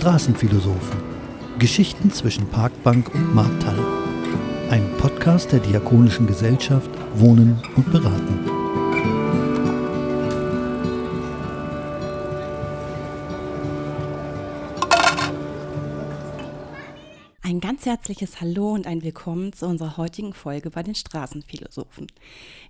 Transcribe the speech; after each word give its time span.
Straßenphilosophen. 0.00 0.98
Geschichten 1.58 2.10
zwischen 2.10 2.48
Parkbank 2.48 3.14
und 3.14 3.34
Markthalle. 3.34 3.84
Ein 4.70 4.90
Podcast 4.96 5.52
der 5.52 5.60
Diakonischen 5.60 6.26
Gesellschaft 6.26 6.90
Wohnen 7.16 7.62
und 7.76 7.92
Beraten. 7.92 8.50
Ein 17.42 17.60
ganz 17.60 17.84
herzliches 17.84 18.40
Hallo 18.40 18.72
und 18.72 18.86
ein 18.86 19.02
Willkommen 19.02 19.52
zu 19.52 19.66
unserer 19.66 19.98
heutigen 19.98 20.32
Folge 20.32 20.70
bei 20.70 20.82
den 20.82 20.94
Straßenphilosophen. 20.94 22.06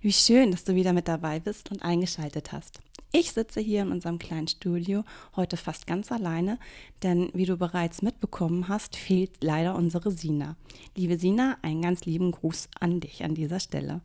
Wie 0.01 0.11
schön, 0.11 0.51
dass 0.51 0.65
du 0.65 0.75
wieder 0.75 0.91
mit 0.91 1.07
dabei 1.07 1.39
bist 1.39 1.71
und 1.71 1.81
eingeschaltet 1.81 2.51
hast. 2.51 2.81
Ich 3.13 3.33
sitze 3.33 3.59
hier 3.59 3.81
in 3.81 3.91
unserem 3.91 4.19
kleinen 4.19 4.47
Studio 4.47 5.03
heute 5.35 5.57
fast 5.57 5.85
ganz 5.85 6.13
alleine, 6.13 6.57
denn 7.03 7.29
wie 7.33 7.45
du 7.45 7.57
bereits 7.57 8.01
mitbekommen 8.01 8.69
hast, 8.69 8.95
fehlt 8.95 9.43
leider 9.43 9.75
unsere 9.75 10.11
Sina. 10.11 10.55
Liebe 10.95 11.17
Sina, 11.17 11.57
einen 11.61 11.81
ganz 11.81 12.05
lieben 12.05 12.31
Gruß 12.31 12.69
an 12.79 13.01
dich 13.01 13.25
an 13.25 13.35
dieser 13.35 13.59
Stelle. 13.59 13.99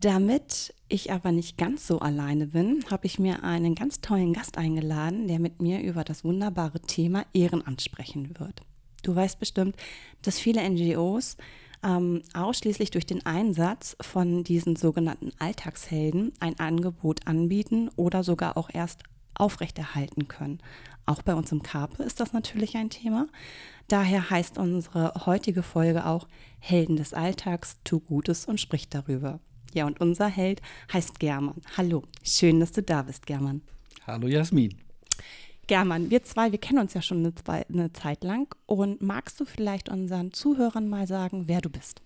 Damit 0.00 0.72
ich 0.88 1.12
aber 1.12 1.30
nicht 1.30 1.58
ganz 1.58 1.86
so 1.86 1.98
alleine 1.98 2.46
bin, 2.46 2.82
habe 2.90 3.04
ich 3.04 3.18
mir 3.18 3.44
einen 3.44 3.74
ganz 3.74 4.00
tollen 4.00 4.32
Gast 4.32 4.56
eingeladen, 4.56 5.28
der 5.28 5.38
mit 5.38 5.60
mir 5.60 5.82
über 5.82 6.04
das 6.04 6.24
wunderbare 6.24 6.80
Thema 6.80 7.26
Ehrenamt 7.34 7.82
sprechen 7.82 8.38
wird. 8.38 8.62
Du 9.02 9.14
weißt 9.14 9.38
bestimmt, 9.38 9.76
dass 10.22 10.38
viele 10.38 10.66
NGOs 10.66 11.36
ähm, 11.84 12.22
ausschließlich 12.32 12.90
durch 12.90 13.06
den 13.06 13.24
Einsatz 13.26 13.96
von 14.00 14.42
diesen 14.42 14.76
sogenannten 14.76 15.32
Alltagshelden 15.38 16.32
ein 16.40 16.58
Angebot 16.58 17.26
anbieten 17.26 17.90
oder 17.96 18.24
sogar 18.24 18.56
auch 18.56 18.70
erst 18.72 19.02
aufrechterhalten 19.34 20.28
können. 20.28 20.60
Auch 21.06 21.22
bei 21.22 21.34
uns 21.34 21.52
im 21.52 21.62
Karpe 21.62 22.02
ist 22.02 22.20
das 22.20 22.32
natürlich 22.32 22.76
ein 22.76 22.88
Thema. 22.88 23.26
Daher 23.88 24.30
heißt 24.30 24.56
unsere 24.56 25.26
heutige 25.26 25.62
Folge 25.62 26.06
auch 26.06 26.26
Helden 26.58 26.96
des 26.96 27.12
Alltags, 27.12 27.78
tu 27.84 28.00
Gutes 28.00 28.46
und 28.46 28.58
sprich 28.58 28.88
darüber. 28.88 29.40
Ja, 29.74 29.86
und 29.86 30.00
unser 30.00 30.28
Held 30.28 30.62
heißt 30.92 31.18
German. 31.18 31.60
Hallo, 31.76 32.04
schön, 32.22 32.60
dass 32.60 32.72
du 32.72 32.82
da 32.82 33.02
bist, 33.02 33.26
German. 33.26 33.60
Hallo 34.06 34.28
Jasmin. 34.28 34.74
German, 35.66 36.10
wir 36.10 36.22
zwei, 36.24 36.52
wir 36.52 36.58
kennen 36.58 36.78
uns 36.78 36.94
ja 36.94 37.02
schon 37.02 37.18
eine, 37.18 37.32
eine, 37.68 37.92
Zeit 37.92 38.24
lang. 38.24 38.54
Und 38.66 39.02
magst 39.02 39.40
du 39.40 39.44
vielleicht 39.44 39.88
unseren 39.88 40.32
Zuhörern 40.32 40.88
mal 40.88 41.06
sagen, 41.06 41.44
wer 41.46 41.60
du 41.60 41.70
bist? 41.70 42.02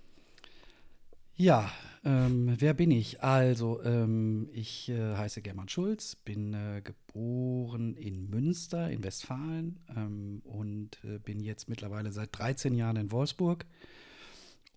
Ja, 1.35 1.71
ähm, 2.05 2.55
wer 2.59 2.75
bin 2.75 2.91
ich? 2.91 3.23
Also, 3.23 3.83
ähm, 3.85 4.49
ich 4.53 4.89
äh, 4.89 5.17
heiße 5.17 5.43
German 5.43 5.69
Schulz, 5.69 6.17
bin 6.17 6.55
äh, 6.55 6.83
geboren 6.83 7.95
in 7.95 8.29
Münster 8.31 8.91
in 8.91 9.05
Westfalen 9.05 9.79
ähm, 9.97 10.43
und 10.45 10.99
äh, 11.05 11.19
bin 11.19 11.41
jetzt 11.41 11.69
mittlerweile 11.69 12.13
seit 12.13 12.37
13 12.39 12.75
Jahren 12.75 12.97
in 12.97 13.13
Wolfsburg 13.13 13.67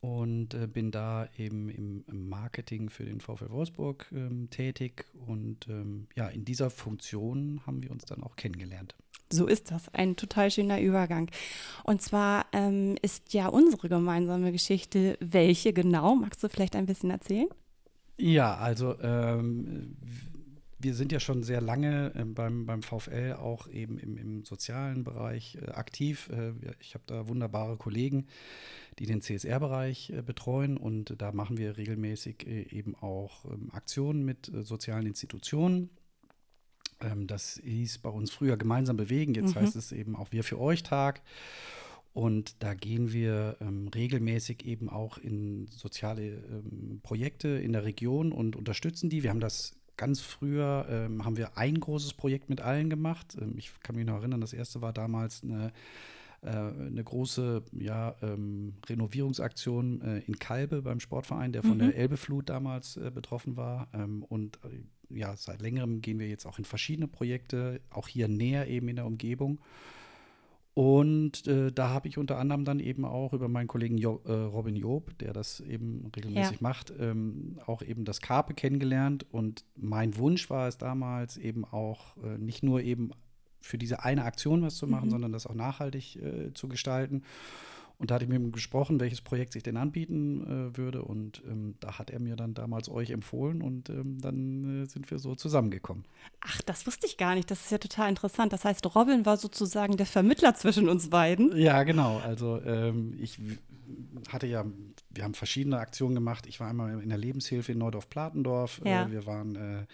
und 0.01 0.55
äh, 0.55 0.67
bin 0.67 0.89
da 0.89 1.29
eben 1.37 1.69
im, 1.69 2.03
im, 2.07 2.27
Marketing 2.27 2.89
für 2.89 3.05
den 3.05 3.19
VfL 3.19 3.51
Wolfsburg 3.51 4.07
ähm, 4.11 4.49
tätig. 4.49 5.05
Und 5.27 5.67
ähm, 5.69 6.07
ja, 6.15 6.27
in 6.27 6.43
dieser 6.43 6.71
Funktion 6.71 7.61
haben 7.67 7.83
wir 7.83 7.91
uns 7.91 8.05
dann 8.05 8.23
auch 8.23 8.35
kennengelernt. 8.35 8.95
So 9.31 9.47
ist 9.47 9.71
das, 9.71 9.93
ein 9.93 10.15
total 10.15 10.49
schöner 10.51 10.81
Übergang. 10.81 11.29
Und 11.83 12.01
zwar 12.01 12.47
ähm, 12.51 12.97
ist 13.01 13.33
ja 13.33 13.47
unsere 13.47 13.87
gemeinsame 13.87 14.51
Geschichte, 14.51 15.17
welche 15.21 15.71
genau? 15.71 16.15
Magst 16.15 16.43
du 16.43 16.49
vielleicht 16.49 16.75
ein 16.75 16.87
bisschen 16.87 17.11
erzählen? 17.11 17.47
Ja, 18.17 18.55
also 18.55 18.99
ähm, 19.01 19.97
wir 20.83 20.93
sind 20.95 21.11
ja 21.11 21.19
schon 21.19 21.43
sehr 21.43 21.61
lange 21.61 22.13
äh, 22.15 22.25
beim, 22.25 22.65
beim 22.65 22.81
VfL 22.81 23.33
auch 23.39 23.67
eben 23.67 23.97
im, 23.97 24.17
im 24.17 24.45
sozialen 24.45 25.03
Bereich 25.03 25.57
äh, 25.61 25.71
aktiv. 25.71 26.29
Äh, 26.29 26.53
ich 26.79 26.93
habe 26.93 27.03
da 27.07 27.27
wunderbare 27.27 27.77
Kollegen, 27.77 28.27
die 29.01 29.07
den 29.07 29.21
CSR-Bereich 29.21 30.11
äh, 30.11 30.21
betreuen 30.21 30.77
und 30.77 31.15
da 31.17 31.31
machen 31.31 31.57
wir 31.57 31.75
regelmäßig 31.75 32.45
äh, 32.45 32.67
eben 32.69 32.95
auch 32.95 33.45
ähm, 33.45 33.71
Aktionen 33.71 34.23
mit 34.23 34.53
äh, 34.53 34.63
sozialen 34.63 35.07
Institutionen. 35.07 35.89
Ähm, 36.99 37.25
das 37.25 37.59
hieß 37.63 37.97
bei 37.97 38.09
uns 38.09 38.29
früher 38.29 38.57
gemeinsam 38.57 38.97
bewegen, 38.97 39.33
jetzt 39.33 39.55
mhm. 39.55 39.61
heißt 39.61 39.75
es 39.75 39.91
eben 39.91 40.15
auch 40.15 40.31
wir 40.31 40.43
für 40.43 40.59
euch 40.59 40.83
Tag. 40.83 41.23
Und 42.13 42.61
da 42.61 42.75
gehen 42.75 43.11
wir 43.11 43.57
ähm, 43.59 43.87
regelmäßig 43.87 44.65
eben 44.65 44.87
auch 44.87 45.17
in 45.17 45.67
soziale 45.69 46.23
ähm, 46.23 46.99
Projekte 47.01 47.47
in 47.47 47.71
der 47.73 47.85
Region 47.85 48.31
und 48.31 48.55
unterstützen 48.55 49.09
die. 49.09 49.23
Wir 49.23 49.31
haben 49.31 49.39
das 49.39 49.77
ganz 49.97 50.21
früher 50.21 50.85
ähm, 50.89 51.25
haben 51.25 51.37
wir 51.37 51.57
ein 51.57 51.79
großes 51.79 52.13
Projekt 52.13 52.49
mit 52.49 52.61
allen 52.61 52.91
gemacht. 52.91 53.35
Ähm, 53.41 53.55
ich 53.57 53.71
kann 53.81 53.95
mich 53.95 54.05
noch 54.05 54.17
erinnern, 54.17 54.41
das 54.41 54.53
erste 54.53 54.81
war 54.81 54.93
damals 54.93 55.41
eine, 55.43 55.71
eine 56.43 57.03
große 57.03 57.63
ja, 57.73 58.15
ähm, 58.21 58.73
Renovierungsaktion 58.87 60.01
äh, 60.01 60.19
in 60.19 60.39
Kalbe 60.39 60.81
beim 60.81 60.99
Sportverein, 60.99 61.51
der 61.53 61.61
von 61.61 61.75
mhm. 61.75 61.79
der 61.79 61.95
Elbeflut 61.95 62.49
damals 62.49 62.97
äh, 62.97 63.11
betroffen 63.13 63.57
war. 63.57 63.89
Ähm, 63.93 64.23
und 64.23 64.59
äh, 64.65 65.17
ja, 65.17 65.35
seit 65.37 65.61
längerem 65.61 66.01
gehen 66.01 66.19
wir 66.19 66.27
jetzt 66.27 66.45
auch 66.45 66.57
in 66.57 66.65
verschiedene 66.65 67.07
Projekte, 67.07 67.81
auch 67.91 68.07
hier 68.07 68.27
näher 68.27 68.67
eben 68.67 68.87
in 68.87 68.95
der 68.95 69.05
Umgebung. 69.05 69.59
Und 70.73 71.47
äh, 71.47 71.69
da 71.71 71.89
habe 71.89 72.07
ich 72.07 72.17
unter 72.17 72.37
anderem 72.37 72.63
dann 72.63 72.79
eben 72.79 73.03
auch 73.03 73.33
über 73.33 73.49
meinen 73.49 73.67
Kollegen 73.67 73.97
jo 73.97 74.21
äh, 74.25 74.31
Robin 74.31 74.77
Job, 74.77 75.17
der 75.19 75.33
das 75.33 75.59
eben 75.59 76.09
regelmäßig 76.15 76.61
ja. 76.61 76.61
macht, 76.61 76.93
ähm, 76.97 77.59
auch 77.65 77.81
eben 77.81 78.05
das 78.05 78.21
Karpe 78.21 78.53
kennengelernt. 78.53 79.25
Und 79.31 79.65
mein 79.75 80.15
Wunsch 80.15 80.49
war 80.49 80.69
es 80.69 80.77
damals 80.77 81.35
eben 81.35 81.65
auch 81.65 82.15
äh, 82.23 82.37
nicht 82.37 82.63
nur 82.63 82.81
eben 82.81 83.11
für 83.61 83.77
diese 83.77 84.03
eine 84.03 84.25
Aktion 84.25 84.61
was 84.61 84.75
zu 84.75 84.87
machen, 84.87 85.05
mhm. 85.05 85.11
sondern 85.11 85.31
das 85.31 85.47
auch 85.47 85.55
nachhaltig 85.55 86.17
äh, 86.17 86.53
zu 86.53 86.67
gestalten. 86.67 87.23
Und 88.01 88.09
da 88.09 88.15
hatte 88.15 88.25
ich 88.25 88.29
mit 88.31 88.41
ihm 88.41 88.51
gesprochen, 88.51 88.99
welches 88.99 89.21
Projekt 89.21 89.53
sich 89.53 89.61
denn 89.61 89.77
anbieten 89.77 90.71
äh, 90.73 90.75
würde. 90.75 91.03
Und 91.03 91.43
ähm, 91.47 91.75
da 91.81 91.99
hat 91.99 92.09
er 92.09 92.19
mir 92.19 92.35
dann 92.35 92.55
damals 92.55 92.89
euch 92.89 93.11
empfohlen 93.11 93.61
und 93.61 93.91
ähm, 93.91 94.19
dann 94.19 94.85
äh, 94.85 94.85
sind 94.87 95.11
wir 95.11 95.19
so 95.19 95.35
zusammengekommen. 95.35 96.05
Ach, 96.39 96.63
das 96.63 96.87
wusste 96.87 97.05
ich 97.05 97.17
gar 97.17 97.35
nicht. 97.35 97.51
Das 97.51 97.61
ist 97.61 97.71
ja 97.71 97.77
total 97.77 98.09
interessant. 98.09 98.53
Das 98.53 98.65
heißt, 98.65 98.95
Robin 98.95 99.27
war 99.27 99.37
sozusagen 99.37 99.97
der 99.97 100.07
Vermittler 100.07 100.55
zwischen 100.55 100.89
uns 100.89 101.11
beiden. 101.11 101.55
Ja, 101.55 101.83
genau. 101.83 102.17
Also 102.17 102.59
ähm, 102.63 103.13
ich 103.19 103.37
hatte 104.29 104.47
ja, 104.47 104.65
wir 105.11 105.23
haben 105.23 105.35
verschiedene 105.35 105.77
Aktionen 105.77 106.15
gemacht. 106.15 106.47
Ich 106.47 106.59
war 106.59 106.69
einmal 106.69 107.03
in 107.03 107.09
der 107.09 107.19
Lebenshilfe 107.19 107.73
in 107.73 107.77
Neudorf-Platendorf. 107.77 108.81
Ja. 108.83 109.05
Äh, 109.05 109.11
wir 109.11 109.27
waren 109.27 109.85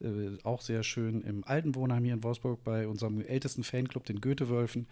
äh, 0.00 0.38
auch 0.42 0.60
sehr 0.60 0.82
schön 0.82 1.20
im 1.22 1.44
Altenwohnheim 1.44 2.04
hier 2.04 2.14
in 2.14 2.22
Wolfsburg 2.22 2.62
bei 2.64 2.88
unserem 2.88 3.20
ältesten 3.20 3.64
Fanclub, 3.64 4.04
den 4.04 4.20
Goethewölfen. 4.20 4.86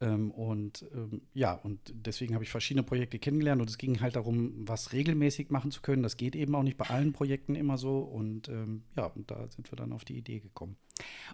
Ähm, 0.00 0.30
und 0.30 0.84
ähm, 0.94 1.22
ja, 1.32 1.54
und 1.54 1.80
deswegen 1.94 2.34
habe 2.34 2.44
ich 2.44 2.50
verschiedene 2.50 2.82
Projekte 2.82 3.18
kennengelernt 3.18 3.62
und 3.62 3.70
es 3.70 3.78
ging 3.78 4.00
halt 4.00 4.16
darum, 4.16 4.52
was 4.68 4.92
regelmäßig 4.92 5.50
machen 5.50 5.70
zu 5.70 5.80
können. 5.80 6.02
Das 6.02 6.18
geht 6.18 6.36
eben 6.36 6.54
auch 6.54 6.62
nicht 6.62 6.76
bei 6.76 6.86
allen 6.86 7.12
Projekten 7.12 7.54
immer 7.54 7.78
so. 7.78 7.98
Und 7.98 8.48
ähm, 8.48 8.82
ja, 8.94 9.06
und 9.06 9.30
da 9.30 9.48
sind 9.48 9.72
wir 9.72 9.76
dann 9.76 9.92
auf 9.92 10.04
die 10.04 10.18
Idee 10.18 10.40
gekommen. 10.40 10.76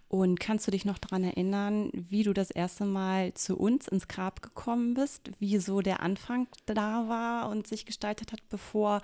Und 0.08 0.38
kannst 0.38 0.66
du 0.66 0.70
dich 0.70 0.84
noch 0.84 0.98
daran 0.98 1.24
erinnern, 1.24 1.90
wie 1.92 2.22
du 2.22 2.32
das 2.32 2.50
erste 2.50 2.84
Mal 2.84 3.34
zu 3.34 3.56
uns 3.56 3.88
ins 3.88 4.06
Grab 4.06 4.42
gekommen 4.42 4.94
bist, 4.94 5.30
wie 5.40 5.58
so 5.58 5.80
der 5.80 6.00
Anfang 6.00 6.46
da 6.66 7.08
war 7.08 7.50
und 7.50 7.66
sich 7.66 7.84
gestaltet 7.84 8.32
hat, 8.32 8.48
bevor 8.48 9.02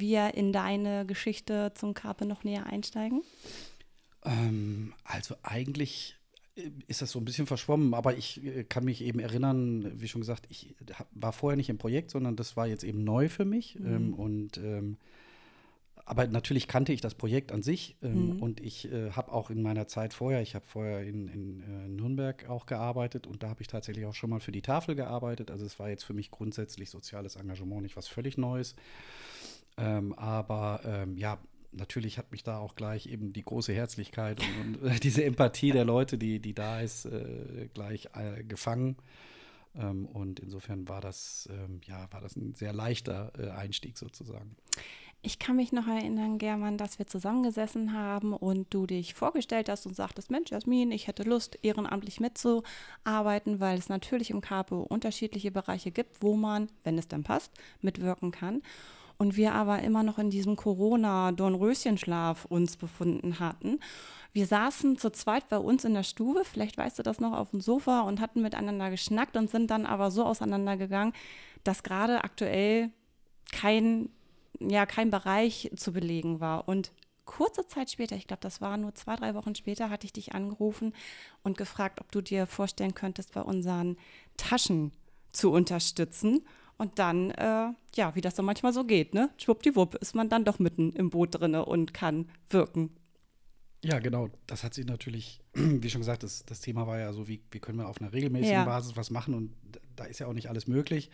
wir 0.00 0.34
in 0.34 0.52
deine 0.52 1.06
Geschichte 1.06 1.72
zum 1.74 1.94
Karpe 1.94 2.26
noch 2.26 2.44
näher 2.44 2.66
einsteigen? 2.66 3.22
Ähm, 4.24 4.94
also 5.04 5.36
eigentlich 5.42 6.16
ist 6.86 7.02
das 7.02 7.10
so 7.10 7.18
ein 7.18 7.24
bisschen 7.24 7.46
verschwommen, 7.46 7.94
aber 7.94 8.16
ich 8.16 8.44
äh, 8.44 8.64
kann 8.64 8.84
mich 8.84 9.02
eben 9.02 9.18
erinnern, 9.18 10.00
wie 10.00 10.08
schon 10.08 10.20
gesagt, 10.20 10.46
ich 10.50 10.74
war 11.10 11.32
vorher 11.32 11.56
nicht 11.56 11.68
im 11.68 11.78
Projekt, 11.78 12.10
sondern 12.10 12.36
das 12.36 12.56
war 12.56 12.66
jetzt 12.66 12.84
eben 12.84 13.02
neu 13.02 13.28
für 13.28 13.44
mich. 13.44 13.78
Mhm. 13.78 13.86
Ähm, 13.86 14.14
und 14.14 14.58
ähm, 14.58 14.96
aber 16.06 16.26
natürlich 16.26 16.68
kannte 16.68 16.92
ich 16.92 17.00
das 17.00 17.14
Projekt 17.14 17.50
an 17.50 17.62
sich 17.62 17.96
ähm, 18.02 18.34
mhm. 18.34 18.42
und 18.42 18.60
ich 18.60 18.92
äh, 18.92 19.12
habe 19.12 19.32
auch 19.32 19.48
in 19.48 19.62
meiner 19.62 19.88
Zeit 19.88 20.12
vorher, 20.12 20.42
ich 20.42 20.54
habe 20.54 20.66
vorher 20.66 21.02
in, 21.02 21.28
in 21.28 21.62
äh, 21.62 21.88
Nürnberg 21.88 22.48
auch 22.48 22.66
gearbeitet 22.66 23.26
und 23.26 23.42
da 23.42 23.48
habe 23.48 23.62
ich 23.62 23.68
tatsächlich 23.68 24.04
auch 24.04 24.14
schon 24.14 24.28
mal 24.28 24.40
für 24.40 24.52
die 24.52 24.60
Tafel 24.60 24.96
gearbeitet. 24.96 25.50
Also 25.50 25.64
es 25.64 25.78
war 25.78 25.88
jetzt 25.88 26.04
für 26.04 26.12
mich 26.12 26.30
grundsätzlich 26.30 26.90
soziales 26.90 27.36
Engagement 27.36 27.82
nicht 27.82 27.96
was 27.96 28.06
völlig 28.06 28.36
Neues. 28.36 28.76
Ähm, 29.76 30.12
aber 30.14 30.80
ähm, 30.84 31.16
ja, 31.16 31.38
natürlich 31.72 32.18
hat 32.18 32.30
mich 32.32 32.42
da 32.42 32.58
auch 32.58 32.76
gleich 32.76 33.06
eben 33.06 33.32
die 33.32 33.44
große 33.44 33.72
Herzlichkeit 33.72 34.40
und, 34.40 34.82
und 34.82 34.90
äh, 34.90 35.00
diese 35.00 35.24
Empathie 35.24 35.72
der 35.72 35.84
Leute, 35.84 36.18
die, 36.18 36.40
die 36.40 36.54
da 36.54 36.80
ist, 36.80 37.06
äh, 37.06 37.68
gleich 37.74 38.08
äh, 38.14 38.44
gefangen. 38.44 38.96
Ähm, 39.76 40.06
und 40.06 40.40
insofern 40.40 40.88
war 40.88 41.00
das, 41.00 41.48
ähm, 41.50 41.80
ja, 41.86 42.06
war 42.12 42.20
das 42.20 42.36
ein 42.36 42.54
sehr 42.54 42.72
leichter 42.72 43.32
äh, 43.38 43.50
Einstieg 43.50 43.98
sozusagen. 43.98 44.56
Ich 45.26 45.38
kann 45.38 45.56
mich 45.56 45.72
noch 45.72 45.86
erinnern, 45.86 46.36
German, 46.36 46.76
dass 46.76 46.98
wir 46.98 47.06
zusammengesessen 47.06 47.94
haben 47.94 48.34
und 48.34 48.66
du 48.74 48.86
dich 48.86 49.14
vorgestellt 49.14 49.70
hast 49.70 49.86
und 49.86 49.96
sagtest, 49.96 50.30
Mensch, 50.30 50.50
Jasmin, 50.50 50.92
ich 50.92 51.06
hätte 51.06 51.22
Lust, 51.22 51.58
ehrenamtlich 51.62 52.20
mitzuarbeiten, 52.20 53.58
weil 53.58 53.78
es 53.78 53.88
natürlich 53.88 54.28
im 54.28 54.42
Capo 54.42 54.82
unterschiedliche 54.82 55.50
Bereiche 55.50 55.92
gibt, 55.92 56.22
wo 56.22 56.36
man, 56.36 56.68
wenn 56.82 56.98
es 56.98 57.08
dann 57.08 57.24
passt, 57.24 57.52
mitwirken 57.80 58.32
kann. 58.32 58.60
Und 59.18 59.36
wir 59.36 59.54
aber 59.54 59.80
immer 59.82 60.02
noch 60.02 60.18
in 60.18 60.30
diesem 60.30 60.56
Corona-Dornröschenschlaf 60.56 62.44
uns 62.46 62.76
befunden 62.76 63.38
hatten. 63.38 63.80
Wir 64.32 64.46
saßen 64.46 64.98
zu 64.98 65.10
zweit 65.12 65.48
bei 65.48 65.58
uns 65.58 65.84
in 65.84 65.94
der 65.94 66.02
Stube, 66.02 66.44
vielleicht 66.44 66.76
weißt 66.76 66.98
du 66.98 67.02
das 67.04 67.20
noch, 67.20 67.32
auf 67.32 67.50
dem 67.50 67.60
Sofa 67.60 68.00
und 68.00 68.20
hatten 68.20 68.42
miteinander 68.42 68.90
geschnackt 68.90 69.36
und 69.36 69.48
sind 69.48 69.70
dann 69.70 69.86
aber 69.86 70.10
so 70.10 70.24
auseinandergegangen, 70.24 71.14
dass 71.62 71.84
gerade 71.84 72.24
aktuell 72.24 72.90
kein, 73.52 74.08
ja, 74.58 74.86
kein 74.86 75.10
Bereich 75.10 75.70
zu 75.76 75.92
belegen 75.92 76.40
war. 76.40 76.66
Und 76.66 76.90
kurze 77.24 77.66
Zeit 77.68 77.90
später, 77.90 78.16
ich 78.16 78.26
glaube, 78.26 78.40
das 78.42 78.60
war 78.60 78.76
nur 78.76 78.94
zwei, 78.94 79.16
drei 79.16 79.34
Wochen 79.34 79.54
später, 79.54 79.88
hatte 79.88 80.06
ich 80.06 80.12
dich 80.12 80.34
angerufen 80.34 80.94
und 81.44 81.56
gefragt, 81.56 82.00
ob 82.00 82.10
du 82.10 82.20
dir 82.20 82.46
vorstellen 82.46 82.94
könntest, 82.94 83.34
bei 83.34 83.42
unseren 83.42 83.96
Taschen 84.36 84.92
zu 85.32 85.52
unterstützen. 85.52 86.44
Und 86.76 86.98
dann, 86.98 87.30
äh, 87.30 87.68
ja, 87.94 88.14
wie 88.14 88.20
das 88.20 88.36
so 88.36 88.42
manchmal 88.42 88.72
so 88.72 88.84
geht, 88.84 89.14
ne? 89.14 89.30
Schwuppdiwupp 89.38 89.94
ist 89.96 90.14
man 90.14 90.28
dann 90.28 90.44
doch 90.44 90.58
mitten 90.58 90.92
im 90.92 91.10
Boot 91.10 91.40
drinne 91.40 91.64
und 91.64 91.94
kann 91.94 92.28
wirken. 92.48 92.90
Ja, 93.84 93.98
genau. 93.98 94.30
Das 94.46 94.64
hat 94.64 94.74
sich 94.74 94.86
natürlich, 94.86 95.40
wie 95.54 95.90
schon 95.90 96.00
gesagt, 96.00 96.22
das, 96.22 96.44
das 96.44 96.60
Thema 96.60 96.86
war 96.86 96.98
ja 96.98 97.12
so, 97.12 97.28
wie, 97.28 97.42
wie 97.50 97.60
können 97.60 97.78
wir 97.78 97.88
auf 97.88 98.00
einer 98.00 98.12
regelmäßigen 98.12 98.52
ja. 98.52 98.64
Basis 98.64 98.96
was 98.96 99.10
machen 99.10 99.34
und 99.34 99.54
da 99.94 100.04
ist 100.04 100.18
ja 100.18 100.26
auch 100.26 100.32
nicht 100.32 100.48
alles 100.48 100.66
möglich. 100.66 101.10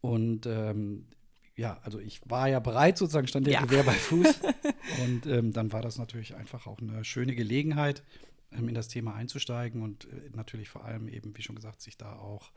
Und 0.00 0.46
ähm, 0.46 1.06
ja, 1.54 1.78
also 1.82 2.00
ich 2.00 2.20
war 2.28 2.48
ja 2.48 2.60
bereit, 2.60 2.98
sozusagen 2.98 3.28
stand 3.28 3.46
der 3.46 3.54
ja. 3.54 3.60
Gewehr 3.60 3.84
bei 3.84 3.92
Fuß. 3.92 4.40
und 5.04 5.26
ähm, 5.26 5.52
dann 5.52 5.72
war 5.72 5.82
das 5.82 5.98
natürlich 5.98 6.34
einfach 6.34 6.66
auch 6.66 6.80
eine 6.80 7.04
schöne 7.04 7.34
Gelegenheit, 7.34 8.02
ähm, 8.50 8.68
in 8.68 8.74
das 8.74 8.88
Thema 8.88 9.14
einzusteigen 9.14 9.82
und 9.82 10.06
äh, 10.06 10.30
natürlich 10.34 10.68
vor 10.68 10.84
allem 10.84 11.08
eben, 11.08 11.36
wie 11.36 11.42
schon 11.42 11.56
gesagt, 11.56 11.82
sich 11.82 11.96
da 11.96 12.14
auch 12.16 12.52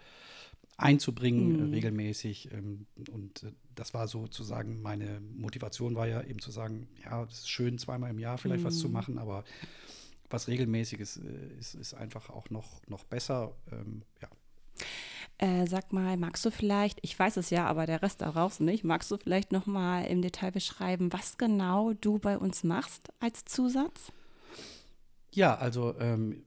einzubringen, 0.77 1.56
äh, 1.56 1.63
mhm. 1.63 1.74
regelmäßig. 1.74 2.51
Ähm, 2.51 2.86
und 3.12 3.44
äh, 3.44 3.51
das 3.75 3.94
war 3.94 4.07
sozusagen 4.07 4.81
meine 4.81 5.22
Motivation, 5.22 5.95
war 5.95 6.07
ja 6.07 6.22
eben 6.24 6.39
zu 6.39 6.51
sagen, 6.51 6.88
ja, 7.04 7.24
es 7.24 7.39
ist 7.39 7.50
schön, 7.50 7.77
zweimal 7.77 8.10
im 8.10 8.19
Jahr 8.19 8.38
vielleicht 8.38 8.63
mhm. 8.63 8.68
was 8.68 8.80
zu 8.80 8.88
mhm. 8.88 8.94
machen, 8.94 9.18
aber 9.18 9.44
was 10.30 10.48
regelmäßiges 10.48 11.18
äh, 11.18 11.60
ist, 11.60 11.75
ist 11.75 11.94
einfach 11.94 12.30
auch 12.30 12.50
noch, 12.50 12.81
noch 12.88 13.04
besser. 13.04 13.56
Ähm, 13.72 14.04
ja. 14.22 14.30
Äh, 15.38 15.68
sag 15.68 15.92
mal, 15.92 16.18
magst 16.18 16.45
du 16.45 16.51
vielleicht, 16.51 17.00
ich 17.01 17.18
weiß 17.18 17.38
es 17.38 17.50
ja, 17.50 17.68
aber 17.68 17.86
der 17.86 18.01
Rest 18.01 18.22
daraus 18.22 18.60
nicht, 18.60 18.83
magst 18.83 19.12
du 19.12 19.18
vielleicht 19.18 19.51
noch 19.51 19.66
mal 19.66 20.04
im 20.06 20.22
Detail 20.22 20.51
beschreiben, 20.51 21.12
was 21.12 21.38
genau 21.38 21.94
du 21.94 22.19
bei 22.19 22.38
uns 22.38 22.63
machst 22.63 23.10
als 23.19 23.44
Zusatz? 23.45 24.12
Ja, 25.31 25.56
also 25.56 25.94
ähm, 26.00 26.45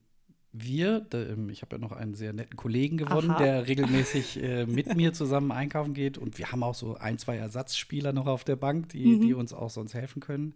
wir, 0.52 1.06
ähm, 1.12 1.50
ich 1.50 1.62
habe 1.62 1.76
ja 1.76 1.80
noch 1.80 1.92
einen 1.92 2.14
sehr 2.14 2.32
netten 2.32 2.56
Kollegen 2.56 2.96
gewonnen, 2.96 3.30
Aha. 3.30 3.42
der 3.42 3.66
regelmäßig 3.66 4.42
äh, 4.42 4.66
mit 4.66 4.94
mir 4.96 5.12
zusammen 5.12 5.52
einkaufen 5.52 5.94
geht 5.94 6.18
und 6.18 6.38
wir 6.38 6.52
haben 6.52 6.62
auch 6.62 6.74
so 6.74 6.96
ein, 6.96 7.18
zwei 7.18 7.36
Ersatzspieler 7.36 8.12
noch 8.12 8.26
auf 8.26 8.44
der 8.44 8.56
Bank, 8.56 8.88
die, 8.90 9.06
mhm. 9.06 9.20
die 9.20 9.34
uns 9.34 9.52
auch 9.52 9.70
sonst 9.70 9.94
helfen 9.94 10.20
können. 10.20 10.54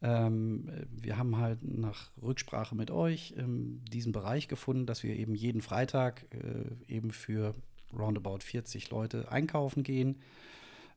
Ähm, 0.00 0.70
wir 0.90 1.18
haben 1.18 1.38
halt 1.38 1.58
nach 1.62 2.10
Rücksprache 2.22 2.74
mit 2.76 2.90
euch 2.90 3.34
ähm, 3.36 3.82
diesen 3.90 4.12
Bereich 4.12 4.46
gefunden, 4.46 4.86
dass 4.86 5.02
wir 5.02 5.16
eben 5.16 5.34
jeden 5.34 5.60
Freitag 5.60 6.26
äh, 6.30 6.92
eben 6.92 7.10
für 7.10 7.54
roundabout 7.96 8.40
40 8.40 8.90
Leute 8.90 9.30
einkaufen 9.30 9.82
gehen. 9.82 10.16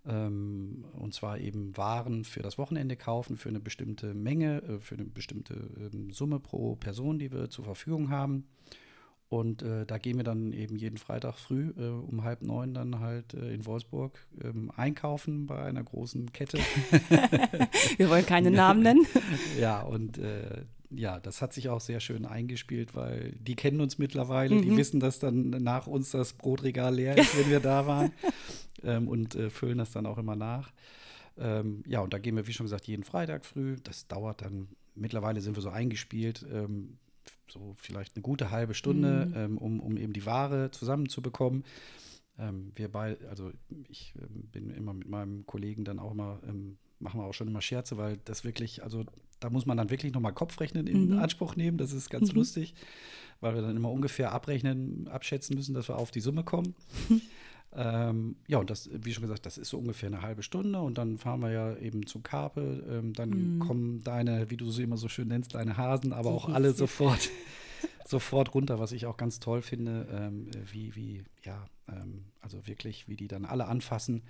Ähm, 0.07 0.85
und 0.93 1.13
zwar 1.13 1.37
eben 1.37 1.77
Waren 1.77 2.23
für 2.23 2.41
das 2.41 2.57
Wochenende 2.57 2.95
kaufen, 2.95 3.37
für 3.37 3.49
eine 3.49 3.59
bestimmte 3.59 4.13
Menge, 4.13 4.63
äh, 4.63 4.79
für 4.79 4.95
eine 4.95 5.05
bestimmte 5.05 5.53
ähm, 5.53 6.09
Summe 6.11 6.39
pro 6.39 6.75
Person, 6.75 7.19
die 7.19 7.31
wir 7.31 7.49
zur 7.49 7.65
Verfügung 7.65 8.09
haben. 8.09 8.45
Und 9.29 9.61
äh, 9.61 9.85
da 9.85 9.97
gehen 9.97 10.17
wir 10.17 10.25
dann 10.25 10.51
eben 10.51 10.75
jeden 10.75 10.97
Freitag 10.97 11.35
früh 11.35 11.71
äh, 11.77 11.87
um 11.87 12.25
halb 12.25 12.41
neun 12.41 12.73
dann 12.73 12.99
halt 12.99 13.33
äh, 13.33 13.53
in 13.53 13.65
Wolfsburg 13.65 14.19
ähm, 14.43 14.71
einkaufen 14.75 15.45
bei 15.45 15.63
einer 15.63 15.83
großen 15.83 16.33
Kette. 16.33 16.57
wir 17.97 18.09
wollen 18.09 18.25
keine 18.25 18.51
Namen 18.51 18.83
nennen. 18.83 19.07
ja, 19.59 19.81
und 19.83 20.17
äh, 20.17 20.65
ja, 20.93 21.19
das 21.19 21.41
hat 21.41 21.53
sich 21.53 21.69
auch 21.69 21.81
sehr 21.81 21.99
schön 21.99 22.25
eingespielt, 22.25 22.95
weil 22.95 23.33
die 23.39 23.55
kennen 23.55 23.81
uns 23.81 23.97
mittlerweile, 23.97 24.55
mhm. 24.55 24.61
die 24.61 24.77
wissen, 24.77 24.99
dass 24.99 25.19
dann 25.19 25.49
nach 25.49 25.87
uns 25.87 26.11
das 26.11 26.33
Brotregal 26.33 26.95
leer 26.95 27.17
ist, 27.17 27.37
wenn 27.37 27.49
wir 27.49 27.59
da 27.59 27.87
waren 27.87 28.11
ähm, 28.83 29.07
und 29.07 29.35
äh, 29.35 29.49
füllen 29.49 29.77
das 29.77 29.91
dann 29.91 30.05
auch 30.05 30.17
immer 30.17 30.35
nach. 30.35 30.71
Ähm, 31.37 31.83
ja, 31.87 32.01
und 32.01 32.13
da 32.13 32.19
gehen 32.19 32.35
wir, 32.35 32.47
wie 32.47 32.53
schon 32.53 32.65
gesagt, 32.65 32.87
jeden 32.87 33.03
Freitag 33.03 33.45
früh. 33.45 33.77
Das 33.83 34.07
dauert 34.07 34.41
dann, 34.41 34.67
mittlerweile 34.95 35.41
sind 35.41 35.55
wir 35.55 35.61
so 35.61 35.69
eingespielt, 35.69 36.45
ähm, 36.51 36.97
so 37.47 37.73
vielleicht 37.77 38.15
eine 38.15 38.23
gute 38.23 38.51
halbe 38.51 38.73
Stunde, 38.73 39.27
mhm. 39.27 39.35
ähm, 39.35 39.57
um, 39.57 39.79
um 39.79 39.97
eben 39.97 40.13
die 40.13 40.25
Ware 40.25 40.71
zusammenzubekommen. 40.71 41.63
Ähm, 42.37 42.71
wir 42.75 42.91
beide, 42.91 43.29
also 43.29 43.51
ich 43.87 44.13
ähm, 44.19 44.49
bin 44.51 44.69
immer 44.69 44.93
mit 44.93 45.07
meinem 45.07 45.45
Kollegen 45.45 45.85
dann 45.85 45.99
auch 45.99 46.11
immer, 46.11 46.39
machen 47.01 47.19
wir 47.19 47.25
auch 47.25 47.33
schon 47.33 47.47
immer 47.47 47.61
Scherze, 47.61 47.97
weil 47.97 48.17
das 48.25 48.43
wirklich, 48.43 48.83
also 48.83 49.03
da 49.39 49.49
muss 49.49 49.65
man 49.65 49.77
dann 49.77 49.89
wirklich 49.89 50.13
nochmal 50.13 50.33
Kopfrechnen 50.33 50.87
in 50.87 51.09
mhm. 51.09 51.19
Anspruch 51.19 51.55
nehmen. 51.55 51.77
Das 51.77 51.91
ist 51.91 52.09
ganz 52.09 52.31
mhm. 52.31 52.39
lustig, 52.39 52.73
weil 53.39 53.55
wir 53.55 53.61
dann 53.61 53.75
immer 53.75 53.91
ungefähr 53.91 54.31
abrechnen, 54.31 55.07
abschätzen 55.07 55.55
müssen, 55.55 55.73
dass 55.73 55.89
wir 55.89 55.97
auf 55.97 56.11
die 56.11 56.21
Summe 56.21 56.43
kommen. 56.43 56.75
Ähm, 57.73 58.35
ja, 58.47 58.57
und 58.57 58.69
das, 58.69 58.89
wie 58.91 59.13
schon 59.13 59.21
gesagt, 59.21 59.45
das 59.45 59.57
ist 59.57 59.69
so 59.69 59.77
ungefähr 59.77 60.07
eine 60.07 60.21
halbe 60.21 60.43
Stunde 60.43 60.81
und 60.81 60.97
dann 60.97 61.17
fahren 61.17 61.39
wir 61.39 61.51
ja 61.51 61.77
eben 61.77 62.05
zu 62.05 62.19
Karpe. 62.19 62.83
Ähm, 62.89 63.13
dann 63.13 63.29
mhm. 63.29 63.59
kommen 63.59 64.03
deine, 64.03 64.49
wie 64.49 64.57
du 64.57 64.69
sie 64.71 64.83
immer 64.83 64.97
so 64.97 65.07
schön 65.07 65.29
nennst, 65.29 65.55
deine 65.55 65.77
Hasen, 65.77 66.11
aber 66.11 66.31
auch 66.31 66.49
alle 66.49 66.73
sofort, 66.73 67.29
sofort 68.05 68.53
runter, 68.53 68.79
was 68.79 68.91
ich 68.91 69.05
auch 69.05 69.15
ganz 69.15 69.39
toll 69.39 69.61
finde, 69.61 70.05
ähm, 70.11 70.47
wie, 70.69 70.95
wie, 70.95 71.23
ja, 71.43 71.65
ähm, 71.87 72.25
also 72.41 72.67
wirklich, 72.67 73.07
wie 73.07 73.15
die 73.15 73.29
dann 73.29 73.45
alle 73.45 73.67
anfassen. 73.67 74.21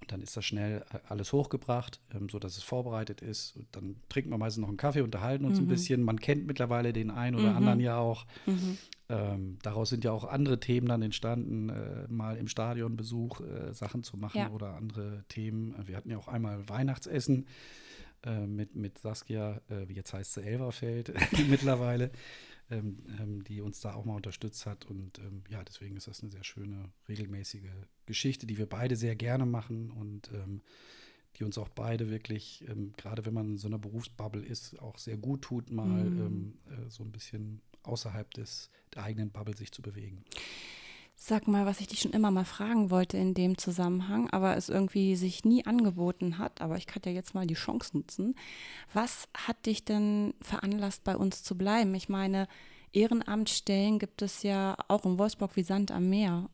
Und 0.00 0.12
dann 0.12 0.20
ist 0.20 0.36
das 0.36 0.44
schnell 0.44 0.84
äh, 0.92 0.98
alles 1.08 1.32
hochgebracht, 1.32 2.00
ähm, 2.14 2.28
sodass 2.28 2.56
es 2.56 2.62
vorbereitet 2.62 3.20
ist. 3.20 3.56
Und 3.56 3.66
dann 3.72 3.96
trinken 4.08 4.30
wir 4.30 4.38
meistens 4.38 4.62
noch 4.62 4.68
einen 4.68 4.76
Kaffee, 4.76 5.02
unterhalten 5.02 5.44
uns 5.44 5.58
mhm. 5.58 5.66
ein 5.66 5.68
bisschen. 5.68 6.02
Man 6.02 6.20
kennt 6.20 6.46
mittlerweile 6.46 6.92
den 6.92 7.10
einen 7.10 7.36
oder 7.36 7.50
mhm. 7.50 7.56
anderen 7.56 7.80
ja 7.80 7.98
auch. 7.98 8.26
Mhm. 8.46 8.78
Ähm, 9.10 9.58
daraus 9.62 9.88
sind 9.88 10.04
ja 10.04 10.12
auch 10.12 10.24
andere 10.24 10.60
Themen 10.60 10.86
dann 10.86 11.02
entstanden, 11.02 11.70
äh, 11.70 12.06
mal 12.08 12.36
im 12.36 12.46
Stadionbesuch 12.46 13.40
äh, 13.40 13.72
Sachen 13.72 14.02
zu 14.02 14.16
machen 14.18 14.38
ja. 14.38 14.50
oder 14.50 14.74
andere 14.74 15.24
Themen. 15.28 15.74
Wir 15.86 15.96
hatten 15.96 16.10
ja 16.10 16.18
auch 16.18 16.28
einmal 16.28 16.68
Weihnachtsessen 16.68 17.46
äh, 18.24 18.46
mit, 18.46 18.74
mit 18.74 18.98
Saskia, 18.98 19.60
äh, 19.70 19.90
jetzt 19.92 20.12
heißt 20.12 20.34
sie 20.34 20.42
Elverfeld 20.42 21.14
mittlerweile, 21.48 22.10
ähm, 22.70 22.98
ähm, 23.20 23.44
die 23.44 23.60
uns 23.60 23.80
da 23.80 23.94
auch 23.94 24.04
mal 24.04 24.16
unterstützt 24.16 24.66
hat. 24.66 24.86
Und 24.86 25.18
ähm, 25.18 25.42
ja, 25.48 25.62
deswegen 25.64 25.96
ist 25.96 26.06
das 26.06 26.22
eine 26.22 26.30
sehr 26.30 26.44
schöne, 26.44 26.90
regelmäßige 27.08 27.70
Geschichte, 28.06 28.46
die 28.46 28.58
wir 28.58 28.66
beide 28.66 28.96
sehr 28.96 29.16
gerne 29.16 29.46
machen 29.46 29.90
und 29.90 30.30
ähm, 30.32 30.60
die 31.36 31.44
uns 31.44 31.56
auch 31.58 31.68
beide 31.68 32.10
wirklich, 32.10 32.64
ähm, 32.68 32.92
gerade 32.96 33.24
wenn 33.24 33.34
man 33.34 33.50
in 33.52 33.58
so 33.58 33.68
einer 33.68 33.78
Berufsbubble 33.78 34.44
ist, 34.44 34.80
auch 34.80 34.98
sehr 34.98 35.16
gut 35.16 35.42
tut, 35.42 35.70
mal 35.70 36.04
mhm. 36.04 36.58
äh, 36.66 36.90
so 36.90 37.04
ein 37.04 37.12
bisschen 37.12 37.60
außerhalb 37.84 38.30
des, 38.34 38.70
der 38.94 39.04
eigenen 39.04 39.30
Bubble 39.30 39.56
sich 39.56 39.72
zu 39.72 39.82
bewegen. 39.82 40.24
Sag 41.20 41.48
mal, 41.48 41.66
was 41.66 41.80
ich 41.80 41.88
dich 41.88 41.98
schon 41.98 42.12
immer 42.12 42.30
mal 42.30 42.44
fragen 42.44 42.92
wollte 42.92 43.16
in 43.16 43.34
dem 43.34 43.58
Zusammenhang, 43.58 44.30
aber 44.30 44.56
es 44.56 44.68
irgendwie 44.68 45.16
sich 45.16 45.44
nie 45.44 45.66
angeboten 45.66 46.38
hat, 46.38 46.60
aber 46.60 46.76
ich 46.76 46.86
kann 46.86 47.02
ja 47.04 47.10
jetzt 47.10 47.34
mal 47.34 47.44
die 47.44 47.54
Chance 47.54 47.96
nutzen. 47.96 48.36
Was 48.94 49.26
hat 49.34 49.66
dich 49.66 49.84
denn 49.84 50.32
veranlasst, 50.40 51.02
bei 51.02 51.16
uns 51.16 51.42
zu 51.42 51.58
bleiben? 51.58 51.92
Ich 51.96 52.08
meine, 52.08 52.46
Ehrenamtsstellen 52.92 53.98
gibt 53.98 54.22
es 54.22 54.44
ja 54.44 54.76
auch 54.86 55.04
in 55.04 55.18
Wolfsburg 55.18 55.56
wie 55.56 55.64
Sand 55.64 55.90
am 55.90 56.08
Meer. 56.08 56.48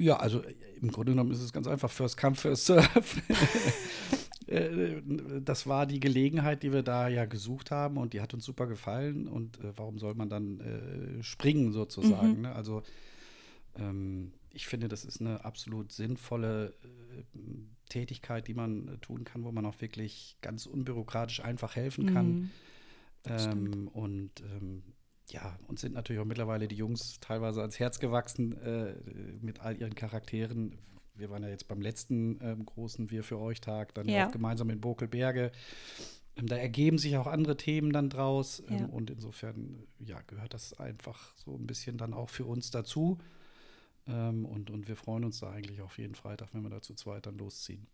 Ja, 0.00 0.16
also 0.16 0.42
im 0.80 0.90
Grunde 0.90 1.12
genommen 1.12 1.30
ist 1.30 1.40
es 1.40 1.52
ganz 1.52 1.68
einfach, 1.68 1.90
First 1.90 2.16
Come, 2.16 2.34
First 2.34 2.66
Serve. 2.66 3.04
Äh, 4.48 5.02
das 5.42 5.66
war 5.66 5.86
die 5.86 6.00
Gelegenheit, 6.00 6.62
die 6.62 6.72
wir 6.72 6.82
da 6.82 7.08
ja 7.08 7.26
gesucht 7.26 7.70
haben 7.70 7.96
und 7.96 8.12
die 8.12 8.20
hat 8.20 8.34
uns 8.34 8.44
super 8.44 8.66
gefallen. 8.66 9.28
Und 9.28 9.60
äh, 9.60 9.72
warum 9.76 9.98
soll 9.98 10.14
man 10.14 10.28
dann 10.28 10.60
äh, 10.60 11.22
springen 11.22 11.72
sozusagen? 11.72 12.36
Mhm. 12.36 12.40
Ne? 12.42 12.54
Also 12.54 12.82
ähm, 13.76 14.32
ich 14.52 14.66
finde, 14.66 14.88
das 14.88 15.04
ist 15.04 15.20
eine 15.20 15.44
absolut 15.44 15.92
sinnvolle 15.92 16.74
äh, 16.82 17.22
Tätigkeit, 17.88 18.48
die 18.48 18.54
man 18.54 18.88
äh, 18.88 18.98
tun 18.98 19.24
kann, 19.24 19.44
wo 19.44 19.52
man 19.52 19.66
auch 19.66 19.80
wirklich 19.80 20.36
ganz 20.40 20.66
unbürokratisch 20.66 21.44
einfach 21.44 21.76
helfen 21.76 22.12
kann. 22.12 22.26
Mhm. 22.26 22.50
Ähm, 23.24 23.88
und 23.88 24.30
ähm, 24.40 24.82
ja, 25.30 25.58
uns 25.66 25.82
sind 25.82 25.94
natürlich 25.94 26.20
auch 26.20 26.26
mittlerweile 26.26 26.68
die 26.68 26.76
Jungs 26.76 27.20
teilweise 27.20 27.60
ans 27.60 27.78
Herz 27.78 27.98
gewachsen 27.98 28.56
äh, 28.62 28.94
mit 29.40 29.60
all 29.60 29.76
ihren 29.76 29.94
Charakteren 29.94 30.78
wir 31.18 31.30
waren 31.30 31.42
ja 31.42 31.48
jetzt 31.48 31.68
beim 31.68 31.80
letzten 31.80 32.38
ähm, 32.42 32.64
großen 32.64 33.10
Wir 33.10 33.24
für 33.24 33.38
euch 33.38 33.60
Tag, 33.60 33.94
dann 33.94 34.08
ja. 34.08 34.26
auch 34.26 34.32
gemeinsam 34.32 34.70
in 34.70 34.80
Bokelberge. 34.80 35.52
Ähm, 36.36 36.46
da 36.46 36.56
ergeben 36.56 36.98
sich 36.98 37.16
auch 37.16 37.26
andere 37.26 37.56
Themen 37.56 37.92
dann 37.92 38.10
draus. 38.10 38.62
Ähm, 38.68 38.78
ja. 38.78 38.86
Und 38.86 39.10
insofern, 39.10 39.86
ja, 39.98 40.20
gehört 40.22 40.54
das 40.54 40.78
einfach 40.78 41.36
so 41.36 41.54
ein 41.54 41.66
bisschen 41.66 41.98
dann 41.98 42.14
auch 42.14 42.30
für 42.30 42.44
uns 42.44 42.70
dazu. 42.70 43.18
Ähm, 44.06 44.44
und, 44.46 44.70
und 44.70 44.88
wir 44.88 44.96
freuen 44.96 45.24
uns 45.24 45.40
da 45.40 45.50
eigentlich 45.50 45.80
auf 45.80 45.98
jeden 45.98 46.14
Freitag, 46.14 46.48
wenn 46.52 46.62
wir 46.62 46.70
da 46.70 46.80
zu 46.80 46.94
zweit 46.94 47.26
dann 47.26 47.38
losziehen. 47.38 47.86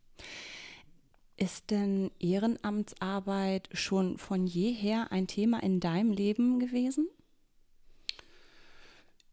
Ist 1.37 1.71
denn 1.71 2.13
Ehrenamtsarbeit 2.21 3.69
schon 3.73 4.19
von 4.19 4.47
jeher 4.47 5.11
ein 5.11 5.27
Thema 5.27 5.61
in 5.63 5.81
deinem 5.81 6.13
Leben 6.13 6.61
gewesen? 6.61 7.09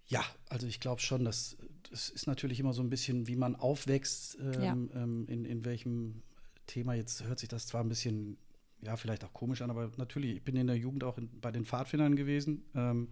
Ja, 0.07 0.25
also 0.50 0.65
ich 0.65 0.79
glaube 0.79 1.00
schon, 1.00 1.24
dass 1.24 1.57
das 1.91 2.10
ist 2.10 2.25
natürlich 2.25 2.60
immer 2.60 2.74
so 2.74 2.81
ein 2.81 2.89
bisschen, 2.89 3.27
wie 3.27 3.36
man 3.36 3.55
aufwächst, 3.55 4.38
ähm, 4.39 4.62
Ja. 4.63 4.74
ähm, 5.03 5.25
in, 5.27 5.45
in 5.45 5.65
welchem 5.65 6.24
Thema. 6.65 6.93
Jetzt 6.95 7.24
hört 7.25 7.39
sich 7.39 7.50
das 7.50 7.67
zwar 7.67 7.81
ein 7.83 7.89
bisschen, 7.89 8.38
ja, 8.81 8.95
vielleicht 8.95 9.24
auch 9.24 9.33
komisch 9.33 9.62
an, 9.62 9.69
aber 9.69 9.91
natürlich, 9.98 10.38
ich 10.38 10.43
bin 10.43 10.55
in 10.55 10.67
der 10.67 10.77
Jugend 10.77 11.03
auch 11.03 11.17
in, 11.17 11.29
bei 11.41 11.51
den 11.51 11.65
Pfadfindern 11.65 12.15
gewesen, 12.15 12.63
ähm, 12.75 13.10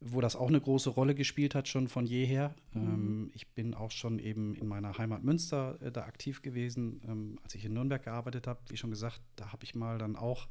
wo 0.00 0.20
das 0.20 0.36
auch 0.36 0.46
eine 0.46 0.60
große 0.60 0.90
Rolle 0.90 1.16
gespielt 1.16 1.56
hat, 1.56 1.66
schon 1.66 1.88
von 1.88 2.06
jeher. 2.06 2.54
Ähm, 2.72 3.32
ich 3.34 3.48
bin 3.48 3.74
auch 3.74 3.90
schon 3.90 4.20
eben 4.20 4.54
in 4.54 4.68
meiner 4.68 4.96
Heimat 4.96 5.24
Münster 5.24 5.76
äh, 5.82 5.90
da 5.90 6.02
aktiv 6.04 6.40
gewesen, 6.40 7.00
ähm, 7.08 7.38
als 7.42 7.56
ich 7.56 7.64
in 7.64 7.72
Nürnberg 7.72 8.04
gearbeitet 8.04 8.46
habe. 8.46 8.60
Wie 8.68 8.76
schon 8.76 8.90
gesagt, 8.90 9.20
da 9.34 9.50
habe 9.50 9.64
ich 9.64 9.74
mal 9.74 9.98
dann 9.98 10.14
auch 10.14 10.46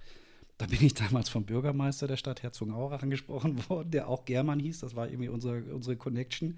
da 0.57 0.65
bin 0.65 0.83
ich 0.83 0.93
damals 0.95 1.29
vom 1.29 1.45
Bürgermeister 1.45 2.07
der 2.07 2.17
Stadt 2.17 2.43
Herzogenaurach 2.43 3.03
angesprochen 3.03 3.57
worden, 3.69 3.91
der 3.91 4.07
auch 4.07 4.25
German 4.25 4.59
hieß. 4.59 4.79
Das 4.79 4.95
war 4.95 5.07
irgendwie 5.07 5.29
unsere, 5.29 5.63
unsere 5.73 5.95
Connection. 5.95 6.57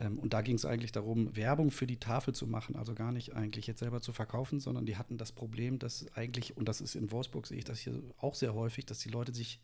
Ähm, 0.00 0.18
und 0.18 0.32
da 0.32 0.40
ging 0.42 0.56
es 0.56 0.64
eigentlich 0.64 0.92
darum, 0.92 1.34
Werbung 1.36 1.70
für 1.70 1.86
die 1.86 1.98
Tafel 1.98 2.34
zu 2.34 2.46
machen, 2.46 2.76
also 2.76 2.94
gar 2.94 3.12
nicht 3.12 3.34
eigentlich 3.34 3.66
jetzt 3.66 3.80
selber 3.80 4.00
zu 4.00 4.12
verkaufen, 4.12 4.58
sondern 4.60 4.86
die 4.86 4.96
hatten 4.96 5.18
das 5.18 5.32
Problem, 5.32 5.78
dass 5.78 6.06
eigentlich, 6.14 6.56
und 6.56 6.66
das 6.68 6.80
ist 6.80 6.94
in 6.94 7.10
Wolfsburg, 7.10 7.46
sehe 7.46 7.58
ich 7.58 7.64
das 7.64 7.78
hier 7.80 8.02
auch 8.18 8.34
sehr 8.34 8.54
häufig, 8.54 8.86
dass 8.86 8.98
die 9.00 9.10
Leute 9.10 9.34
sich 9.34 9.60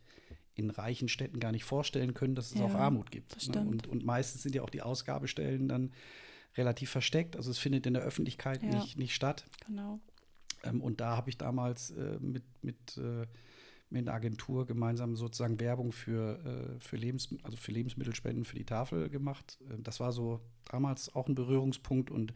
in 0.54 0.70
reichen 0.70 1.08
Städten 1.08 1.38
gar 1.40 1.52
nicht 1.52 1.64
vorstellen 1.64 2.14
können, 2.14 2.34
dass 2.34 2.50
es 2.52 2.58
Ja, 2.58 2.66
auch 2.66 2.74
Armut 2.74 3.10
gibt. 3.10 3.48
ne? 3.48 3.64
Und, 3.64 3.86
und 3.86 4.04
meistens 4.04 4.42
sind 4.42 4.54
ja 4.54 4.62
auch 4.62 4.70
die 4.70 4.82
Ausgabestellen 4.82 5.68
dann 5.68 5.92
relativ 6.56 6.90
versteckt. 6.90 7.36
Also 7.36 7.50
es 7.50 7.58
findet 7.58 7.86
in 7.86 7.94
der 7.94 8.02
Öffentlichkeit 8.02 8.62
Ja. 8.62 8.68
nicht, 8.70 8.98
nicht 8.98 9.14
statt. 9.14 9.44
Genau. 9.66 10.00
Ähm, 10.64 10.80
und 10.80 11.00
da 11.00 11.16
habe 11.16 11.30
ich 11.30 11.38
damals 11.38 11.90
äh, 11.92 12.18
mit, 12.20 12.42
mit, 12.62 12.96
äh, 12.98 13.26
mit 13.90 14.06
einer 14.06 14.14
Agentur 14.14 14.66
gemeinsam 14.66 15.16
sozusagen 15.16 15.60
Werbung 15.60 15.92
für, 15.92 16.38
äh, 16.44 16.80
für, 16.80 16.96
Lebens 16.96 17.34
also 17.42 17.56
für 17.56 17.72
Lebensmittelspenden 17.72 18.44
für 18.44 18.56
die 18.56 18.64
Tafel 18.66 19.08
gemacht. 19.08 19.58
Äh, 19.70 19.78
das 19.78 20.00
war 20.00 20.12
so 20.12 20.40
damals 20.66 21.14
auch 21.14 21.28
ein 21.28 21.34
Berührungspunkt 21.34 22.10
und 22.10 22.34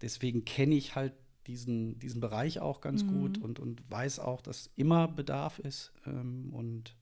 deswegen 0.00 0.44
kenne 0.44 0.74
ich 0.74 0.96
halt 0.96 1.12
diesen, 1.46 1.98
diesen 1.98 2.20
Bereich 2.20 2.60
auch 2.60 2.80
ganz 2.80 3.06
gut 3.06 3.38
und, 3.38 3.58
und 3.60 3.88
weiß 3.90 4.18
auch, 4.18 4.40
dass 4.40 4.70
immer 4.76 5.08
Bedarf 5.08 5.58
ist. 5.58 5.92
Ähm, 6.06 6.52
und 6.54 6.96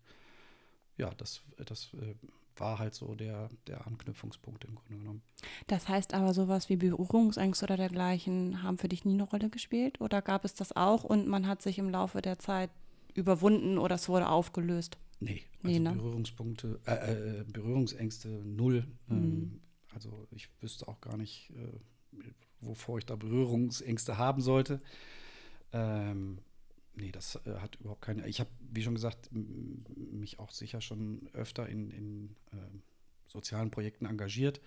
ja, 0.96 1.10
das, 1.14 1.42
das 1.64 1.94
äh, 1.94 2.14
war 2.56 2.78
halt 2.78 2.94
so 2.94 3.14
der, 3.14 3.48
der 3.66 3.86
Anknüpfungspunkt 3.86 4.64
im 4.64 4.74
Grunde 4.74 4.98
genommen. 4.98 5.22
Das 5.68 5.88
heißt 5.88 6.14
aber, 6.14 6.34
sowas 6.34 6.68
wie 6.68 6.76
Berührungsängste 6.76 7.64
oder 7.64 7.76
dergleichen 7.76 8.62
haben 8.62 8.78
für 8.78 8.88
dich 8.88 9.04
nie 9.04 9.14
eine 9.14 9.24
Rolle 9.24 9.48
gespielt? 9.48 10.00
Oder 10.00 10.22
gab 10.22 10.44
es 10.44 10.54
das 10.54 10.74
auch 10.74 11.04
und 11.04 11.28
man 11.28 11.46
hat 11.46 11.62
sich 11.62 11.78
im 11.78 11.88
Laufe 11.88 12.20
der 12.20 12.38
Zeit 12.38 12.70
überwunden 13.14 13.78
oder 13.78 13.96
es 13.96 14.08
wurde 14.08 14.28
aufgelöst? 14.28 14.98
Nee, 15.20 15.42
Nee, 15.62 15.76
also 15.76 15.82
ne? 15.82 15.92
Berührungspunkte, 15.92 16.80
äh, 16.86 17.40
äh, 17.40 17.44
Berührungsängste 17.44 18.28
null. 18.28 18.86
Mhm. 19.06 19.16
Ähm, 19.16 19.60
also 19.94 20.26
ich 20.30 20.48
wüsste 20.60 20.88
auch 20.88 21.00
gar 21.00 21.16
nicht, 21.16 21.50
äh, 21.50 22.22
wovor 22.60 22.98
ich 22.98 23.06
da 23.06 23.16
Berührungsängste 23.16 24.18
haben 24.18 24.40
sollte. 24.40 24.80
Ähm, 25.72 26.38
nee, 26.94 27.12
das 27.12 27.36
äh, 27.46 27.54
hat 27.58 27.76
überhaupt 27.76 28.02
keine. 28.02 28.26
Ich 28.26 28.40
habe, 28.40 28.50
wie 28.72 28.82
schon 28.82 28.94
gesagt, 28.94 29.30
mich 29.32 30.38
auch 30.38 30.50
sicher 30.50 30.80
schon 30.80 31.28
öfter 31.32 31.68
in, 31.68 31.90
in 31.90 32.36
ähm, 32.52 32.82
sozialen 33.26 33.70
Projekten 33.70 34.06
engagiert. 34.06 34.60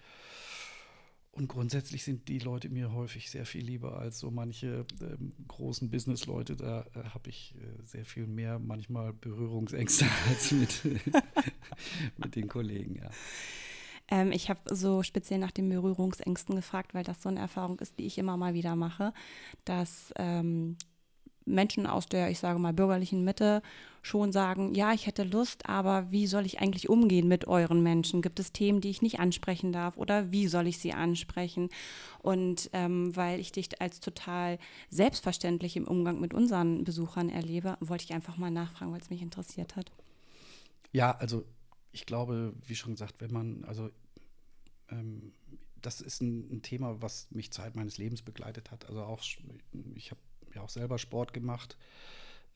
Und 1.35 1.49
grundsätzlich 1.49 2.05
sind 2.05 2.29
die 2.29 2.39
Leute 2.39 2.69
mir 2.69 2.93
häufig 2.93 3.29
sehr 3.29 3.45
viel 3.45 3.65
lieber 3.65 3.99
als 3.99 4.19
so 4.19 4.31
manche 4.31 4.85
ähm, 5.01 5.33
großen 5.49 5.91
Business-Leute. 5.91 6.55
Da 6.55 6.85
äh, 6.95 7.09
habe 7.09 7.29
ich 7.29 7.53
äh, 7.55 7.83
sehr 7.83 8.05
viel 8.05 8.25
mehr 8.25 8.57
manchmal 8.57 9.11
Berührungsängste 9.11 10.05
als 10.29 10.53
mit, 10.53 10.81
mit 12.17 12.35
den 12.37 12.47
Kollegen, 12.47 12.95
ja. 12.95 13.09
Ähm, 14.07 14.31
ich 14.31 14.49
habe 14.49 14.73
so 14.73 15.03
speziell 15.03 15.39
nach 15.39 15.51
den 15.51 15.67
Berührungsängsten 15.67 16.55
gefragt, 16.55 16.93
weil 16.93 17.03
das 17.03 17.21
so 17.21 17.27
eine 17.27 17.41
Erfahrung 17.41 17.79
ist, 17.79 17.99
die 17.99 18.05
ich 18.05 18.17
immer 18.17 18.37
mal 18.37 18.53
wieder 18.53 18.77
mache, 18.77 19.13
dass 19.65 20.13
ähm, 20.15 20.77
Menschen 21.45 21.87
aus 21.87 22.07
der, 22.07 22.29
ich 22.29 22.39
sage 22.39 22.59
mal, 22.59 22.73
bürgerlichen 22.73 23.23
Mitte 23.23 23.61
schon 24.01 24.31
sagen, 24.31 24.75
ja, 24.75 24.93
ich 24.93 25.07
hätte 25.07 25.23
Lust, 25.23 25.67
aber 25.67 26.11
wie 26.11 26.27
soll 26.27 26.45
ich 26.45 26.59
eigentlich 26.59 26.89
umgehen 26.89 27.27
mit 27.27 27.47
euren 27.47 27.81
Menschen? 27.81 28.21
Gibt 28.21 28.39
es 28.39 28.51
Themen, 28.51 28.79
die 28.79 28.89
ich 28.89 29.01
nicht 29.01 29.19
ansprechen 29.19 29.71
darf 29.71 29.97
oder 29.97 30.31
wie 30.31 30.47
soll 30.47 30.67
ich 30.67 30.77
sie 30.77 30.93
ansprechen? 30.93 31.69
Und 32.19 32.69
ähm, 32.73 33.15
weil 33.15 33.39
ich 33.39 33.51
dich 33.51 33.81
als 33.81 33.99
total 33.99 34.59
selbstverständlich 34.89 35.75
im 35.75 35.87
Umgang 35.87 36.19
mit 36.19 36.33
unseren 36.33 36.83
Besuchern 36.83 37.29
erlebe, 37.29 37.77
wollte 37.79 38.03
ich 38.03 38.13
einfach 38.13 38.37
mal 38.37 38.51
nachfragen, 38.51 38.91
weil 38.91 39.01
es 39.01 39.09
mich 39.09 39.23
interessiert 39.23 39.75
hat. 39.75 39.91
Ja, 40.91 41.11
also 41.11 41.43
ich 41.91 42.05
glaube, 42.05 42.53
wie 42.67 42.75
schon 42.75 42.93
gesagt, 42.93 43.21
wenn 43.21 43.33
man, 43.33 43.63
also 43.65 43.89
ähm, 44.89 45.33
das 45.81 46.01
ist 46.01 46.21
ein, 46.21 46.51
ein 46.51 46.61
Thema, 46.61 47.01
was 47.01 47.29
mich 47.31 47.51
Zeit 47.51 47.75
meines 47.75 47.97
Lebens 47.97 48.21
begleitet 48.21 48.71
hat. 48.71 48.85
Also 48.85 49.01
auch, 49.03 49.21
ich 49.95 50.11
habe 50.11 50.21
ja 50.55 50.61
auch 50.61 50.69
selber 50.69 50.97
Sport 50.97 51.33
gemacht. 51.33 51.77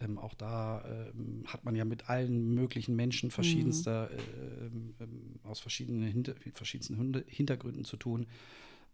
Ähm, 0.01 0.17
auch 0.17 0.33
da 0.33 0.83
ähm, 0.85 1.43
hat 1.47 1.65
man 1.65 1.75
ja 1.75 1.83
mit 1.83 2.09
allen 2.09 2.53
möglichen 2.53 2.95
Menschen 2.95 3.31
verschiedenster, 3.31 4.09
ähm, 4.11 4.95
ähm, 4.99 5.39
aus 5.43 5.59
verschiedenen 5.59 6.09
Hinter 6.09 6.35
verschiedensten 6.53 7.23
Hintergründen 7.27 7.83
zu 7.83 7.97
tun. 7.97 8.25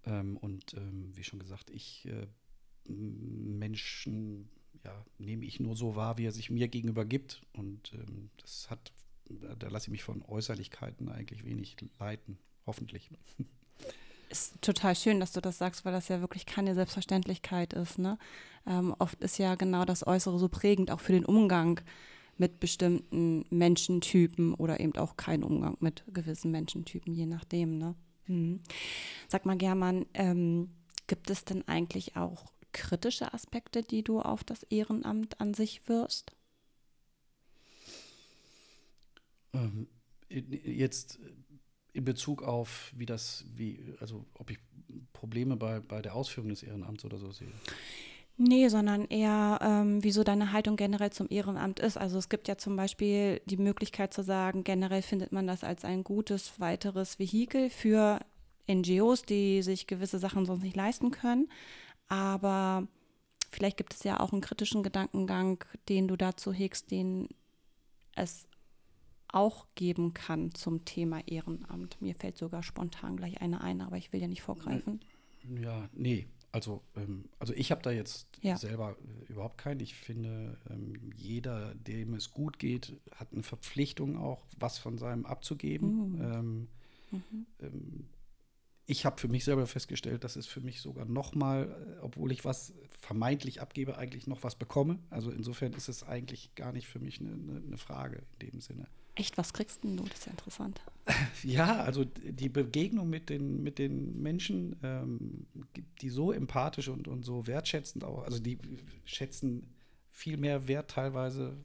Ähm, 0.06 0.38
und 0.38 0.74
ähm, 0.74 1.12
wie 1.16 1.24
schon 1.24 1.40
gesagt, 1.40 1.70
ich 1.70 2.08
äh, 2.08 2.28
Menschen 2.92 4.50
ja, 4.84 5.06
nehme 5.18 5.46
ich 5.46 5.60
nur 5.60 5.76
so 5.76 5.96
wahr, 5.96 6.18
wie 6.18 6.26
er 6.26 6.32
sich 6.32 6.50
mir 6.50 6.68
gegenüber 6.68 7.06
gibt. 7.06 7.42
Und 7.54 7.92
das 8.38 8.70
hat, 8.70 8.94
da 9.58 9.68
lasse 9.68 9.88
ich 9.88 9.92
mich 9.92 10.04
von 10.04 10.22
Äußerlichkeiten 10.22 11.10
eigentlich 11.10 11.44
wenig 11.44 11.76
leiten, 11.98 12.38
hoffentlich. 12.68 13.10
ist 14.36 14.62
total 14.62 14.96
schön, 14.96 15.20
dass 15.20 15.32
du 15.32 15.42
das 15.42 15.58
sagst, 15.58 15.86
weil 15.86 15.94
das 15.94 16.10
ja 16.10 16.20
wirklich 16.20 16.46
keine 16.46 16.76
Selbstverständlichkeit 16.76 17.74
ist. 17.74 17.98
Ne? 17.98 18.18
Ähm, 18.68 18.94
oft 19.00 19.22
ist 19.22 19.38
ja 19.38 19.56
genau 19.56 19.86
das 19.86 20.06
Äußere 20.06 20.38
so 20.40 20.50
prägend, 20.50 20.92
auch 20.92 21.00
für 21.00 21.14
den 21.14 21.26
Umgang 21.26 21.80
mit 22.38 22.60
bestimmten 22.60 23.46
Menschentypen 23.50 24.54
oder 24.54 24.82
eben 24.82 24.96
auch 24.98 25.16
kein 25.16 25.42
Umgang 25.42 25.78
mit 25.80 26.04
gewissen 26.14 26.52
Menschentypen, 26.52 27.14
je 27.14 27.26
nachdem. 27.26 27.78
Ne? 27.78 27.96
Hm. 28.26 28.60
Sag 29.30 29.46
mal, 29.46 29.58
German, 29.58 30.06
ähm, 30.14 30.70
gibt 31.08 31.30
es 31.30 31.46
denn 31.46 31.66
eigentlich 31.68 32.18
auch 32.18 32.52
kritische 32.74 33.34
Aspekte, 33.34 33.84
die 33.84 34.04
du 34.04 34.20
auf 34.20 34.44
das 34.44 34.64
Ehrenamt 34.64 35.40
an 35.40 35.54
sich 35.54 35.88
wirst? 35.88 36.36
Ähm, 39.54 39.88
jetzt 40.30 41.20
in 41.96 42.06
Bezug 42.06 42.44
auf, 42.44 42.92
wie 42.96 43.06
das, 43.06 43.46
wie, 43.56 43.80
also 44.00 44.26
ob 44.36 44.50
ich 44.52 44.60
Probleme 45.14 45.56
bei, 45.56 45.80
bei 45.80 46.02
der 46.02 46.16
Ausführung 46.16 46.50
des 46.50 46.64
Ehrenamts 46.64 47.06
oder 47.06 47.18
so 47.18 47.32
sehe. 47.32 47.52
Nee, 48.38 48.68
sondern 48.68 49.06
eher, 49.06 49.60
ähm, 49.62 50.04
wieso 50.04 50.26
deine 50.26 50.52
Haltung 50.52 50.76
generell 50.76 51.12
zum 51.12 51.28
Ehrenamt 51.30 51.80
ist. 51.80 51.98
Also 51.98 52.18
es 52.18 52.28
gibt 52.28 52.50
ja 52.50 52.58
zum 52.58 52.76
Beispiel 52.76 53.42
die 53.46 53.56
Möglichkeit 53.56 54.14
zu 54.14 54.24
sagen, 54.24 54.66
generell 54.66 55.02
findet 55.02 55.32
man 55.32 55.48
das 55.48 55.64
als 55.64 55.86
ein 55.86 56.04
gutes 56.04 56.60
weiteres 56.60 57.18
Vehikel 57.18 57.70
für 57.70 58.20
NGOs, 58.70 59.24
die 59.24 59.62
sich 59.62 59.88
gewisse 59.88 60.20
Sachen 60.20 60.46
sonst 60.46 60.64
nicht 60.64 60.76
leisten 60.76 61.12
können. 61.12 61.48
Aber 62.10 62.86
vielleicht 63.52 63.78
gibt 63.78 63.94
es 63.94 64.04
ja 64.04 64.20
auch 64.20 64.34
einen 64.34 64.42
kritischen 64.42 64.84
Gedankengang, 64.84 65.64
den 65.88 66.10
du 66.10 66.18
dazu 66.18 66.52
hegst, 66.52 66.92
den 66.92 67.30
es 68.16 68.48
auch 69.36 69.68
geben 69.76 70.14
kann 70.14 70.54
zum 70.54 70.86
Thema 70.86 71.20
Ehrenamt. 71.28 72.02
Mir 72.02 72.16
fällt 72.16 72.38
sogar 72.38 72.64
spontan 72.64 73.18
gleich 73.18 73.42
eine 73.42 73.62
ein, 73.62 73.82
aber 73.82 73.98
ich 73.98 74.14
will 74.14 74.22
ja 74.22 74.28
nicht 74.28 74.42
vorgreifen. 74.42 75.02
Ja, 75.62 75.90
nee. 75.94 76.28
Also, 76.54 76.82
ähm, 76.96 77.26
also 77.38 77.54
ich 77.54 77.70
habe 77.72 77.82
da 77.82 77.92
jetzt 77.92 78.28
Ja. 78.42 78.56
selber 78.58 78.96
äh, 79.28 79.32
überhaupt 79.34 79.58
keinen. 79.58 79.82
Ich 79.82 79.94
finde, 79.94 80.58
ähm, 80.70 81.12
jeder, 81.18 81.76
dem 81.76 82.14
es 82.14 82.32
gut 82.32 82.60
geht, 82.60 82.96
hat 83.14 83.34
eine 83.34 83.44
Verpflichtung 83.44 84.18
auch, 84.18 84.46
was 84.58 84.78
von 84.78 84.98
seinem 84.98 85.26
abzugeben. 85.26 86.14
Mhm. 86.14 86.22
Ähm, 86.22 86.68
ähm, 87.60 88.06
ich 88.86 89.06
habe 89.06 89.20
für 89.20 89.28
mich 89.28 89.44
selber 89.44 89.68
festgestellt, 89.68 90.24
dass 90.24 90.38
es 90.38 90.48
für 90.48 90.62
mich 90.62 90.80
sogar 90.80 91.04
noch 91.06 91.36
mal, 91.36 91.98
äh, 91.98 92.02
obwohl 92.02 92.32
ich 92.32 92.46
was 92.46 92.74
vermeintlich 93.00 93.60
abgebe, 93.60 93.98
eigentlich 93.98 94.26
noch 94.26 94.44
was 94.44 94.56
bekomme. 94.56 95.00
Also 95.10 95.32
insofern 95.32 95.74
ist 95.74 95.90
es 95.90 96.04
eigentlich 96.04 96.56
gar 96.56 96.72
nicht 96.72 96.88
für 96.88 97.00
mich 97.00 97.20
eine, 97.20 97.62
eine 97.66 97.78
Frage 97.78 98.24
in 98.40 98.52
dem 98.52 98.62
Sinne. 98.62 98.88
Echt, 99.16 99.38
was 99.38 99.54
kriegst 99.54 99.84
denn 99.84 99.98
du? 99.98 100.04
Das 100.04 100.20
ist 100.20 100.26
ja 100.26 100.32
interessant. 100.32 100.82
Ja, 101.44 101.84
also 101.84 102.04
die 102.04 102.50
Begegnung 102.50 103.10
mit 103.10 103.30
den, 103.30 103.62
mit 103.62 103.78
den 103.78 104.20
Menschen, 104.24 104.76
ähm, 104.82 105.46
die 106.02 106.10
so 106.10 106.32
empathisch 106.32 106.88
und, 106.88 107.08
und 107.08 107.22
so 107.24 107.46
wertschätzend 107.46 108.04
auch, 108.04 108.24
also 108.24 108.40
die 108.40 108.58
schätzen 109.06 109.76
viel 110.10 110.38
mehr 110.38 110.68
Wert 110.68 110.90
teilweise 110.90 111.56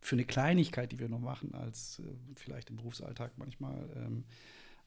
für 0.00 0.14
eine 0.14 0.24
Kleinigkeit, 0.24 0.92
die 0.92 0.98
wir 0.98 1.08
noch 1.08 1.20
machen, 1.20 1.54
als 1.54 1.98
äh, 1.98 2.02
vielleicht 2.36 2.70
im 2.70 2.76
Berufsalltag 2.76 3.32
manchmal 3.36 3.90
ähm, 3.96 4.24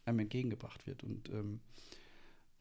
einem 0.05 0.19
entgegengebracht 0.19 0.87
wird. 0.87 1.03
Und, 1.03 1.29
ähm, 1.29 1.59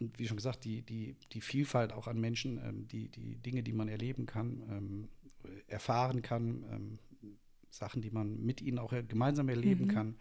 und 0.00 0.18
wie 0.18 0.26
schon 0.26 0.36
gesagt, 0.36 0.64
die, 0.64 0.82
die, 0.82 1.16
die 1.32 1.40
Vielfalt 1.40 1.92
auch 1.92 2.08
an 2.08 2.20
Menschen, 2.20 2.58
ähm, 2.58 2.88
die, 2.88 3.08
die 3.08 3.36
Dinge, 3.36 3.62
die 3.62 3.72
man 3.72 3.88
erleben 3.88 4.26
kann, 4.26 4.62
ähm, 4.70 5.08
erfahren 5.68 6.22
kann, 6.22 6.64
ähm, 6.70 6.98
Sachen, 7.72 8.02
die 8.02 8.10
man 8.10 8.38
mit 8.40 8.60
ihnen 8.60 8.78
auch 8.78 8.92
gemeinsam 9.08 9.48
erleben 9.48 9.86
Mhm. 9.86 9.88
kann. 9.88 10.16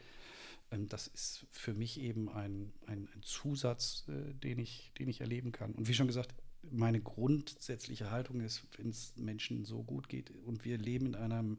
ähm, 0.72 0.88
das 0.88 1.08
ist 1.08 1.46
für 1.52 1.74
mich 1.74 2.00
eben 2.00 2.30
ein, 2.30 2.72
ein, 2.88 3.10
ein 3.14 3.22
Zusatz, 3.24 4.06
äh, 4.08 4.34
den, 4.34 4.58
ich, 4.60 4.92
den 4.98 5.10
ich 5.10 5.22
erleben 5.22 5.52
kann. 5.52 5.74
Und 5.74 5.88
wie 5.88 5.94
schon 5.94 6.08
gesagt, 6.08 6.34
meine 6.64 7.02
grundsätzliche 7.02 8.12
Haltung 8.12 8.40
ist, 8.42 8.64
wenn 8.78 8.90
es 8.90 9.14
Menschen 9.18 9.66
so 9.66 9.84
gut 9.84 10.08
geht 10.10 10.32
und 10.46 10.64
wir 10.64 10.78
leben 10.78 11.08
in, 11.08 11.16
einem, 11.16 11.58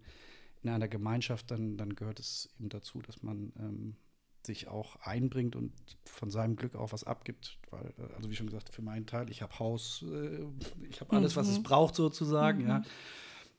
in 0.63 0.71
einer 0.71 0.89
Gemeinschaft, 0.89 1.51
dann, 1.51 1.77
dann 1.77 1.95
gehört 1.95 2.21
es 2.21 2.49
eben 2.59 2.69
dazu, 2.69 3.03
dass 3.03 3.23
man 3.23 3.53
ähm, 3.59 3.97
sich 4.47 4.69
auch 4.69 4.97
einbringt 4.97 5.57
und 5.57 5.73
von 6.05 6.31
seinem 6.31 6.57
Glück 6.57 6.75
auch 6.75 6.93
was 6.93 7.05
abgibt. 7.05 7.59
Weil, 7.71 7.93
äh, 7.99 8.15
also 8.17 8.31
wie 8.31 8.37
schon 8.37 8.47
gesagt, 8.47 8.71
für 8.71 8.83
meinen 8.83 9.07
Teil, 9.07 9.29
ich 9.31 9.43
habe 9.43 9.59
Haus, 9.59 10.05
äh, 10.09 10.45
ich 10.89 11.01
habe 11.01 11.15
alles, 11.17 11.35
mhm. 11.35 11.41
was 11.41 11.49
es 11.49 11.59
mhm. 11.59 11.65
braucht 11.65 11.95
sozusagen, 11.95 12.63
mhm. 12.63 12.69
ja. 12.69 12.83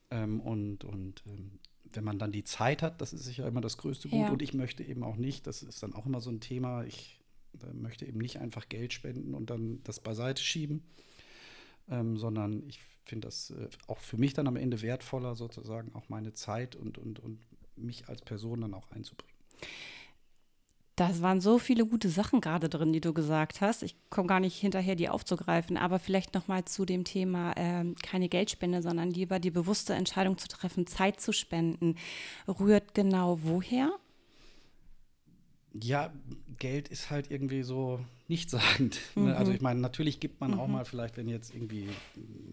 Ähm, 0.09 0.39
und 0.39 0.83
und 0.83 1.23
ähm, 1.27 1.59
wenn 1.95 2.03
man 2.03 2.19
dann 2.19 2.31
die 2.31 2.43
Zeit 2.43 2.81
hat, 2.81 3.01
das 3.01 3.13
ist 3.13 3.23
sicher 3.23 3.47
immer 3.47 3.61
das 3.61 3.77
größte 3.77 4.09
Gut. 4.09 4.19
Ja. 4.19 4.29
Und 4.29 4.41
ich 4.41 4.53
möchte 4.53 4.83
eben 4.83 5.03
auch 5.03 5.15
nicht, 5.15 5.47
das 5.47 5.63
ist 5.63 5.83
dann 5.83 5.93
auch 5.93 6.05
immer 6.05 6.21
so 6.21 6.29
ein 6.29 6.39
Thema, 6.39 6.83
ich 6.83 7.19
äh, 7.61 7.73
möchte 7.73 8.05
eben 8.05 8.19
nicht 8.19 8.39
einfach 8.39 8.69
Geld 8.69 8.93
spenden 8.93 9.33
und 9.33 9.49
dann 9.49 9.81
das 9.83 9.99
beiseite 9.99 10.41
schieben, 10.41 10.83
ähm, 11.89 12.17
sondern 12.17 12.63
ich 12.67 12.79
finde 13.05 13.27
das 13.27 13.51
äh, 13.51 13.67
auch 13.87 13.99
für 13.99 14.17
mich 14.17 14.33
dann 14.33 14.47
am 14.47 14.55
Ende 14.55 14.81
wertvoller, 14.81 15.35
sozusagen 15.35 15.93
auch 15.95 16.09
meine 16.09 16.33
Zeit 16.33 16.75
und, 16.75 16.97
und, 16.97 17.19
und 17.19 17.39
mich 17.75 18.07
als 18.07 18.21
Person 18.21 18.61
dann 18.61 18.73
auch 18.73 18.89
einzubringen. 18.91 19.33
Das 20.95 21.23
waren 21.23 21.41
so 21.41 21.57
viele 21.57 21.87
gute 21.87 22.07
Sachen 22.09 22.39
gerade 22.39 22.69
drin, 22.69 22.93
die 22.93 23.01
du 23.01 23.13
gesagt 23.13 23.61
hast. 23.61 23.81
Ich 23.81 23.95
komme 24.11 24.27
gar 24.27 24.39
nicht 24.39 24.55
hinterher, 24.55 24.95
die 24.95 25.09
aufzugreifen, 25.09 25.75
aber 25.75 25.97
vielleicht 25.97 26.35
noch 26.35 26.47
mal 26.47 26.65
zu 26.65 26.85
dem 26.85 27.03
Thema 27.03 27.53
äh, 27.53 27.83
keine 28.03 28.29
Geldspende, 28.29 28.83
sondern 28.83 29.09
lieber 29.09 29.39
die 29.39 29.49
bewusste 29.49 29.93
Entscheidung 29.93 30.37
zu 30.37 30.47
treffen, 30.47 30.85
Zeit 30.85 31.19
zu 31.19 31.33
spenden. 31.33 31.95
Rührt 32.47 32.93
genau 32.93 33.39
woher? 33.41 33.91
Ja, 35.73 36.13
Geld 36.59 36.89
ist 36.89 37.09
halt 37.09 37.31
irgendwie 37.31 37.63
so 37.63 37.99
nichtssagend. 38.27 38.99
Ne? 39.15 39.23
Mhm. 39.23 39.33
Also 39.33 39.51
ich 39.51 39.61
meine, 39.61 39.79
natürlich 39.79 40.19
gibt 40.19 40.39
man 40.41 40.51
mhm. 40.51 40.59
auch 40.59 40.67
mal 40.67 40.85
vielleicht, 40.85 41.17
wenn 41.17 41.27
jetzt 41.27 41.55
irgendwie 41.55 41.89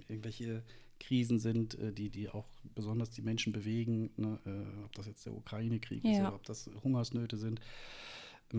irgendwelche 0.09 0.63
Krisen 0.99 1.41
sind, 1.41 1.79
äh, 1.79 1.93
die, 1.93 2.09
die 2.09 2.31
auch 2.31 2.47
besonders 2.75 3.11
die 3.11 3.21
Menschen 3.21 3.53
bewegen, 3.53 4.09
ne? 4.17 4.39
äh, 4.47 4.85
ob 4.85 4.95
das 4.95 5.07
jetzt 5.07 5.27
der 5.27 5.35
Ukraine-Krieg 5.35 6.03
ja. 6.05 6.11
ist 6.11 6.21
oder 6.21 6.35
ob 6.35 6.45
das 6.45 6.71
Hungersnöte 6.83 7.37
sind 7.37 7.61
ähm, 7.61 7.67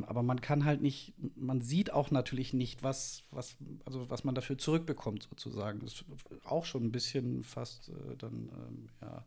aber 0.07 0.24
man 0.24 0.39
kann 0.41 0.63
halt 0.63 0.81
nicht, 0.81 1.13
man 1.36 1.62
sieht 1.62 1.91
auch 1.91 2.12
natürlich 2.12 2.53
nicht, 2.53 2.81
was, 2.81 3.24
was, 3.31 3.57
also 3.86 4.10
was 4.10 4.24
man 4.24 4.36
dafür 4.36 4.57
zurückbekommt, 4.57 5.24
sozusagen. 5.24 5.79
Das 5.79 5.93
ist 5.93 6.05
auch 6.45 6.65
schon 6.65 6.86
ein 6.86 6.91
bisschen 6.91 7.43
fast 7.43 7.89
äh, 7.89 8.15
dann, 8.17 8.50
ähm, 8.53 8.89
ja. 9.01 9.25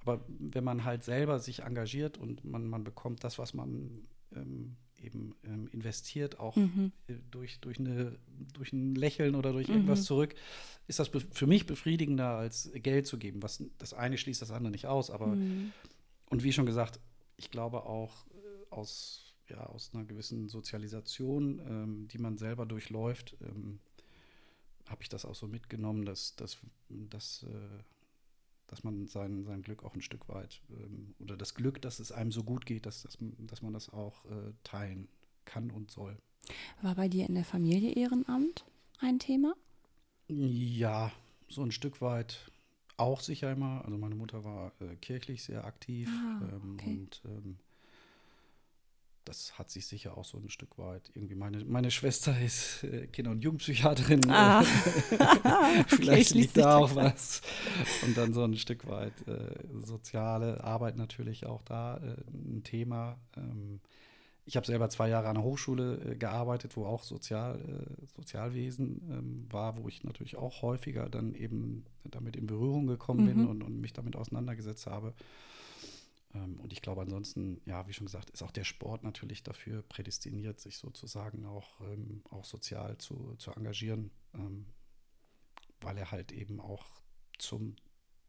Aber 0.00 0.24
wenn 0.28 0.64
man 0.64 0.84
halt 0.84 1.02
selber 1.02 1.38
sich 1.38 1.60
engagiert 1.60 2.18
und 2.18 2.44
man, 2.44 2.68
man 2.68 2.84
bekommt 2.84 3.24
das, 3.24 3.38
was 3.38 3.54
man 3.54 4.06
ähm, 4.34 4.76
eben 5.02 5.34
ähm, 5.44 5.68
investiert, 5.72 6.38
auch 6.40 6.56
mhm. 6.56 6.92
Äh, 7.08 7.14
durch, 7.30 7.60
durch, 7.60 7.78
eine, 7.78 8.18
durch 8.54 8.72
ein 8.72 8.94
Lächeln 8.94 9.34
oder 9.34 9.52
durch 9.52 9.68
irgendwas 9.68 10.00
mhm. 10.00 10.04
zurück, 10.04 10.34
ist 10.86 10.98
das 10.98 11.08
für 11.08 11.46
mich 11.46 11.66
befriedigender, 11.66 12.30
als 12.30 12.70
Geld 12.74 13.06
zu 13.06 13.18
geben. 13.18 13.42
Was, 13.42 13.62
das 13.78 13.94
eine 13.94 14.18
schließt 14.18 14.42
das 14.42 14.50
andere 14.50 14.70
nicht 14.70 14.86
aus, 14.86 15.10
aber 15.10 15.28
mhm. 15.28 15.72
und 16.30 16.42
wie 16.42 16.52
schon 16.52 16.66
gesagt, 16.66 17.00
ich 17.36 17.50
glaube 17.50 17.84
auch 17.84 18.26
äh, 18.28 18.74
aus 18.74 19.25
ja, 19.48 19.64
aus 19.66 19.90
einer 19.94 20.04
gewissen 20.04 20.48
Sozialisation, 20.48 21.60
ähm, 21.66 22.08
die 22.08 22.18
man 22.18 22.36
selber 22.36 22.66
durchläuft, 22.66 23.36
ähm, 23.40 23.78
habe 24.86 25.02
ich 25.02 25.08
das 25.08 25.24
auch 25.24 25.34
so 25.34 25.46
mitgenommen, 25.46 26.04
dass, 26.04 26.36
dass, 26.36 26.58
dass, 26.88 27.44
äh, 27.44 27.82
dass 28.66 28.84
man 28.84 29.06
sein, 29.06 29.44
sein 29.44 29.62
Glück 29.62 29.84
auch 29.84 29.94
ein 29.94 30.02
Stück 30.02 30.28
weit 30.28 30.60
ähm, 30.70 31.14
oder 31.18 31.36
das 31.36 31.54
Glück, 31.54 31.82
dass 31.82 31.98
es 31.98 32.12
einem 32.12 32.32
so 32.32 32.44
gut 32.44 32.66
geht, 32.66 32.86
dass, 32.86 33.02
dass, 33.02 33.18
dass 33.20 33.62
man 33.62 33.72
das 33.72 33.90
auch 33.90 34.24
äh, 34.26 34.52
teilen 34.64 35.08
kann 35.44 35.70
und 35.70 35.90
soll. 35.90 36.16
War 36.82 36.94
bei 36.94 37.08
dir 37.08 37.26
in 37.28 37.34
der 37.34 37.44
Familie 37.44 37.92
Ehrenamt 37.92 38.64
ein 39.00 39.18
Thema? 39.18 39.54
Ja, 40.28 41.12
so 41.48 41.62
ein 41.62 41.72
Stück 41.72 42.00
weit 42.00 42.50
auch 42.96 43.20
sicher 43.20 43.52
immer. 43.52 43.84
Also 43.84 43.98
meine 43.98 44.14
Mutter 44.14 44.44
war 44.44 44.72
äh, 44.80 44.96
kirchlich 44.96 45.42
sehr 45.42 45.64
aktiv 45.64 46.08
ah, 46.10 46.40
ähm, 46.52 46.74
okay. 46.74 46.90
und 46.90 47.22
ähm, 47.24 47.58
das 49.26 49.58
hat 49.58 49.70
sich 49.70 49.86
sicher 49.86 50.16
auch 50.16 50.24
so 50.24 50.38
ein 50.38 50.48
Stück 50.48 50.78
weit 50.78 51.10
irgendwie. 51.14 51.34
Meine, 51.34 51.64
meine 51.64 51.90
Schwester 51.90 52.38
ist 52.40 52.84
äh, 52.84 53.06
Kinder- 53.08 53.32
und 53.32 53.42
Jugendpsychiaterin. 53.42 54.30
Ah. 54.30 54.62
Vielleicht 55.88 56.30
okay, 56.30 56.40
liegt 56.40 56.56
da 56.56 56.76
auch 56.76 56.94
was. 56.94 57.42
Und 58.06 58.16
dann 58.16 58.32
so 58.32 58.44
ein 58.44 58.56
Stück 58.56 58.86
weit 58.88 59.14
äh, 59.26 59.66
soziale 59.84 60.62
Arbeit 60.64 60.96
natürlich 60.96 61.44
auch 61.44 61.62
da 61.62 61.98
äh, 61.98 62.16
ein 62.30 62.62
Thema. 62.62 63.18
Ähm, 63.36 63.80
ich 64.48 64.56
habe 64.56 64.64
selber 64.64 64.88
zwei 64.88 65.08
Jahre 65.08 65.28
an 65.28 65.34
der 65.34 65.42
Hochschule 65.42 66.12
äh, 66.12 66.14
gearbeitet, 66.14 66.76
wo 66.76 66.86
auch 66.86 67.02
Sozial, 67.02 67.58
äh, 67.58 68.06
Sozialwesen 68.14 69.02
ähm, 69.10 69.46
war, 69.50 69.76
wo 69.76 69.88
ich 69.88 70.04
natürlich 70.04 70.36
auch 70.36 70.62
häufiger 70.62 71.08
dann 71.08 71.34
eben 71.34 71.84
damit 72.04 72.36
in 72.36 72.46
Berührung 72.46 72.86
gekommen 72.86 73.24
mhm. 73.24 73.26
bin 73.26 73.46
und, 73.48 73.62
und 73.64 73.80
mich 73.80 73.92
damit 73.92 74.14
auseinandergesetzt 74.14 74.86
habe. 74.86 75.14
Ähm, 76.34 76.60
und 76.60 76.72
ich 76.72 76.82
glaube 76.82 77.02
ansonsten, 77.02 77.60
ja, 77.64 77.86
wie 77.88 77.92
schon 77.92 78.06
gesagt, 78.06 78.30
ist 78.30 78.42
auch 78.42 78.50
der 78.50 78.64
Sport 78.64 79.04
natürlich 79.04 79.42
dafür 79.42 79.82
prädestiniert, 79.82 80.60
sich 80.60 80.78
sozusagen 80.78 81.46
auch, 81.46 81.80
ähm, 81.80 82.22
auch 82.30 82.44
sozial 82.44 82.98
zu, 82.98 83.34
zu 83.38 83.50
engagieren, 83.52 84.10
ähm, 84.34 84.66
weil 85.80 85.98
er 85.98 86.10
halt 86.10 86.32
eben 86.32 86.60
auch 86.60 86.84
zum 87.38 87.76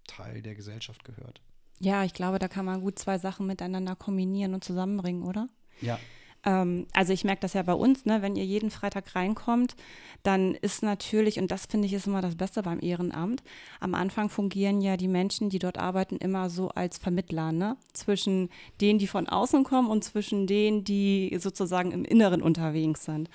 Teil 0.06 0.42
der 0.42 0.56
Gesellschaft 0.56 1.04
gehört. 1.04 1.42
Ja, 1.80 2.04
ich 2.04 2.14
glaube, 2.14 2.40
da 2.40 2.48
kann 2.48 2.66
man 2.66 2.82
gut 2.82 2.98
zwei 2.98 3.18
Sachen 3.18 3.46
miteinander 3.46 3.96
kombinieren 3.96 4.54
und 4.54 4.64
zusammenbringen, 4.64 5.24
oder? 5.24 5.50
Ja, 5.82 6.00
ähm, 6.44 6.88
also 6.94 7.14
ich 7.14 7.24
merke 7.24 7.42
das 7.42 7.54
ja 7.54 7.64
bei 7.64 7.74
uns, 7.74 8.06
ne, 8.06 8.22
wenn 8.22 8.36
ihr 8.36 8.46
jeden 8.46 8.72
Freitag 8.72 9.16
reinkommt, 9.16 9.76
dann 10.24 10.56
ist 10.56 10.84
natürlich, 10.84 11.40
und 11.40 11.52
das 11.52 11.66
finde 11.66 11.88
ich 11.88 11.94
ist 11.94 12.08
immer 12.08 12.22
das 12.22 12.36
Beste 12.36 12.64
beim 12.64 12.80
Ehrenamt, 12.82 13.44
am 13.80 13.96
Anfang 13.96 14.30
fungieren 14.30 14.82
ja 14.82 14.98
die 14.98 15.08
Menschen, 15.08 15.50
die 15.50 15.60
dort 15.60 15.78
arbeiten, 15.78 16.18
immer 16.18 16.50
so 16.50 16.70
als 16.70 16.98
Vermittler, 16.98 17.52
ne? 17.52 17.78
Zwischen 17.94 18.50
denen, 18.82 19.00
die 19.00 19.08
von 19.08 19.28
außen 19.28 19.64
kommen 19.64 19.90
und 19.90 20.04
zwischen 20.04 20.48
denen, 20.48 20.84
die 20.84 21.38
sozusagen 21.40 21.92
im 21.92 22.06
Inneren 22.06 22.42
unterwegs 22.42 23.06
sind. 23.06 23.30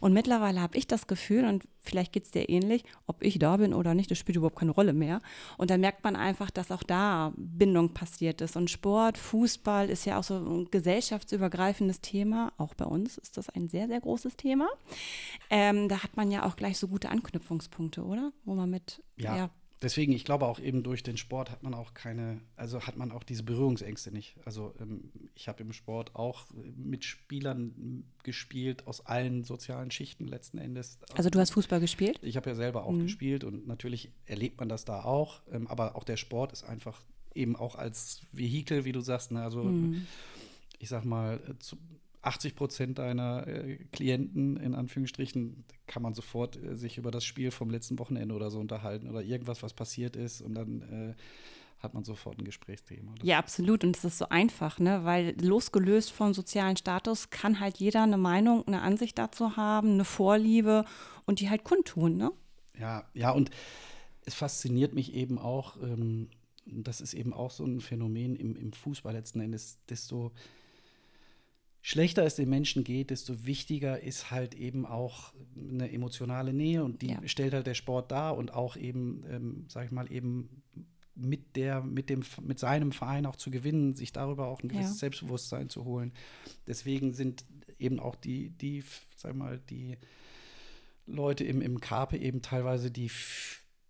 Und 0.00 0.12
mittlerweile 0.12 0.60
habe 0.60 0.76
ich 0.76 0.86
das 0.86 1.06
Gefühl, 1.06 1.44
und 1.44 1.64
vielleicht 1.82 2.12
geht 2.12 2.24
es 2.24 2.30
dir 2.30 2.48
ähnlich, 2.48 2.84
ob 3.06 3.22
ich 3.22 3.38
da 3.38 3.56
bin 3.56 3.74
oder 3.74 3.94
nicht, 3.94 4.10
das 4.10 4.18
spielt 4.18 4.36
überhaupt 4.36 4.58
keine 4.58 4.70
Rolle 4.70 4.92
mehr. 4.92 5.20
Und 5.58 5.70
da 5.70 5.76
merkt 5.76 6.04
man 6.04 6.16
einfach, 6.16 6.50
dass 6.50 6.70
auch 6.70 6.82
da 6.82 7.32
Bindung 7.36 7.92
passiert 7.92 8.40
ist. 8.40 8.56
Und 8.56 8.70
Sport, 8.70 9.18
Fußball 9.18 9.90
ist 9.90 10.04
ja 10.04 10.18
auch 10.18 10.24
so 10.24 10.34
ein 10.36 10.70
gesellschaftsübergreifendes 10.70 12.00
Thema. 12.00 12.52
Auch 12.56 12.74
bei 12.74 12.84
uns 12.84 13.18
ist 13.18 13.36
das 13.36 13.48
ein 13.50 13.68
sehr, 13.68 13.88
sehr 13.88 14.00
großes 14.00 14.36
Thema. 14.36 14.68
Ähm, 15.50 15.88
da 15.88 16.02
hat 16.02 16.16
man 16.16 16.30
ja 16.30 16.46
auch 16.46 16.56
gleich 16.56 16.78
so 16.78 16.88
gute 16.88 17.10
Anknüpfungspunkte, 17.10 18.04
oder? 18.04 18.32
Wo 18.44 18.54
man 18.54 18.70
mit 18.70 19.02
ja. 19.16 19.50
Deswegen, 19.82 20.12
ich 20.12 20.24
glaube 20.24 20.46
auch 20.46 20.58
eben 20.58 20.82
durch 20.82 21.02
den 21.02 21.16
Sport 21.16 21.50
hat 21.50 21.62
man 21.62 21.74
auch 21.74 21.94
keine, 21.94 22.40
also 22.56 22.80
hat 22.82 22.96
man 22.96 23.12
auch 23.12 23.22
diese 23.22 23.42
Berührungsängste 23.42 24.10
nicht. 24.12 24.36
Also 24.44 24.74
ähm, 24.80 25.10
ich 25.34 25.48
habe 25.48 25.62
im 25.62 25.72
Sport 25.72 26.14
auch 26.14 26.46
mit 26.76 27.04
Spielern 27.04 28.04
gespielt 28.22 28.86
aus 28.86 29.04
allen 29.06 29.44
sozialen 29.44 29.90
Schichten 29.90 30.26
letzten 30.26 30.58
Endes. 30.58 30.98
Also 31.14 31.30
du 31.30 31.38
hast 31.38 31.50
Fußball 31.50 31.80
gespielt? 31.80 32.18
Ich 32.22 32.36
habe 32.36 32.50
ja 32.50 32.56
selber 32.56 32.84
auch 32.84 32.92
mhm. 32.92 33.02
gespielt 33.02 33.44
und 33.44 33.66
natürlich 33.66 34.10
erlebt 34.26 34.60
man 34.60 34.68
das 34.68 34.84
da 34.84 35.02
auch. 35.02 35.42
Ähm, 35.50 35.66
aber 35.66 35.96
auch 35.96 36.04
der 36.04 36.16
Sport 36.16 36.52
ist 36.52 36.64
einfach 36.64 37.02
eben 37.34 37.56
auch 37.56 37.76
als 37.76 38.22
Vehikel, 38.32 38.84
wie 38.84 38.92
du 38.92 39.00
sagst. 39.00 39.32
Ne? 39.32 39.42
Also 39.42 39.64
mhm. 39.64 40.06
ich 40.78 40.88
sag 40.88 41.04
mal, 41.04 41.40
äh, 41.48 41.58
zu, 41.58 41.76
80 42.22 42.54
Prozent 42.54 42.98
deiner 42.98 43.46
äh, 43.46 43.76
Klienten, 43.92 44.56
in 44.56 44.74
Anführungsstrichen, 44.74 45.64
kann 45.86 46.02
man 46.02 46.14
sofort 46.14 46.56
äh, 46.56 46.76
sich 46.76 46.96
über 46.96 47.10
das 47.10 47.24
Spiel 47.24 47.50
vom 47.50 47.68
letzten 47.70 47.98
Wochenende 47.98 48.34
oder 48.34 48.50
so 48.50 48.60
unterhalten 48.60 49.08
oder 49.08 49.22
irgendwas, 49.22 49.62
was 49.62 49.74
passiert 49.74 50.16
ist 50.16 50.40
und 50.40 50.54
dann 50.54 50.82
äh, 50.82 51.14
hat 51.82 51.94
man 51.94 52.04
sofort 52.04 52.38
ein 52.38 52.44
Gesprächsthema. 52.44 53.12
Das 53.16 53.26
ja, 53.26 53.38
absolut. 53.38 53.82
Und 53.82 53.96
es 53.96 54.04
ist 54.04 54.18
so 54.18 54.28
einfach, 54.28 54.78
ne? 54.78 55.04
weil 55.04 55.34
losgelöst 55.40 56.12
vom 56.12 56.32
sozialen 56.32 56.76
Status 56.76 57.30
kann 57.30 57.58
halt 57.58 57.78
jeder 57.78 58.04
eine 58.04 58.18
Meinung, 58.18 58.64
eine 58.68 58.82
Ansicht 58.82 59.18
dazu 59.18 59.56
haben, 59.56 59.94
eine 59.94 60.04
Vorliebe 60.04 60.84
und 61.26 61.40
die 61.40 61.50
halt 61.50 61.64
kundtun. 61.64 62.16
Ne? 62.16 62.30
Ja, 62.78 63.04
ja, 63.14 63.32
und 63.32 63.50
es 64.24 64.34
fasziniert 64.34 64.94
mich 64.94 65.12
eben 65.14 65.38
auch, 65.38 65.76
ähm, 65.82 66.28
das 66.66 67.00
ist 67.00 67.14
eben 67.14 67.32
auch 67.32 67.50
so 67.50 67.64
ein 67.64 67.80
Phänomen 67.80 68.36
im, 68.36 68.54
im 68.54 68.72
Fußball 68.72 69.12
letzten 69.12 69.40
Endes, 69.40 69.78
desto 69.88 70.30
schlechter 71.82 72.24
es 72.24 72.36
den 72.36 72.48
Menschen 72.48 72.84
geht, 72.84 73.10
desto 73.10 73.44
wichtiger 73.44 74.00
ist 74.00 74.30
halt 74.30 74.54
eben 74.54 74.86
auch 74.86 75.34
eine 75.56 75.92
emotionale 75.92 76.52
Nähe 76.52 76.84
und 76.84 77.02
die 77.02 77.10
ja. 77.10 77.20
stellt 77.26 77.52
halt 77.52 77.66
der 77.66 77.74
Sport 77.74 78.10
dar 78.12 78.36
und 78.36 78.54
auch 78.54 78.76
eben, 78.76 79.24
ähm, 79.28 79.64
sag 79.68 79.86
ich 79.86 79.90
mal, 79.90 80.10
eben 80.10 80.62
mit 81.14 81.56
der, 81.56 81.82
mit 81.82 82.08
dem, 82.08 82.22
mit 82.40 82.58
seinem 82.58 82.92
Verein 82.92 83.26
auch 83.26 83.36
zu 83.36 83.50
gewinnen, 83.50 83.94
sich 83.94 84.12
darüber 84.12 84.46
auch 84.46 84.62
ein 84.62 84.68
gewisses 84.68 84.94
ja. 84.94 85.00
Selbstbewusstsein 85.00 85.68
zu 85.68 85.84
holen. 85.84 86.12
Deswegen 86.66 87.12
sind 87.12 87.44
eben 87.78 88.00
auch 88.00 88.16
die, 88.16 88.50
die, 88.50 88.84
sag 89.16 89.34
mal, 89.34 89.60
die 89.68 89.98
Leute 91.06 91.44
im, 91.44 91.60
im 91.60 91.80
Karpe 91.80 92.16
eben 92.16 92.42
teilweise 92.42 92.90
die 92.90 93.10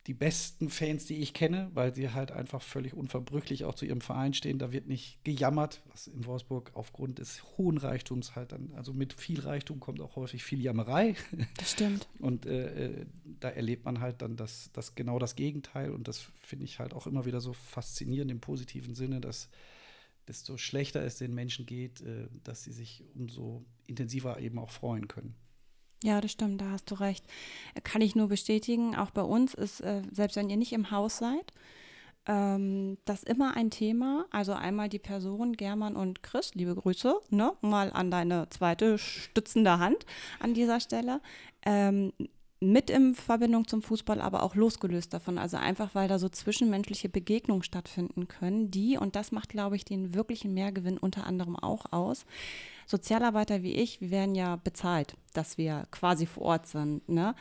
die 0.08 0.14
besten 0.14 0.68
Fans, 0.68 1.06
die 1.06 1.18
ich 1.18 1.32
kenne, 1.32 1.70
weil 1.74 1.94
sie 1.94 2.10
halt 2.10 2.32
einfach 2.32 2.60
völlig 2.60 2.92
unverbrüchlich 2.92 3.64
auch 3.64 3.74
zu 3.74 3.86
ihrem 3.86 4.00
Verein 4.00 4.34
stehen. 4.34 4.58
Da 4.58 4.72
wird 4.72 4.88
nicht 4.88 5.22
gejammert, 5.22 5.80
was 5.90 6.08
in 6.08 6.26
Wolfsburg 6.26 6.72
aufgrund 6.74 7.20
des 7.20 7.42
hohen 7.56 7.78
Reichtums 7.78 8.34
halt 8.34 8.50
dann, 8.50 8.72
also 8.74 8.92
mit 8.92 9.12
viel 9.12 9.40
Reichtum 9.40 9.78
kommt 9.78 10.00
auch 10.00 10.16
häufig 10.16 10.42
viel 10.42 10.60
Jammerei. 10.60 11.14
Das 11.58 11.72
stimmt. 11.72 12.08
Und 12.18 12.46
äh, 12.46 12.86
äh, 12.86 13.06
da 13.40 13.48
erlebt 13.48 13.84
man 13.84 14.00
halt 14.00 14.22
dann 14.22 14.36
das, 14.36 14.70
das 14.72 14.94
genau 14.94 15.18
das 15.18 15.36
Gegenteil. 15.36 15.90
Und 15.90 16.08
das 16.08 16.26
finde 16.40 16.64
ich 16.64 16.80
halt 16.80 16.94
auch 16.94 17.06
immer 17.06 17.24
wieder 17.24 17.40
so 17.40 17.52
faszinierend 17.52 18.30
im 18.30 18.40
positiven 18.40 18.94
Sinne, 18.94 19.20
dass 19.20 19.48
desto 20.26 20.56
schlechter 20.56 21.02
es 21.02 21.18
den 21.18 21.34
Menschen 21.34 21.66
geht, 21.66 22.00
äh, 22.00 22.28
dass 22.42 22.64
sie 22.64 22.72
sich 22.72 23.04
umso 23.14 23.64
intensiver 23.86 24.40
eben 24.40 24.58
auch 24.58 24.70
freuen 24.70 25.08
können. 25.08 25.34
Ja, 26.02 26.20
das 26.20 26.32
stimmt, 26.32 26.60
da 26.60 26.70
hast 26.70 26.90
du 26.90 26.96
recht. 26.96 27.24
Kann 27.84 28.02
ich 28.02 28.16
nur 28.16 28.28
bestätigen, 28.28 28.96
auch 28.96 29.10
bei 29.10 29.22
uns 29.22 29.54
ist, 29.54 29.80
äh, 29.80 30.02
selbst 30.10 30.36
wenn 30.36 30.50
ihr 30.50 30.56
nicht 30.56 30.72
im 30.72 30.90
Haus 30.90 31.18
seid, 31.18 31.52
ähm, 32.26 32.98
das 33.04 33.22
immer 33.22 33.56
ein 33.56 33.70
Thema. 33.70 34.26
Also 34.30 34.52
einmal 34.52 34.88
die 34.88 34.98
Person 34.98 35.52
German 35.54 35.96
und 35.96 36.22
Chris, 36.22 36.54
liebe 36.54 36.74
Grüße, 36.74 37.14
ne? 37.30 37.52
mal 37.60 37.92
an 37.92 38.10
deine 38.10 38.48
zweite 38.50 38.98
stützende 38.98 39.78
Hand 39.78 40.06
an 40.40 40.54
dieser 40.54 40.80
Stelle. 40.80 41.20
Ähm, 41.64 42.12
mit 42.62 42.90
in 42.90 43.16
Verbindung 43.16 43.66
zum 43.66 43.82
Fußball, 43.82 44.20
aber 44.20 44.44
auch 44.44 44.54
losgelöst 44.54 45.12
davon. 45.12 45.36
Also 45.36 45.56
einfach, 45.56 45.96
weil 45.96 46.06
da 46.06 46.20
so 46.20 46.28
zwischenmenschliche 46.28 47.08
Begegnungen 47.08 47.64
stattfinden 47.64 48.28
können, 48.28 48.70
die, 48.70 48.96
und 48.96 49.16
das 49.16 49.32
macht, 49.32 49.48
glaube 49.48 49.74
ich, 49.74 49.84
den 49.84 50.14
wirklichen 50.14 50.54
Mehrgewinn 50.54 50.96
unter 50.96 51.26
anderem 51.26 51.56
auch 51.56 51.86
aus. 51.92 52.24
Sozialarbeiter 52.86 53.62
wie 53.62 53.74
ich, 53.74 54.00
wir 54.00 54.10
werden 54.10 54.34
ja 54.34 54.56
bezahlt, 54.56 55.16
dass 55.32 55.58
wir 55.58 55.86
quasi 55.90 56.26
vor 56.26 56.44
Ort 56.44 56.66
sind. 56.66 57.08
Ne? 57.08 57.34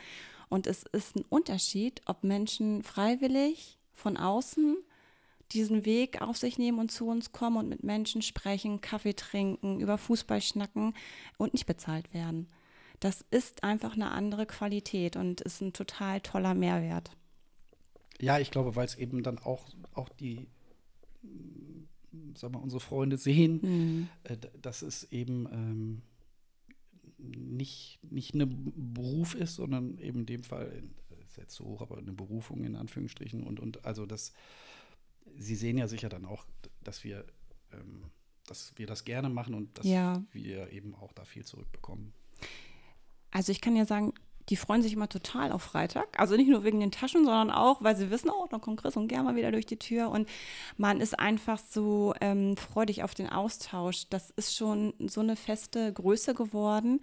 Und 0.48 0.66
es 0.66 0.84
ist 0.84 1.16
ein 1.16 1.24
Unterschied, 1.28 2.02
ob 2.06 2.24
Menschen 2.24 2.82
freiwillig 2.82 3.78
von 3.92 4.16
außen 4.16 4.76
diesen 5.52 5.84
Weg 5.84 6.22
auf 6.22 6.36
sich 6.38 6.58
nehmen 6.58 6.78
und 6.78 6.90
zu 6.90 7.06
uns 7.08 7.32
kommen 7.32 7.58
und 7.58 7.68
mit 7.68 7.82
Menschen 7.82 8.22
sprechen, 8.22 8.80
Kaffee 8.80 9.14
trinken, 9.14 9.80
über 9.80 9.98
Fußball 9.98 10.40
schnacken 10.40 10.94
und 11.36 11.52
nicht 11.52 11.66
bezahlt 11.66 12.14
werden 12.14 12.48
das 13.02 13.24
ist 13.32 13.64
einfach 13.64 13.94
eine 13.94 14.12
andere 14.12 14.46
Qualität 14.46 15.16
und 15.16 15.40
ist 15.40 15.60
ein 15.60 15.72
total 15.72 16.20
toller 16.20 16.54
Mehrwert. 16.54 17.10
Ja, 18.20 18.38
ich 18.38 18.52
glaube, 18.52 18.76
weil 18.76 18.84
es 18.84 18.94
eben 18.94 19.24
dann 19.24 19.40
auch, 19.40 19.66
auch 19.94 20.08
die, 20.08 20.46
sagen 22.36 22.54
wir, 22.54 22.62
unsere 22.62 22.80
Freunde 22.80 23.16
sehen, 23.16 23.60
mhm. 23.62 24.08
äh, 24.24 24.36
dass 24.60 24.82
es 24.82 25.10
eben 25.12 25.46
ähm, 25.52 26.02
nicht, 27.18 28.00
nicht 28.02 28.34
ein 28.34 28.72
Beruf 28.94 29.34
ist, 29.34 29.56
sondern 29.56 29.98
eben 29.98 30.20
in 30.20 30.26
dem 30.26 30.42
Fall, 30.42 30.82
ist 31.26 31.36
jetzt 31.36 31.54
so 31.54 31.64
hoch, 31.64 31.82
aber 31.82 31.98
eine 31.98 32.12
Berufung 32.12 32.64
in 32.64 32.76
Anführungsstrichen 32.76 33.42
und, 33.42 33.60
und 33.60 33.84
also 33.84 34.06
das, 34.06 34.32
sie 35.36 35.54
sehen 35.54 35.78
ja 35.78 35.88
sicher 35.88 36.08
dann 36.08 36.24
auch, 36.24 36.44
dass 36.82 37.04
wir, 37.04 37.24
ähm, 37.72 38.04
dass 38.46 38.76
wir 38.76 38.86
das 38.86 39.04
gerne 39.04 39.28
machen 39.28 39.54
und 39.54 39.78
dass 39.78 39.86
ja. 39.86 40.22
wir 40.32 40.72
eben 40.72 40.94
auch 40.94 41.12
da 41.12 41.24
viel 41.24 41.44
zurückbekommen. 41.44 42.12
Also 43.30 43.52
ich 43.52 43.60
kann 43.60 43.76
ja 43.76 43.86
sagen, 43.86 44.12
die 44.48 44.56
freuen 44.56 44.82
sich 44.82 44.92
immer 44.92 45.08
total 45.08 45.52
auf 45.52 45.62
Freitag. 45.62 46.18
Also 46.18 46.36
nicht 46.36 46.48
nur 46.48 46.64
wegen 46.64 46.80
den 46.80 46.90
Taschen, 46.90 47.24
sondern 47.24 47.50
auch, 47.50 47.82
weil 47.82 47.96
sie 47.96 48.10
wissen, 48.10 48.30
oh, 48.30 48.46
dann 48.50 48.60
kommt 48.60 48.80
Chris 48.80 48.96
und 48.96 49.08
Germa 49.08 49.36
wieder 49.36 49.52
durch 49.52 49.66
die 49.66 49.78
Tür. 49.78 50.10
Und 50.10 50.28
man 50.76 51.00
ist 51.00 51.18
einfach 51.18 51.58
so 51.58 52.14
ähm, 52.20 52.56
freudig 52.56 53.02
auf 53.04 53.14
den 53.14 53.28
Austausch. 53.28 54.08
Das 54.10 54.30
ist 54.30 54.56
schon 54.56 54.94
so 55.06 55.20
eine 55.20 55.36
feste 55.36 55.92
Größe 55.92 56.34
geworden. 56.34 57.00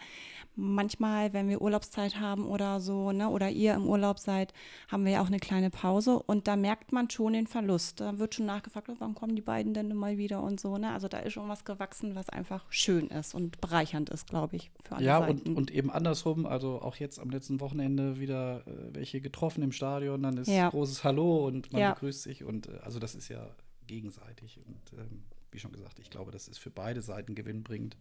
Manchmal, 0.56 1.32
wenn 1.32 1.48
wir 1.48 1.62
Urlaubszeit 1.62 2.20
haben 2.20 2.46
oder 2.46 2.82
so, 2.82 3.14
ne, 3.14 3.30
oder 3.30 3.50
ihr 3.50 3.74
im 3.76 3.88
Urlaub 3.88 4.20
seid, 4.20 4.54
haben 4.90 5.06
wir 5.06 5.14
ja 5.14 5.22
auch 5.22 5.28
eine 5.28 5.40
kleine 5.40 5.70
Pause. 5.70 6.22
Und 6.22 6.48
da 6.48 6.58
merkt 6.58 6.92
man 6.92 7.10
schon 7.10 7.34
den 7.34 7.48
Verlust. 7.48 8.02
Da 8.02 8.20
wird 8.20 8.36
schon 8.36 8.46
nachgefragt, 8.46 8.90
wann 9.00 9.16
kommen 9.16 9.36
die 9.36 9.42
beiden 9.42 9.74
denn 9.74 9.96
mal 9.96 10.18
wieder 10.18 10.44
und 10.44 10.60
so. 10.60 10.78
Ne? 10.78 10.92
Also 10.92 11.08
da 11.08 11.20
ist 11.20 11.34
schon 11.34 11.48
was 11.48 11.64
gewachsen, 11.64 12.16
was 12.16 12.30
einfach 12.30 12.66
schön 12.70 13.08
ist 13.08 13.34
und 13.34 13.62
bereichernd 13.62 14.10
ist, 14.10 14.28
glaube 14.28 14.58
ich, 14.58 14.72
für 14.84 14.98
alle 14.98 15.06
ja, 15.06 15.20
Seiten. 15.20 15.50
Und, 15.50 15.56
und 15.56 15.72
eben 15.72 15.90
andersrum. 15.90 16.46
Also 16.46 16.82
auch 16.82 16.98
jetzt 16.98 17.20
am 17.20 17.29
am 17.30 17.32
letzten 17.32 17.60
Wochenende 17.60 18.20
wieder 18.20 18.66
äh, 18.68 18.94
welche 18.94 19.22
getroffen 19.22 19.62
im 19.64 19.72
Stadion, 19.72 20.24
dann 20.24 20.38
ist 20.38 20.48
ja. 20.48 20.70
großes 20.70 21.04
Hallo 21.04 21.46
und 21.46 21.72
man 21.72 21.82
ja. 21.82 21.94
begrüßt 21.94 22.24
sich 22.24 22.44
und 22.44 22.68
äh, 22.68 22.80
also 22.82 23.00
das 23.00 23.16
ist 23.16 23.30
ja 23.30 23.48
gegenseitig 23.86 24.60
und 24.66 25.00
ähm, 25.00 25.24
wie 25.52 25.60
schon 25.60 25.72
gesagt, 25.72 26.00
ich 26.00 26.10
glaube, 26.10 26.32
das 26.32 26.48
ist 26.48 26.58
für 26.58 26.72
beide 26.72 27.02
Seiten 27.02 27.36
gewinnbringend 27.36 27.98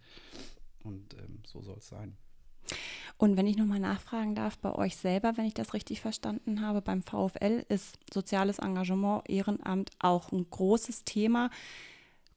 und 0.82 1.14
ähm, 1.14 1.40
so 1.46 1.60
soll 1.62 1.78
es 1.78 1.88
sein. 1.88 2.16
Und 3.16 3.36
wenn 3.36 3.46
ich 3.46 3.56
nochmal 3.56 3.80
nachfragen 3.80 4.34
darf, 4.34 4.58
bei 4.58 4.72
euch 4.74 4.96
selber, 4.96 5.36
wenn 5.36 5.46
ich 5.46 5.54
das 5.54 5.74
richtig 5.74 6.00
verstanden 6.00 6.60
habe, 6.60 6.82
beim 6.82 7.02
VfL 7.02 7.64
ist 7.68 7.98
soziales 8.12 8.58
Engagement, 8.58 9.28
Ehrenamt 9.28 9.90
auch 9.98 10.30
ein 10.30 10.46
großes 10.48 11.04
Thema 11.04 11.50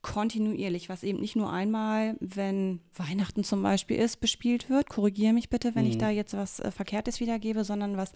kontinuierlich, 0.02 0.88
was 0.88 1.04
eben 1.04 1.20
nicht 1.20 1.36
nur 1.36 1.52
einmal, 1.52 2.16
wenn 2.20 2.80
Weihnachten 2.94 3.44
zum 3.44 3.62
Beispiel 3.62 3.96
ist, 3.96 4.20
bespielt 4.20 4.68
wird. 4.68 4.88
Korrigiere 4.88 5.32
mich 5.32 5.48
bitte, 5.48 5.74
wenn 5.74 5.84
mhm. 5.84 5.90
ich 5.90 5.98
da 5.98 6.10
jetzt 6.10 6.34
was 6.34 6.58
äh, 6.60 6.70
Verkehrtes 6.72 7.20
wiedergebe, 7.20 7.64
sondern 7.64 7.96
was 7.96 8.12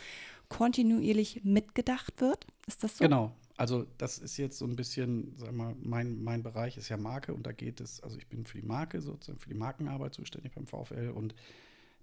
kontinuierlich 0.49 1.43
mitgedacht 1.45 2.21
wird. 2.21 2.47
Ist 2.67 2.83
das 2.83 2.99
so? 2.99 3.05
Genau. 3.05 3.33
Also 3.57 3.87
das 3.99 4.19
ist 4.19 4.37
jetzt 4.37 4.59
so 4.59 4.67
ein 4.67 4.77
bisschen, 4.77 5.35
sag 5.39 5.53
mal, 5.53 5.75
mein, 5.81 6.23
mein 6.23 6.43
Bereich 6.43 6.77
ist 6.77 6.89
ja 6.89 6.97
Marke 6.97 7.33
und 7.33 7.47
da 7.47 7.53
geht 7.53 7.81
es, 7.81 8.03
also 8.03 8.19
ich 8.19 8.27
bin 8.27 8.45
für 8.45 8.61
die 8.61 8.67
Marke 8.67 9.01
sozusagen, 9.01 9.39
für 9.39 9.49
die 9.49 9.55
Markenarbeit 9.55 10.13
zuständig 10.13 10.53
beim 10.53 10.67
VfL 10.67 11.11
und 11.15 11.35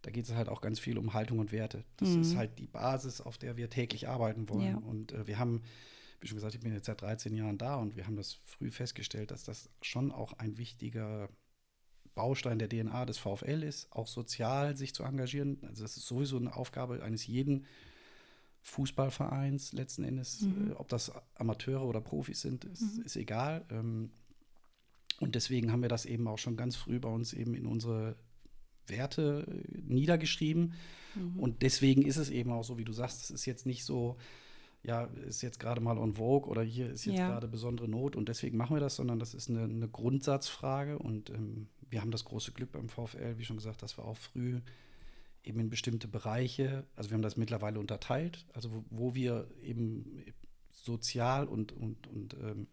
da 0.02 0.12
geht 0.12 0.26
es 0.26 0.34
halt 0.34 0.50
auch 0.50 0.62
ganz 0.62 0.80
viel 0.80 0.98
um 0.98 1.14
Haltung 1.14 1.40
und 1.40 1.52
Werte. 1.52 1.84
Das 1.98 2.10
mhm. 2.10 2.22
ist 2.22 2.36
halt 2.36 2.58
die 2.60 2.68
Basis, 2.68 3.22
auf 3.22 3.38
der 3.38 3.56
wir 3.56 3.70
täglich 3.70 4.08
arbeiten 4.10 4.50
wollen. 4.50 4.72
Ja. 4.72 4.78
Und 4.78 5.12
äh, 5.12 5.28
wir 5.28 5.38
haben 5.40 5.62
wie 6.24 6.28
schon 6.28 6.38
gesagt, 6.38 6.56
ich 6.56 6.62
bin 6.62 6.74
jetzt 6.74 6.86
seit 6.86 7.02
13 7.02 7.36
Jahren 7.36 7.58
da 7.58 7.76
und 7.76 7.98
wir 7.98 8.08
haben 8.08 8.16
das 8.16 8.40
früh 8.46 8.72
festgestellt, 8.72 9.32
dass 9.32 9.44
das 9.44 9.70
schon 9.82 10.12
auch 10.12 10.34
ein 10.34 10.58
wichtiger 10.58 11.28
Baustein 12.16 12.60
der 12.60 12.70
DNA 12.70 13.06
des 13.06 13.18
VfL 13.18 13.62
ist, 13.64 13.92
auch 13.92 14.08
sozial 14.08 14.78
sich 14.78 14.94
zu 14.94 15.04
engagieren. 15.04 15.58
Also 15.68 15.84
das 15.84 15.98
ist 15.98 16.06
sowieso 16.06 16.38
eine 16.38 16.56
Aufgabe 16.56 17.04
eines 17.04 17.28
jeden 17.28 17.66
Fußballvereins 18.62 19.74
letzten 19.74 20.06
Endes, 20.06 20.42
mhm. 20.42 20.72
äh, 20.72 20.74
ob 20.76 20.88
das 20.88 21.12
Amateure 21.36 21.84
oder 21.84 22.00
Profis 22.00 22.40
sind, 22.40 22.64
ist, 22.64 22.98
mhm. 22.98 23.04
ist 23.04 23.18
egal. 23.18 23.66
Ähm, 23.70 24.12
und 25.20 25.36
deswegen 25.36 25.74
haben 25.74 25.82
wir 25.82 25.90
das 25.90 26.06
eben 26.06 26.28
auch 26.30 26.40
schon 26.40 26.56
ganz 26.56 26.78
früh 26.78 27.00
bei 27.00 27.10
uns 27.10 27.34
eben 27.34 27.54
in 27.54 27.66
unsere 27.66 28.16
Werte 28.88 29.46
äh, 29.48 29.82
niedergeschrieben. 29.82 30.74
Mhm. 31.16 31.40
Und 31.40 31.62
deswegen 31.64 32.04
ist 32.04 32.18
es 32.18 32.30
eben 32.30 32.52
auch 32.52 32.64
so, 32.64 32.78
wie 32.78 32.86
du 32.86 32.94
sagst, 32.94 33.24
es 33.24 33.32
ist 33.32 33.46
jetzt 33.46 33.66
nicht 33.66 33.84
so, 33.84 34.16
ja, 34.84 35.06
ist 35.28 35.42
jetzt 35.42 35.60
gerade 35.60 35.82
mal 35.82 35.98
on 35.98 36.14
vogue 36.14 36.50
oder 36.50 36.62
hier 36.62 36.90
ist 36.90 37.06
jetzt 37.06 37.18
ja. 37.18 37.30
gerade 37.30 37.48
besondere 37.48 37.88
Not 37.88 38.16
und 38.16 38.28
deswegen 38.28 38.58
machen 38.58 38.76
wir 38.76 38.82
das, 38.82 38.98
sondern 38.98 39.18
das 39.18 39.34
ist 39.34 39.50
eine, 39.50 39.64
eine 39.64 39.88
Grundsatzfrage 39.88 41.00
und 41.00 41.30
ähm, 41.30 41.68
wir 41.90 42.02
haben 42.02 42.12
das 42.12 42.26
große 42.26 42.52
Glück 42.52 42.72
beim 42.74 42.90
VfL, 42.90 43.38
wie 43.38 43.46
schon 43.46 43.56
gesagt, 43.56 43.82
dass 43.82 43.98
wir 43.98 44.06
auch 44.06 44.18
früh 44.18 44.60
eben 45.44 45.60
in 45.60 45.70
bestimmte 45.70 46.08
Bereiche, 46.08 46.86
also 46.96 47.10
wir 47.10 47.16
haben 47.16 47.22
das 47.22 47.38
mittlerweile 47.38 47.80
unterteilt, 47.80 48.46
also 48.54 48.74
wo, 48.74 48.84
wo 48.90 49.16
wir 49.16 49.48
eben 49.62 50.24
sozial 50.72 51.48
und, 51.48 51.72
und, 51.72 52.08
und 52.08 52.34
ähm, 52.34 52.68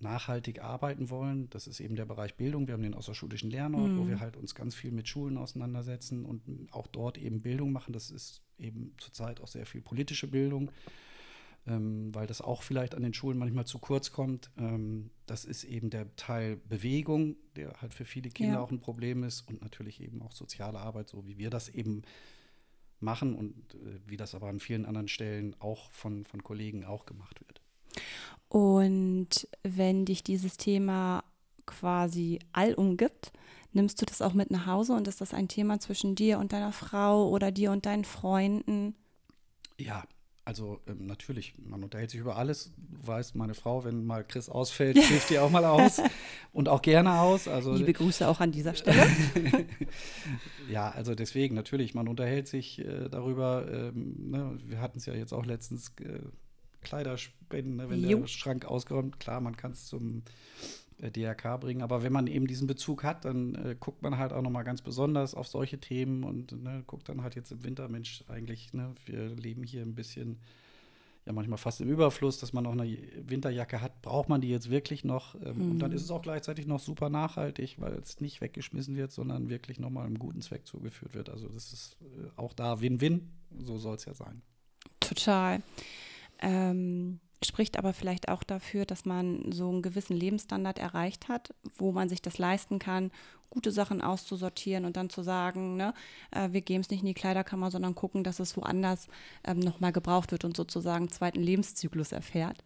nachhaltig 0.00 0.62
arbeiten 0.62 1.08
wollen. 1.08 1.48
Das 1.50 1.66
ist 1.66 1.80
eben 1.80 1.96
der 1.96 2.04
Bereich 2.04 2.34
Bildung. 2.34 2.66
Wir 2.66 2.74
haben 2.74 2.82
den 2.82 2.94
außerschulischen 2.94 3.50
Lernort, 3.50 3.90
mhm. 3.90 3.98
wo 3.98 4.08
wir 4.08 4.20
halt 4.20 4.36
uns 4.36 4.54
ganz 4.54 4.74
viel 4.74 4.92
mit 4.92 5.08
Schulen 5.08 5.38
auseinandersetzen 5.38 6.24
und 6.24 6.42
auch 6.72 6.86
dort 6.86 7.16
eben 7.16 7.40
Bildung 7.40 7.72
machen. 7.72 7.92
Das 7.92 8.10
ist 8.10 8.42
eben 8.58 8.94
zurzeit 8.98 9.40
auch 9.40 9.48
sehr 9.48 9.66
viel 9.66 9.80
politische 9.80 10.26
Bildung 10.28 10.70
ähm, 11.66 12.14
weil 12.14 12.26
das 12.26 12.40
auch 12.40 12.62
vielleicht 12.62 12.94
an 12.94 13.02
den 13.02 13.14
Schulen 13.14 13.38
manchmal 13.38 13.66
zu 13.66 13.78
kurz 13.78 14.12
kommt. 14.12 14.50
Ähm, 14.58 15.10
das 15.26 15.44
ist 15.44 15.64
eben 15.64 15.90
der 15.90 16.14
Teil 16.16 16.56
Bewegung, 16.68 17.36
der 17.56 17.80
halt 17.80 17.94
für 17.94 18.04
viele 18.04 18.30
Kinder 18.30 18.54
ja. 18.54 18.60
auch 18.60 18.70
ein 18.70 18.80
Problem 18.80 19.24
ist 19.24 19.48
und 19.48 19.62
natürlich 19.62 20.00
eben 20.00 20.22
auch 20.22 20.32
soziale 20.32 20.78
Arbeit, 20.78 21.08
so 21.08 21.26
wie 21.26 21.38
wir 21.38 21.50
das 21.50 21.68
eben 21.68 22.02
machen 23.00 23.34
und 23.34 23.54
äh, 23.74 24.00
wie 24.06 24.16
das 24.16 24.34
aber 24.34 24.48
an 24.48 24.60
vielen 24.60 24.86
anderen 24.86 25.08
Stellen 25.08 25.56
auch 25.60 25.90
von, 25.90 26.24
von 26.24 26.42
Kollegen 26.42 26.84
auch 26.84 27.06
gemacht 27.06 27.40
wird. 27.46 27.60
Und 28.48 29.48
wenn 29.62 30.04
dich 30.04 30.22
dieses 30.22 30.56
Thema 30.56 31.24
quasi 31.66 32.40
all 32.52 32.74
umgibt, 32.74 33.32
nimmst 33.72 34.00
du 34.00 34.06
das 34.06 34.22
auch 34.22 34.34
mit 34.34 34.50
nach 34.50 34.66
Hause 34.66 34.92
und 34.94 35.08
ist 35.08 35.20
das 35.20 35.34
ein 35.34 35.48
Thema 35.48 35.80
zwischen 35.80 36.14
dir 36.14 36.38
und 36.38 36.52
deiner 36.52 36.72
Frau 36.72 37.28
oder 37.28 37.50
dir 37.50 37.72
und 37.72 37.86
deinen 37.86 38.04
Freunden? 38.04 38.94
Ja, 39.78 40.04
also 40.44 40.80
ähm, 40.86 41.06
natürlich, 41.06 41.54
man 41.58 41.82
unterhält 41.82 42.10
sich 42.10 42.20
über 42.20 42.36
alles. 42.36 42.72
Du 42.76 43.06
weißt, 43.06 43.34
meine 43.34 43.54
Frau, 43.54 43.84
wenn 43.84 44.04
mal 44.04 44.24
Chris 44.24 44.48
ausfällt, 44.48 44.98
hilft 45.02 45.30
dir 45.30 45.42
auch 45.42 45.50
mal 45.50 45.64
aus 45.64 46.02
und 46.52 46.68
auch 46.68 46.82
gerne 46.82 47.20
aus. 47.20 47.48
Also, 47.48 47.74
Liebe 47.74 47.94
Grüße 47.94 48.28
auch 48.28 48.40
an 48.40 48.52
dieser 48.52 48.74
Stelle. 48.74 49.06
ja, 50.70 50.90
also 50.90 51.14
deswegen 51.14 51.54
natürlich, 51.54 51.94
man 51.94 52.08
unterhält 52.08 52.46
sich 52.48 52.78
äh, 52.80 53.08
darüber. 53.08 53.66
Ähm, 53.70 54.30
ne, 54.30 54.58
wir 54.64 54.80
hatten 54.80 54.98
es 54.98 55.06
ja 55.06 55.14
jetzt 55.14 55.32
auch 55.32 55.46
letztens 55.46 55.92
äh, 56.00 56.20
Kleiderspenden, 56.82 57.76
ne, 57.76 57.88
wenn 57.88 58.06
jo. 58.06 58.20
der 58.20 58.26
Schrank 58.26 58.66
ausgeräumt. 58.66 59.18
Klar, 59.18 59.40
man 59.40 59.56
kann 59.56 59.72
es 59.72 59.86
zum 59.86 60.22
DRK 61.00 61.58
bringen. 61.60 61.82
Aber 61.82 62.02
wenn 62.02 62.12
man 62.12 62.26
eben 62.26 62.46
diesen 62.46 62.66
Bezug 62.66 63.04
hat, 63.04 63.24
dann 63.24 63.54
äh, 63.54 63.76
guckt 63.78 64.02
man 64.02 64.18
halt 64.18 64.32
auch 64.32 64.42
nochmal 64.42 64.64
ganz 64.64 64.82
besonders 64.82 65.34
auf 65.34 65.46
solche 65.48 65.78
Themen 65.78 66.24
und 66.24 66.52
ne, 66.62 66.82
guckt 66.86 67.08
dann 67.08 67.22
halt 67.22 67.34
jetzt 67.34 67.52
im 67.52 67.64
Winter, 67.64 67.88
Mensch, 67.88 68.24
eigentlich, 68.28 68.72
ne, 68.72 68.94
wir 69.06 69.28
leben 69.28 69.62
hier 69.62 69.82
ein 69.82 69.94
bisschen 69.94 70.38
ja 71.26 71.32
manchmal 71.32 71.58
fast 71.58 71.80
im 71.80 71.88
Überfluss, 71.88 72.38
dass 72.38 72.52
man 72.52 72.64
noch 72.64 72.72
eine 72.72 72.98
Winterjacke 73.26 73.80
hat. 73.80 74.02
Braucht 74.02 74.28
man 74.28 74.40
die 74.40 74.48
jetzt 74.48 74.70
wirklich 74.70 75.04
noch? 75.04 75.34
Ähm, 75.36 75.56
mhm. 75.56 75.70
Und 75.72 75.78
dann 75.78 75.92
ist 75.92 76.02
es 76.02 76.10
auch 76.10 76.22
gleichzeitig 76.22 76.66
noch 76.66 76.80
super 76.80 77.08
nachhaltig, 77.08 77.80
weil 77.80 77.94
es 77.94 78.20
nicht 78.20 78.40
weggeschmissen 78.40 78.96
wird, 78.96 79.12
sondern 79.12 79.48
wirklich 79.48 79.78
nochmal 79.80 80.06
einem 80.06 80.18
guten 80.18 80.42
Zweck 80.42 80.66
zugeführt 80.66 81.14
wird. 81.14 81.30
Also 81.30 81.48
das 81.48 81.72
ist 81.72 81.96
äh, 82.02 82.28
auch 82.36 82.52
da 82.52 82.80
Win-Win. 82.80 83.30
So 83.58 83.78
soll 83.78 83.96
es 83.96 84.04
ja 84.04 84.14
sein. 84.14 84.42
Total. 85.00 85.62
Ähm, 86.40 87.20
spricht 87.46 87.78
aber 87.78 87.92
vielleicht 87.92 88.28
auch 88.28 88.42
dafür, 88.42 88.86
dass 88.86 89.04
man 89.04 89.52
so 89.52 89.68
einen 89.68 89.82
gewissen 89.82 90.16
Lebensstandard 90.16 90.78
erreicht 90.78 91.28
hat, 91.28 91.54
wo 91.76 91.92
man 91.92 92.08
sich 92.08 92.22
das 92.22 92.38
leisten 92.38 92.78
kann, 92.78 93.10
gute 93.50 93.70
Sachen 93.70 94.00
auszusortieren 94.00 94.84
und 94.84 94.96
dann 94.96 95.10
zu 95.10 95.22
sagen, 95.22 95.76
ne, 95.76 95.94
äh, 96.32 96.50
wir 96.50 96.60
geben 96.60 96.80
es 96.80 96.90
nicht 96.90 97.00
in 97.00 97.06
die 97.06 97.14
Kleiderkammer, 97.14 97.70
sondern 97.70 97.94
gucken, 97.94 98.24
dass 98.24 98.40
es 98.40 98.56
woanders 98.56 99.08
ähm, 99.44 99.60
nochmal 99.60 99.92
gebraucht 99.92 100.32
wird 100.32 100.44
und 100.44 100.56
sozusagen 100.56 101.08
zweiten 101.08 101.40
Lebenszyklus 101.40 102.12
erfährt. 102.12 102.64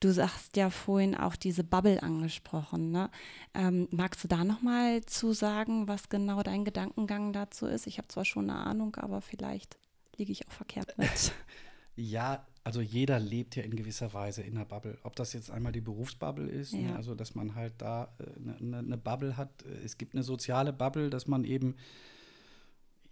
Du 0.00 0.12
sagst 0.12 0.56
ja 0.56 0.70
vorhin 0.70 1.14
auch 1.14 1.36
diese 1.36 1.62
Bubble 1.62 2.02
angesprochen. 2.02 2.90
Ne? 2.90 3.10
Ähm, 3.54 3.86
magst 3.90 4.24
du 4.24 4.28
da 4.28 4.44
nochmal 4.44 5.04
zu 5.04 5.32
sagen, 5.32 5.88
was 5.88 6.08
genau 6.08 6.42
dein 6.42 6.64
Gedankengang 6.64 7.32
dazu 7.32 7.66
ist? 7.66 7.86
Ich 7.86 7.98
habe 7.98 8.08
zwar 8.08 8.24
schon 8.24 8.50
eine 8.50 8.58
Ahnung, 8.58 8.96
aber 8.96 9.20
vielleicht 9.20 9.78
liege 10.16 10.32
ich 10.32 10.48
auch 10.48 10.52
verkehrt 10.52 10.96
mit. 10.98 11.32
ja, 11.96 12.44
also 12.64 12.80
jeder 12.80 13.20
lebt 13.20 13.56
ja 13.56 13.62
in 13.62 13.76
gewisser 13.76 14.14
Weise 14.14 14.40
in 14.42 14.56
einer 14.56 14.64
Bubble. 14.64 14.96
Ob 15.02 15.14
das 15.16 15.34
jetzt 15.34 15.50
einmal 15.50 15.72
die 15.72 15.82
Berufsbubble 15.82 16.48
ist, 16.48 16.72
ne, 16.72 16.80
ja. 16.80 16.88
ne, 16.88 16.96
also 16.96 17.14
dass 17.14 17.34
man 17.34 17.54
halt 17.54 17.74
da 17.78 18.08
eine, 18.18 18.56
äh, 18.56 18.62
ne, 18.62 18.78
eine 18.78 18.96
Bubble 18.96 19.36
hat. 19.36 19.50
Es 19.84 19.98
gibt 19.98 20.14
eine 20.14 20.22
soziale 20.22 20.72
Bubble, 20.72 21.10
dass 21.10 21.26
man 21.26 21.44
eben 21.44 21.76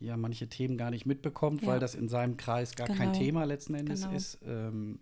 ja 0.00 0.16
manche 0.16 0.48
Themen 0.48 0.78
gar 0.78 0.90
nicht 0.90 1.04
mitbekommt, 1.04 1.62
ja. 1.62 1.68
weil 1.68 1.80
das 1.80 1.94
in 1.94 2.08
seinem 2.08 2.38
Kreis 2.38 2.74
gar 2.74 2.86
genau. 2.86 2.98
kein 2.98 3.12
Thema 3.12 3.44
letzten 3.44 3.74
Endes 3.74 4.02
genau. 4.02 4.16
ist. 4.16 4.38
Ähm, 4.46 4.98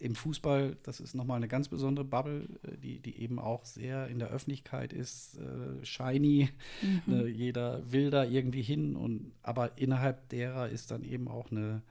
Im 0.00 0.14
Fußball, 0.14 0.78
das 0.82 0.98
ist 1.00 1.14
nochmal 1.14 1.36
eine 1.36 1.48
ganz 1.48 1.68
besondere 1.68 2.06
Bubble, 2.06 2.48
äh, 2.62 2.78
die, 2.78 2.98
die 3.00 3.20
eben 3.20 3.38
auch 3.38 3.66
sehr 3.66 4.08
in 4.08 4.18
der 4.18 4.28
Öffentlichkeit 4.28 4.94
ist, 4.94 5.36
äh, 5.36 5.84
shiny. 5.84 6.48
Mhm. 7.06 7.12
Äh, 7.12 7.26
jeder 7.26 7.92
will 7.92 8.08
da 8.08 8.24
irgendwie 8.24 8.62
hin 8.62 8.96
und 8.96 9.32
aber 9.42 9.76
innerhalb 9.76 10.30
derer 10.30 10.70
ist 10.70 10.90
dann 10.90 11.04
eben 11.04 11.28
auch 11.28 11.50
eine 11.50 11.82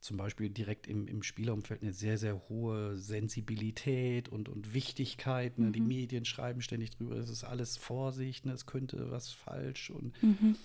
zum 0.00 0.16
Beispiel 0.16 0.48
direkt 0.48 0.86
im, 0.86 1.08
im 1.08 1.22
Spielerumfeld 1.22 1.82
eine 1.82 1.92
sehr, 1.92 2.18
sehr 2.18 2.48
hohe 2.48 2.96
Sensibilität 2.96 4.28
und, 4.28 4.48
und 4.48 4.72
Wichtigkeit. 4.72 5.58
Ne? 5.58 5.66
Mhm. 5.66 5.72
Die 5.72 5.80
Medien 5.80 6.24
schreiben 6.24 6.62
ständig 6.62 6.90
drüber, 6.90 7.16
es 7.16 7.30
ist 7.30 7.44
alles 7.44 7.76
Vorsicht, 7.76 8.46
ne? 8.46 8.52
es 8.52 8.66
könnte 8.66 9.10
was 9.10 9.30
falsch 9.30 9.90
und 9.90 10.22
mhm. 10.22 10.56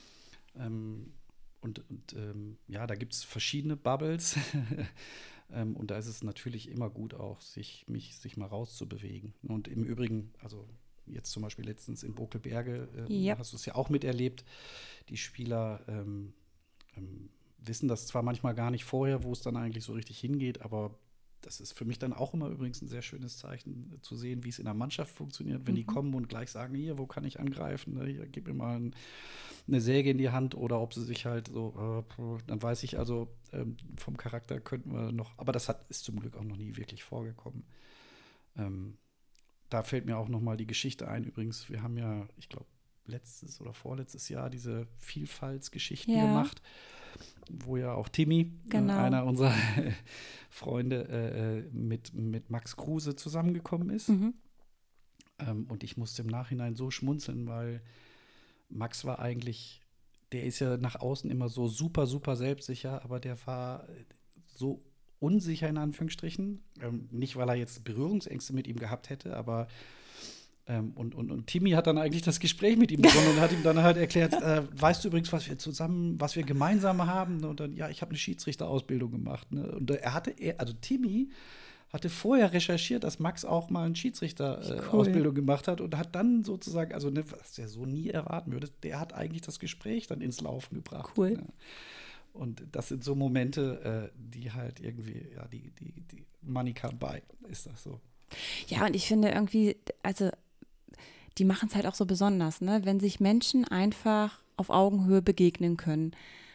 ähm, 0.56 1.13
und, 1.62 1.89
und 1.89 2.13
ähm, 2.13 2.58
ja, 2.67 2.86
da 2.86 2.96
gibt 2.96 3.13
es 3.13 3.24
verschiedene 3.24 3.78
Bubbles. 3.78 4.36
ähm, 5.52 5.78
und 5.78 5.91
da 5.91 5.98
ist 5.98 6.08
es 6.08 6.22
natürlich 6.22 6.69
immer 6.69 6.89
gut, 6.89 7.13
auch 7.13 7.39
sich, 7.39 7.86
mich, 7.88 8.17
sich 8.17 8.36
mal 8.36 8.48
rauszubewegen. 8.48 9.34
Und 9.43 9.69
im 9.69 9.86
Übrigen, 9.86 10.34
also 10.41 10.67
jetzt 11.06 11.32
zum 11.32 11.41
Beispiel 11.41 11.65
letztens 11.65 12.04
in 12.04 12.15
Bokelberge, 12.15 12.89
äh, 13.10 13.13
yep. 13.13 13.39
hast 13.39 13.54
du 13.54 13.56
es 13.56 13.65
ja 13.65 13.76
auch 13.76 13.89
miterlebt, 13.89 14.43
die 15.08 15.15
Spieler 15.15 15.82
ähm, 15.88 16.34
ähm 16.98 17.30
wissen 17.65 17.88
das 17.88 18.08
zwar 18.08 18.23
manchmal 18.23 18.54
gar 18.54 18.71
nicht 18.71 18.86
vorher, 18.86 19.23
wo 19.23 19.32
es 19.32 19.41
dann 19.41 19.58
eigentlich 19.58 19.84
so 19.84 19.93
richtig 19.93 20.19
hingeht, 20.19 20.62
aber 20.62 20.97
das 21.45 21.60
ist 21.60 21.73
für 21.73 21.86
mich 21.86 21.99
dann 21.99 22.13
auch 22.13 22.34
immer 22.34 22.47
übrigens 22.47 22.82
ein 22.82 22.88
sehr 22.88 23.02
schönes 23.02 23.38
Zeichen, 23.38 23.91
äh, 23.93 24.02
zu 24.02 24.15
sehen, 24.15 24.43
wie 24.43 24.49
es 24.49 24.60
in 24.60 24.65
der 24.65 24.73
Mannschaft 24.73 25.13
funktioniert, 25.13 25.67
wenn 25.67 25.73
mhm. 25.73 25.78
die 25.78 25.86
kommen 25.86 26.13
und 26.13 26.30
gleich 26.30 26.49
sagen, 26.49 26.76
hier, 26.76 26.97
wo 26.97 27.06
kann 27.06 27.26
ich 27.26 27.39
angreifen? 27.39 27.95
Ne, 27.95 28.06
hier, 28.06 28.28
gib 28.28 28.47
mir 28.47 28.54
mal 28.54 28.78
ein, 28.78 28.95
eine 29.67 29.82
Säge 29.82 30.10
in 30.10 30.17
die 30.17 30.30
Hand 30.30 30.56
oder 30.56 30.80
ob 30.80 30.93
sie 30.93 31.04
sich 31.04 31.26
halt 31.26 31.49
so, 31.49 32.06
äh, 32.17 32.41
dann 32.47 32.62
weiß 32.62 32.84
ich 32.84 32.97
also, 32.97 33.28
ähm, 33.52 33.78
vom 33.97 34.17
Charakter 34.17 34.60
könnten 34.60 34.93
wir 34.93 35.12
noch, 35.12 35.38
aber 35.38 35.52
das 35.52 35.69
hat, 35.69 35.88
ist 35.88 36.04
zum 36.04 36.19
Glück 36.19 36.36
auch 36.36 36.43
noch 36.43 36.58
nie 36.58 36.76
wirklich 36.78 37.04
vorgekommen. 37.04 37.65
Ähm, 38.58 38.97
da 39.69 39.84
fällt 39.84 40.06
mir 40.06 40.17
auch 40.17 40.30
noch 40.30 40.41
mal 40.41 40.58
die 40.58 40.67
Geschichte 40.67 41.08
ein. 41.08 41.23
Übrigens, 41.23 41.69
wir 41.69 41.82
haben 41.82 41.97
ja, 41.97 42.28
ich 42.38 42.47
glaube, 42.47 42.67
letztes 43.06 43.60
oder 43.60 43.73
vorletztes 43.73 44.30
Jahr 44.30 44.49
diese 44.49 44.88
Vielfaltsgeschichten 44.99 46.15
ja. 46.15 46.28
gemacht 46.28 46.62
wo 47.49 47.77
ja 47.77 47.93
auch 47.93 48.10
Timmy, 48.10 48.41
äh, 48.41 48.69
genau. 48.69 48.93
äh, 48.93 48.97
einer 48.97 49.25
unserer 49.25 49.53
Freunde, 50.49 51.08
äh, 51.10 51.60
äh, 51.60 51.69
mit, 51.71 52.13
mit 52.13 52.49
Max 52.49 52.75
Kruse 52.75 53.15
zusammengekommen 53.15 53.89
ist. 53.89 54.10
Mhm. 54.10 54.34
Ähm, 55.39 55.65
und 55.69 55.84
ich 55.84 55.97
musste 55.97 56.21
im 56.21 56.27
Nachhinein 56.27 56.75
so 56.75 56.91
schmunzeln, 56.91 57.47
weil 57.47 57.82
Max 58.69 59.06
war 59.06 59.19
eigentlich, 59.19 59.82
der 60.32 60.43
ist 60.45 60.60
ja 60.60 60.77
nach 60.77 60.95
außen 60.95 61.29
immer 61.29 61.49
so 61.49 61.67
super, 61.67 62.08
super 62.08 62.36
selbstsicher, 62.36 63.03
aber 63.03 63.19
der 63.19 63.38
war 63.45 63.88
so 64.45 64.84
unsicher 65.19 65.69
in 65.69 65.77
Anführungsstrichen. 65.77 66.63
Ähm, 66.82 67.08
nicht, 67.12 67.36
weil 67.36 67.49
er 67.49 67.56
jetzt 67.56 67.84
Berührungsängste 67.84 68.53
mit 68.53 68.67
ihm 68.67 68.77
gehabt 68.77 69.10
hätte, 69.10 69.38
aber 69.38 69.67
ähm, 70.65 70.91
und, 70.95 71.13
und, 71.13 71.30
und 71.30 71.47
Timmy 71.47 71.71
hat 71.71 71.88
dann 71.88 71.97
eigentlich 71.97 72.21
das 72.21 72.39
Gespräch 72.39 72.78
mit 72.78 72.91
ihm 72.91 73.02
begonnen 73.02 73.32
und 73.32 73.41
hat 73.41 73.52
ihm 73.52 73.63
dann 73.63 73.84
halt 73.84 73.97
erklärt, 73.97 74.34
äh, 74.34 74.63
weißt 74.80 75.04
du 75.04 75.10
übrigens, 75.10 75.34
was 75.34 75.47
wir 75.49 75.58
zusammen, 75.58 76.19
was 76.19 76.36
wir 76.36 76.43
gemeinsam 76.43 77.06
haben? 77.06 77.43
Und 77.43 77.60
dann, 77.60 77.76
ja, 77.76 77.89
ich 77.89 78.02
habe 78.02 78.12
eine 78.12 78.17
Schiedsrichterausbildung 78.17 79.12
gemacht. 79.12 79.52
Ne? 79.52 79.69
Und 79.71 79.91
er 79.91 80.13
hatte, 80.13 80.34
also 80.58 80.73
Timmy 80.80 81.30
hatte 81.91 82.10
vorher 82.10 82.54
recherchiert, 82.54 83.04
dass 83.04 83.19
Max 83.19 83.43
auch 83.43 83.69
mal 83.69 83.86
eine 83.86 83.95
Schiedsrichterausbildung 83.95 85.23
äh, 85.23 85.28
cool. 85.28 85.34
gemacht 85.34 85.67
hat 85.67 85.82
und 85.82 85.97
hat 85.97 86.15
dann 86.15 86.43
sozusagen, 86.43 86.93
also 86.93 87.10
ne, 87.10 87.23
was 87.30 87.60
er 87.60 87.67
so 87.67 87.86
nie 87.86 88.10
erwarten 88.10 88.52
würde, 88.52 88.69
der 88.84 88.99
hat 88.99 89.13
eigentlich 89.13 89.41
das 89.41 89.60
Gespräch 89.60 90.08
dann 90.08 90.21
ins 90.21 90.41
Laufen 90.41 90.76
gebracht. 90.76 91.13
Cool. 91.17 91.32
Ne? 91.32 91.45
Und 92.32 92.63
das 92.71 92.88
sind 92.88 93.04
so 93.04 93.13
Momente, 93.15 94.10
äh, 94.12 94.17
die 94.17 94.52
halt 94.52 94.80
irgendwie, 94.80 95.28
ja, 95.36 95.45
die, 95.47 95.71
die, 95.71 95.91
die 96.12 96.26
Money 96.41 96.73
come 96.73 96.95
by, 96.95 97.21
ist 97.49 97.67
das 97.67 97.84
so. 97.84 97.99
Ja, 98.67 98.88
und 98.88 98.95
ich 98.95 99.06
finde 99.08 99.30
irgendwie, 99.30 99.78
also 100.02 100.32
die 101.38 101.46
machen 101.46 101.69
es 101.69 101.76
halt 101.76 101.88
auch 101.88 101.96
so 101.96 102.06
besonders, 102.06 102.62
ne? 102.62 102.82
wenn 102.84 103.00
sich 103.00 103.19
Menschen 103.19 103.65
einfach 103.65 104.41
auf 104.58 104.69
Augenhöhe 104.69 105.22
begegnen 105.22 105.78
können. 105.78 106.12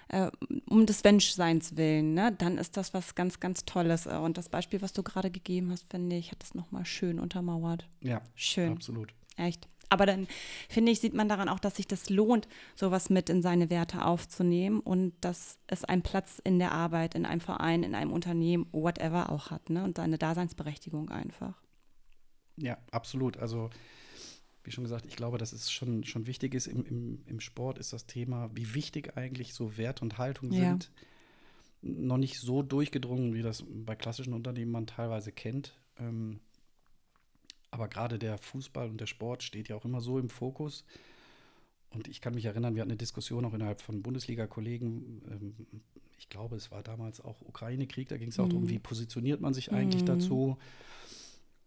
Äh, 0.09 0.31
um 0.71 0.87
des 0.87 1.05
Menschseins 1.05 1.77
willen, 1.77 2.15
ne? 2.15 2.35
dann 2.39 2.57
ist 2.57 2.79
das 2.79 2.95
was 2.95 3.15
ganz, 3.15 3.41
ganz 3.41 3.67
Tolles. 3.67 4.07
Und 4.07 4.39
das 4.39 4.49
Beispiel, 4.49 4.81
was 4.81 4.95
du 4.95 5.03
gerade 5.03 5.31
gegeben 5.31 5.71
hast, 5.71 5.85
finde 5.91 6.17
ich, 6.17 6.31
hat 6.31 6.43
das 6.43 6.55
nochmal 6.55 6.87
schön 6.87 7.21
untermauert. 7.21 7.87
Ja, 8.01 8.23
schön. 8.35 8.73
Absolut. 8.73 9.13
Echt. 9.37 9.69
Aber 9.91 10.07
dann 10.07 10.27
finde 10.69 10.93
ich, 10.93 11.01
sieht 11.01 11.15
man 11.15 11.29
daran 11.29 11.49
auch, 11.49 11.59
dass 11.59 11.77
sich 11.77 11.87
das 11.87 12.11
lohnt, 12.11 12.47
sowas 12.75 13.11
mit 13.11 13.31
in 13.31 13.43
seine 13.43 13.71
Werte 13.71 14.05
aufzunehmen 14.05 14.81
und 14.81 15.15
dass 15.21 15.59
es 15.67 15.85
einen 15.85 16.03
Platz 16.03 16.41
in 16.45 16.59
der 16.59 16.73
Arbeit, 16.73 17.15
in 17.15 17.25
einem 17.25 17.41
Verein, 17.41 17.83
in 17.83 17.95
einem 17.95 18.13
Unternehmen, 18.13 18.67
whatever 18.73 19.31
auch 19.31 19.51
hat, 19.51 19.71
ne? 19.71 19.85
Und 19.85 19.97
seine 19.97 20.19
Daseinsberechtigung 20.19 21.11
einfach. 21.11 21.55
Ja, 22.57 22.77
absolut. 22.91 23.39
Also 23.39 23.71
wie 24.69 24.73
schon 24.73 24.85
gesagt, 24.85 25.07
ich 25.07 25.17
glaube, 25.17 25.39
dass 25.39 25.55
es 25.55 25.71
schon, 25.71 26.05
schon 26.05 26.27
wichtig 26.27 26.55
ist. 26.55 26.67
Im, 26.67 26.85
im, 26.85 27.23
Im 27.25 27.41
Sport 27.41 27.79
ist 27.79 27.95
das 27.95 28.05
Thema, 28.05 28.51
wie 28.55 28.75
wichtig 28.75 29.17
eigentlich 29.17 29.55
so 29.55 29.79
Wert 29.79 30.03
und 30.03 30.19
Haltung 30.19 30.53
ja. 30.53 30.61
sind, 30.61 30.91
noch 31.81 32.19
nicht 32.19 32.39
so 32.39 32.63
durchgedrungen, 32.63 33.33
wie 33.33 33.41
das 33.41 33.65
bei 33.67 33.97
klassischen 33.97 34.35
Unternehmen 34.35 34.71
man 34.71 34.87
teilweise 34.87 35.33
kennt. 35.33 35.75
Ähm, 35.99 36.41
aber 37.71 37.89
gerade 37.89 38.19
der 38.19 38.37
Fußball 38.37 38.91
und 38.91 39.01
der 39.01 39.07
Sport 39.07 39.43
steht 39.43 39.69
ja 39.69 39.77
auch 39.77 39.87
immer 39.87 40.03
so 40.03 40.19
im 40.19 40.29
Fokus. 40.29 40.85
Und 41.89 42.07
ich 42.07 42.21
kann 42.21 42.35
mich 42.35 42.45
erinnern, 42.45 42.75
wir 42.75 42.83
hatten 42.83 42.91
eine 42.91 42.99
Diskussion 42.99 43.47
auch 43.47 43.55
innerhalb 43.55 43.81
von 43.81 44.03
Bundesliga-Kollegen. 44.03 45.23
Ähm, 45.31 45.55
ich 46.19 46.29
glaube, 46.29 46.57
es 46.57 46.71
war 46.71 46.83
damals 46.83 47.23
auch 47.23 47.41
Ukraine-Krieg, 47.41 48.09
da 48.09 48.19
ging 48.19 48.29
es 48.29 48.39
auch 48.39 48.45
mhm. 48.45 48.51
darum, 48.51 48.69
wie 48.69 48.79
positioniert 48.79 49.41
man 49.41 49.55
sich 49.55 49.73
eigentlich 49.73 50.03
mhm. 50.03 50.07
dazu. 50.07 50.59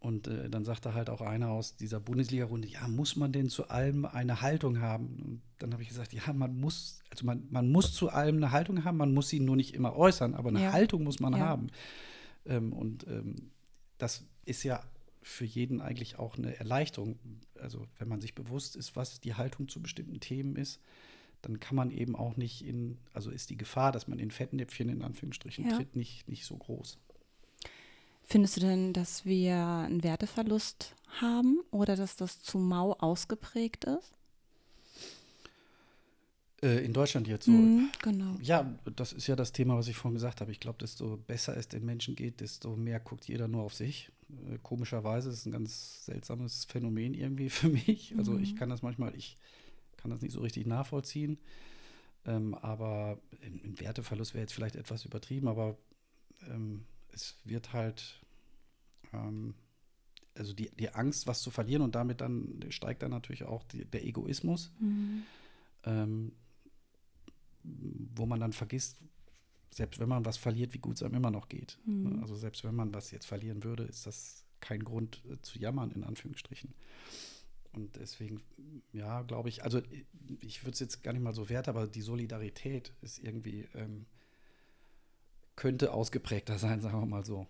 Und 0.01 0.27
äh, 0.27 0.49
dann 0.49 0.65
sagte 0.65 0.95
halt 0.95 1.11
auch 1.11 1.21
einer 1.21 1.49
aus 1.51 1.75
dieser 1.75 1.99
Bundesliga-Runde, 1.99 2.67
ja, 2.67 2.87
muss 2.87 3.15
man 3.15 3.31
denn 3.31 3.49
zu 3.49 3.69
allem 3.69 4.05
eine 4.05 4.41
Haltung 4.41 4.81
haben? 4.81 5.21
Und 5.23 5.41
dann 5.59 5.73
habe 5.73 5.83
ich 5.83 5.89
gesagt, 5.89 6.11
ja, 6.11 6.33
man 6.33 6.59
muss, 6.59 7.03
also 7.11 7.23
man, 7.23 7.47
man 7.51 7.71
muss 7.71 7.93
zu 7.93 8.09
allem 8.09 8.37
eine 8.37 8.51
Haltung 8.51 8.83
haben, 8.83 8.97
man 8.97 9.13
muss 9.13 9.29
sie 9.29 9.39
nur 9.39 9.55
nicht 9.55 9.75
immer 9.75 9.95
äußern, 9.95 10.33
aber 10.33 10.49
eine 10.49 10.63
ja. 10.63 10.73
Haltung 10.73 11.03
muss 11.03 11.19
man 11.19 11.33
ja. 11.33 11.39
haben. 11.39 11.67
Ähm, 12.47 12.73
und 12.73 13.05
ähm, 13.07 13.51
das 13.99 14.25
ist 14.43 14.63
ja 14.63 14.83
für 15.21 15.45
jeden 15.45 15.81
eigentlich 15.81 16.17
auch 16.17 16.35
eine 16.35 16.57
Erleichterung. 16.57 17.19
Also 17.59 17.85
wenn 17.99 18.07
man 18.07 18.21
sich 18.21 18.33
bewusst 18.33 18.75
ist, 18.75 18.95
was 18.95 19.21
die 19.21 19.35
Haltung 19.35 19.67
zu 19.67 19.83
bestimmten 19.83 20.19
Themen 20.19 20.55
ist, 20.55 20.81
dann 21.43 21.59
kann 21.59 21.75
man 21.75 21.91
eben 21.91 22.15
auch 22.15 22.37
nicht 22.37 22.65
in, 22.65 22.97
also 23.13 23.29
ist 23.29 23.51
die 23.51 23.57
Gefahr, 23.57 23.91
dass 23.91 24.07
man 24.07 24.17
in 24.17 24.31
Fettnäpfchen 24.31 24.89
in 24.89 25.03
Anführungsstrichen 25.03 25.69
ja. 25.69 25.75
tritt, 25.75 25.95
nicht, 25.95 26.27
nicht 26.27 26.45
so 26.45 26.57
groß. 26.57 26.97
Findest 28.31 28.55
du 28.55 28.61
denn, 28.61 28.93
dass 28.93 29.25
wir 29.25 29.57
einen 29.57 30.05
Werteverlust 30.05 30.95
haben 31.19 31.59
oder 31.69 31.97
dass 31.97 32.15
das 32.15 32.41
zu 32.41 32.59
mau 32.59 32.93
ausgeprägt 32.93 33.83
ist? 33.83 34.13
Äh, 36.61 36.85
in 36.85 36.93
Deutschland 36.93 37.27
jetzt 37.27 37.47
so. 37.47 37.51
Mm, 37.51 37.89
genau. 38.01 38.37
Ja, 38.41 38.73
das 38.95 39.11
ist 39.11 39.27
ja 39.27 39.35
das 39.35 39.51
Thema, 39.51 39.75
was 39.75 39.89
ich 39.89 39.97
vorhin 39.97 40.15
gesagt 40.15 40.39
habe. 40.39 40.49
Ich 40.49 40.61
glaube, 40.61 40.77
desto 40.79 41.17
besser 41.17 41.57
es 41.57 41.67
den 41.67 41.83
Menschen 41.83 42.15
geht, 42.15 42.39
desto 42.39 42.77
mehr 42.77 43.01
guckt 43.01 43.27
jeder 43.27 43.49
nur 43.49 43.63
auf 43.63 43.73
sich. 43.73 44.13
Äh, 44.49 44.59
komischerweise 44.63 45.27
ist 45.27 45.39
es 45.39 45.45
ein 45.45 45.51
ganz 45.51 46.05
seltsames 46.05 46.63
Phänomen 46.63 47.13
irgendwie 47.13 47.49
für 47.49 47.67
mich. 47.67 48.15
Also 48.17 48.31
mm. 48.31 48.43
ich 48.43 48.55
kann 48.55 48.69
das 48.69 48.81
manchmal, 48.81 49.13
ich 49.13 49.35
kann 49.97 50.09
das 50.09 50.21
nicht 50.21 50.31
so 50.31 50.39
richtig 50.39 50.65
nachvollziehen. 50.65 51.37
Ähm, 52.25 52.55
aber 52.55 53.19
ein 53.43 53.77
Werteverlust 53.77 54.35
wäre 54.35 54.43
jetzt 54.43 54.53
vielleicht 54.53 54.77
etwas 54.77 55.03
übertrieben, 55.03 55.49
aber 55.49 55.75
ähm, 56.47 56.85
es 57.13 57.35
wird 57.43 57.73
halt, 57.73 58.20
ähm, 59.13 59.53
also 60.35 60.53
die, 60.53 60.69
die 60.71 60.93
Angst, 60.93 61.27
was 61.27 61.41
zu 61.41 61.51
verlieren 61.51 61.81
und 61.81 61.95
damit 61.95 62.21
dann 62.21 62.59
steigt 62.69 63.03
dann 63.03 63.11
natürlich 63.11 63.43
auch 63.43 63.63
die, 63.63 63.85
der 63.85 64.05
Egoismus, 64.05 64.71
mhm. 64.79 65.23
ähm, 65.83 66.31
wo 67.63 68.25
man 68.25 68.39
dann 68.39 68.53
vergisst, 68.53 68.97
selbst 69.71 69.99
wenn 69.99 70.09
man 70.09 70.25
was 70.25 70.37
verliert, 70.37 70.73
wie 70.73 70.79
gut 70.79 70.95
es 70.95 71.03
einem 71.03 71.15
immer 71.15 71.31
noch 71.31 71.49
geht. 71.49 71.77
Mhm. 71.85 72.19
Also 72.21 72.35
selbst 72.35 72.63
wenn 72.63 72.75
man 72.75 72.93
was 72.93 73.11
jetzt 73.11 73.25
verlieren 73.25 73.63
würde, 73.63 73.83
ist 73.83 74.05
das 74.05 74.45
kein 74.59 74.83
Grund 74.83 75.21
äh, 75.29 75.41
zu 75.41 75.59
jammern, 75.59 75.91
in 75.91 76.03
Anführungsstrichen. 76.03 76.73
Und 77.73 77.95
deswegen, 77.95 78.41
ja, 78.91 79.21
glaube 79.21 79.49
ich, 79.49 79.63
also 79.63 79.81
ich 80.41 80.63
würde 80.63 80.73
es 80.73 80.79
jetzt 80.79 81.03
gar 81.03 81.13
nicht 81.13 81.21
mal 81.21 81.33
so 81.33 81.49
wert, 81.49 81.69
aber 81.69 81.87
die 81.87 82.01
Solidarität 82.01 82.93
ist 83.01 83.19
irgendwie, 83.19 83.67
ähm, 83.75 84.05
könnte 85.55 85.93
ausgeprägter 85.93 86.57
sein, 86.59 86.81
sagen 86.81 86.99
wir 86.99 87.05
mal 87.05 87.25
so. 87.25 87.47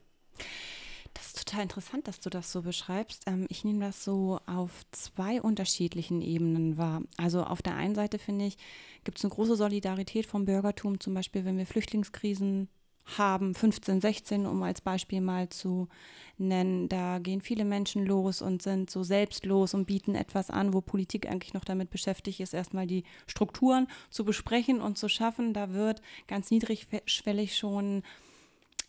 Total 1.52 1.64
interessant, 1.64 2.08
dass 2.08 2.22
du 2.22 2.30
das 2.30 2.50
so 2.50 2.62
beschreibst. 2.62 3.24
Ähm, 3.26 3.46
ich 3.50 3.66
nehme 3.66 3.86
das 3.86 4.06
so 4.06 4.40
auf 4.46 4.86
zwei 4.92 5.42
unterschiedlichen 5.42 6.22
Ebenen 6.22 6.78
wahr. 6.78 7.02
Also 7.18 7.44
auf 7.44 7.62
der 7.62 7.76
einen 7.76 7.94
Seite 7.94 8.20
finde 8.20 8.46
ich, 8.46 8.58
gibt 9.04 9.18
es 9.18 9.26
eine 9.26 9.34
große 9.34 9.58
Solidarität 9.58 10.26
vom 10.26 10.46
Bürgertum, 10.46 11.02
zum 11.02 11.14
Beispiel 11.14 11.44
wenn 11.44 11.58
wir 11.58 11.66
Flüchtlingskrisen 11.66 12.70
haben, 13.18 13.54
15, 13.54 14.00
16, 14.00 14.46
um 14.46 14.64
als 14.64 14.80
Beispiel 14.80 15.20
mal 15.20 15.50
zu 15.50 15.90
nennen. 16.38 16.88
Da 16.88 17.20
gehen 17.20 17.42
viele 17.42 17.66
Menschen 17.66 18.06
los 18.06 18.42
und 18.42 18.62
sind 18.62 18.90
so 18.90 19.04
selbstlos 19.04 19.74
und 19.74 19.88
bieten 19.88 20.16
etwas 20.16 20.52
an, 20.52 20.74
wo 20.74 20.80
Politik 20.80 21.28
eigentlich 21.28 21.54
noch 21.54 21.66
damit 21.66 21.90
beschäftigt 21.90 22.40
ist, 22.40 22.54
erstmal 22.54 22.88
die 22.88 23.04
Strukturen 23.28 23.88
zu 24.10 24.24
besprechen 24.24 24.80
und 24.80 24.98
zu 24.98 25.10
schaffen. 25.10 25.54
Da 25.54 25.74
wird 25.74 26.02
ganz 26.28 26.50
niedrigschwellig 26.50 27.58
schon 27.58 28.04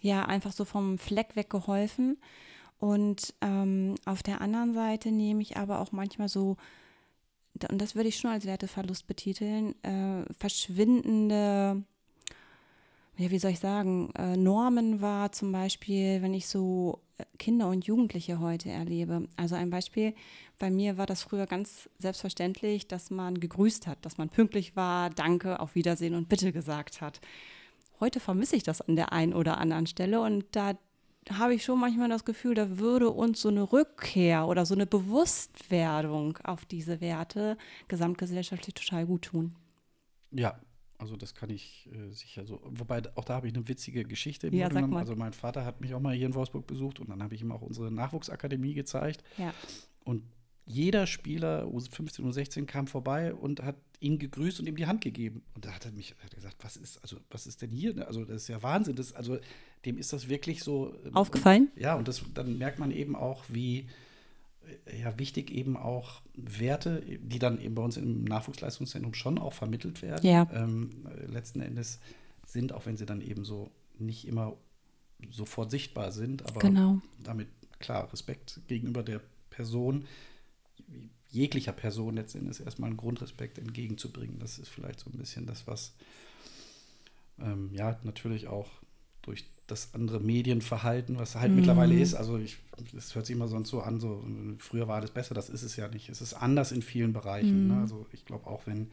ja 0.00 0.24
einfach 0.24 0.52
so 0.52 0.64
vom 0.64 0.96
Fleck 0.98 1.34
weg 1.34 1.50
geholfen. 1.50 2.18
Und 2.82 3.32
ähm, 3.42 3.94
auf 4.06 4.24
der 4.24 4.40
anderen 4.40 4.74
Seite 4.74 5.12
nehme 5.12 5.40
ich 5.40 5.56
aber 5.56 5.78
auch 5.78 5.92
manchmal 5.92 6.28
so, 6.28 6.56
und 7.70 7.80
das 7.80 7.94
würde 7.94 8.08
ich 8.08 8.16
schon 8.16 8.32
als 8.32 8.44
Werteverlust 8.44 9.06
betiteln, 9.06 9.76
äh, 9.84 10.24
verschwindende 10.36 11.84
ja, 13.18 13.30
wie 13.30 13.38
soll 13.38 13.52
ich 13.52 13.60
sagen, 13.60 14.10
äh, 14.18 14.36
Normen 14.36 15.00
war 15.00 15.30
zum 15.30 15.52
Beispiel, 15.52 16.22
wenn 16.22 16.34
ich 16.34 16.48
so 16.48 17.02
äh, 17.18 17.24
Kinder 17.38 17.68
und 17.68 17.84
Jugendliche 17.84 18.40
heute 18.40 18.70
erlebe. 18.70 19.28
Also 19.36 19.54
ein 19.54 19.70
Beispiel, 19.70 20.14
bei 20.58 20.68
mir 20.68 20.96
war 20.96 21.06
das 21.06 21.22
früher 21.22 21.46
ganz 21.46 21.88
selbstverständlich, 21.98 22.88
dass 22.88 23.10
man 23.10 23.38
gegrüßt 23.38 23.86
hat, 23.86 24.04
dass 24.04 24.18
man 24.18 24.28
pünktlich 24.28 24.74
war, 24.74 25.08
danke, 25.10 25.60
auf 25.60 25.76
Wiedersehen 25.76 26.16
und 26.16 26.28
bitte 26.28 26.50
gesagt 26.52 27.00
hat. 27.00 27.20
Heute 28.00 28.18
vermisse 28.18 28.56
ich 28.56 28.64
das 28.64 28.80
an 28.80 28.96
der 28.96 29.12
einen 29.12 29.34
oder 29.34 29.58
anderen 29.58 29.86
Stelle 29.86 30.20
und 30.20 30.46
da 30.50 30.72
habe 31.30 31.54
ich 31.54 31.64
schon 31.64 31.78
manchmal 31.78 32.08
das 32.08 32.24
Gefühl, 32.24 32.54
da 32.54 32.78
würde 32.78 33.10
uns 33.10 33.40
so 33.40 33.48
eine 33.48 33.72
Rückkehr 33.72 34.46
oder 34.46 34.66
so 34.66 34.74
eine 34.74 34.86
Bewusstwerdung 34.86 36.38
auf 36.44 36.64
diese 36.64 37.00
Werte 37.00 37.56
gesamtgesellschaftlich 37.88 38.74
total 38.74 39.06
gut 39.06 39.22
tun. 39.22 39.54
Ja, 40.32 40.58
also 40.98 41.16
das 41.16 41.34
kann 41.34 41.50
ich 41.50 41.88
äh, 41.92 42.12
sicher 42.12 42.46
so. 42.46 42.60
Wobei 42.64 43.02
auch 43.16 43.24
da 43.24 43.34
habe 43.34 43.48
ich 43.48 43.54
eine 43.54 43.66
witzige 43.68 44.04
Geschichte 44.04 44.48
im 44.48 44.54
ja, 44.54 44.70
sag 44.70 44.88
mal. 44.88 45.00
Also 45.00 45.16
mein 45.16 45.32
Vater 45.32 45.64
hat 45.64 45.80
mich 45.80 45.94
auch 45.94 46.00
mal 46.00 46.14
hier 46.14 46.26
in 46.26 46.34
Wolfsburg 46.34 46.66
besucht 46.66 47.00
und 47.00 47.10
dann 47.10 47.22
habe 47.22 47.34
ich 47.34 47.42
ihm 47.42 47.52
auch 47.52 47.62
unsere 47.62 47.90
Nachwuchsakademie 47.90 48.74
gezeigt. 48.74 49.24
Ja. 49.36 49.52
Und 50.04 50.22
jeder 50.64 51.06
Spieler, 51.06 51.64
U15, 51.64 52.20
U16, 52.20 52.66
kam 52.66 52.86
vorbei 52.86 53.34
und 53.34 53.62
hat 53.62 53.76
ihn 54.00 54.18
gegrüßt 54.18 54.60
und 54.60 54.66
ihm 54.66 54.76
die 54.76 54.86
Hand 54.86 55.00
gegeben. 55.00 55.42
Und 55.54 55.64
da 55.64 55.72
hat 55.72 55.84
er 55.84 55.92
mich 55.92 56.14
hat 56.22 56.32
er 56.32 56.36
gesagt, 56.36 56.56
was 56.60 56.76
ist, 56.76 56.98
also, 57.02 57.16
was 57.30 57.46
ist 57.46 57.62
denn 57.62 57.70
hier? 57.70 58.06
Also, 58.06 58.24
das 58.24 58.42
ist 58.42 58.48
ja 58.48 58.62
Wahnsinn. 58.62 58.96
Das, 58.96 59.12
also, 59.12 59.38
dem 59.84 59.98
ist 59.98 60.12
das 60.12 60.28
wirklich 60.28 60.62
so. 60.62 60.94
Ähm, 61.04 61.16
Aufgefallen? 61.16 61.68
Ja, 61.76 61.94
und 61.96 62.08
das, 62.08 62.22
dann 62.34 62.58
merkt 62.58 62.78
man 62.78 62.90
eben 62.90 63.16
auch, 63.16 63.44
wie 63.48 63.86
ja, 65.00 65.18
wichtig 65.18 65.50
eben 65.50 65.76
auch 65.76 66.22
Werte, 66.34 67.02
die 67.02 67.38
dann 67.38 67.60
eben 67.60 67.74
bei 67.74 67.82
uns 67.82 67.96
im 67.96 68.24
Nachwuchsleistungszentrum 68.24 69.14
schon 69.14 69.38
auch 69.38 69.52
vermittelt 69.52 70.02
werden, 70.02 70.26
ja. 70.26 70.48
ähm, 70.52 71.06
letzten 71.26 71.60
Endes 71.60 72.00
sind, 72.46 72.72
auch 72.72 72.86
wenn 72.86 72.96
sie 72.96 73.06
dann 73.06 73.20
eben 73.20 73.44
so 73.44 73.70
nicht 73.98 74.26
immer 74.26 74.56
sofort 75.30 75.70
sichtbar 75.70 76.12
sind, 76.12 76.46
aber 76.46 76.60
genau. 76.60 77.00
damit 77.22 77.48
klar, 77.78 78.12
Respekt 78.12 78.60
gegenüber 78.66 79.02
der 79.02 79.20
Person, 79.50 80.06
jeglicher 81.28 81.72
Person 81.72 82.16
letzten 82.16 82.40
Endes 82.40 82.60
erstmal 82.60 82.90
einen 82.90 82.98
Grundrespekt 82.98 83.58
entgegenzubringen. 83.58 84.38
Das 84.38 84.58
ist 84.58 84.68
vielleicht 84.68 85.00
so 85.00 85.10
ein 85.10 85.18
bisschen 85.18 85.46
das, 85.46 85.66
was 85.66 85.94
ähm, 87.40 87.70
ja 87.72 87.98
natürlich 88.04 88.48
auch 88.48 88.70
durch 89.22 89.44
das 89.66 89.94
andere 89.94 90.20
Medienverhalten, 90.20 91.18
was 91.18 91.36
halt 91.36 91.50
mhm. 91.50 91.56
mittlerweile 91.56 91.98
ist. 91.98 92.14
Also 92.14 92.38
ich, 92.38 92.58
das 92.92 93.14
hört 93.14 93.26
sich 93.26 93.34
immer 93.34 93.48
sonst 93.48 93.70
so 93.70 93.80
an, 93.80 94.00
so 94.00 94.24
früher 94.58 94.88
war 94.88 94.96
alles 94.96 95.10
besser, 95.10 95.34
das 95.34 95.48
ist 95.48 95.62
es 95.62 95.76
ja 95.76 95.88
nicht. 95.88 96.10
Es 96.10 96.20
ist 96.20 96.34
anders 96.34 96.72
in 96.72 96.82
vielen 96.82 97.12
Bereichen. 97.12 97.68
Ne? 97.68 97.72
Mhm. 97.72 97.76
Ne? 97.76 97.80
Also 97.82 98.06
ich 98.12 98.26
glaube 98.26 98.46
auch, 98.46 98.66
wenn 98.66 98.90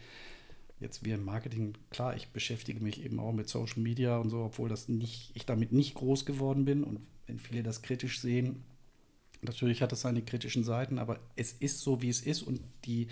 jetzt 0.80 1.04
wir 1.04 1.15
im 1.15 1.25
Marketing, 1.25 1.73
klar, 1.89 2.15
ich 2.15 2.30
beschäftige 2.30 2.82
mich 2.82 3.04
eben 3.04 3.19
auch 3.19 3.34
mit 3.34 3.49
Social 3.49 3.82
Media 3.82 4.17
und 4.17 4.30
so, 4.30 4.43
obwohl 4.43 4.69
das 4.69 4.88
nicht, 4.88 5.32
ich 5.34 5.45
damit 5.45 5.73
nicht 5.73 5.95
groß 5.95 6.25
geworden 6.25 6.63
bin 6.63 6.84
und 6.84 7.02
wenn 7.28 7.39
viele 7.39 7.63
das 7.63 7.82
kritisch 7.82 8.21
sehen, 8.21 8.63
natürlich 9.41 9.82
hat 9.82 9.91
es 9.91 10.02
seine 10.02 10.21
kritischen 10.21 10.63
Seiten, 10.63 10.99
aber 10.99 11.19
es 11.36 11.54
ist 11.54 11.82
so, 11.82 12.02
wie 12.02 12.10
es 12.10 12.21
ist 12.21 12.41
und 12.41 12.60
die 12.86 13.08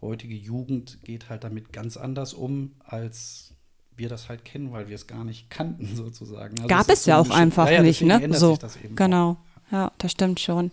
heutige 0.00 0.34
Jugend 0.34 0.98
geht 1.04 1.28
halt 1.28 1.44
damit 1.44 1.72
ganz 1.72 1.96
anders 1.96 2.34
um 2.34 2.72
als 2.80 3.52
wir 3.96 4.08
das 4.08 4.28
halt 4.28 4.44
kennen, 4.44 4.72
weil 4.72 4.88
wir 4.88 4.94
es 4.94 5.06
gar 5.06 5.24
nicht 5.24 5.50
kannten 5.50 5.86
sozusagen. 5.96 6.56
Also 6.56 6.68
Gab 6.68 6.88
es 6.88 7.06
ja 7.06 7.18
auch 7.18 7.30
einfach 7.30 7.70
ja, 7.70 7.82
nicht, 7.82 8.02
ne? 8.02 8.20
So, 8.34 8.58
genau. 8.94 9.30
Auch. 9.30 9.72
Ja, 9.72 9.92
das 9.98 10.12
stimmt 10.12 10.40
schon. 10.40 10.70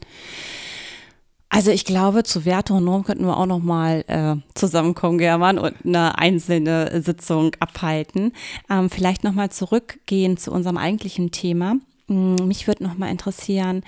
Also 1.51 1.71
ich 1.71 1.83
glaube, 1.83 2.23
zu 2.23 2.45
Werte 2.45 2.73
und 2.73 2.85
Norm 2.85 3.03
könnten 3.03 3.25
wir 3.25 3.35
auch 3.35 3.47
noch 3.47 3.59
mal 3.59 4.03
äh, 4.07 4.35
zusammenkommen, 4.53 5.17
German, 5.17 5.57
und 5.57 5.73
eine 5.83 6.17
einzelne 6.17 7.01
Sitzung 7.01 7.55
abhalten. 7.59 8.33
Ähm, 8.69 8.89
vielleicht 8.91 9.23
noch 9.23 9.33
mal 9.33 9.49
zurückgehen 9.49 10.37
zu 10.37 10.51
unserem 10.51 10.77
eigentlichen 10.77 11.31
Thema. 11.31 11.77
Hm, 12.07 12.35
mich 12.47 12.67
würde 12.67 12.83
noch 12.83 12.97
mal 12.97 13.09
interessieren, 13.09 13.83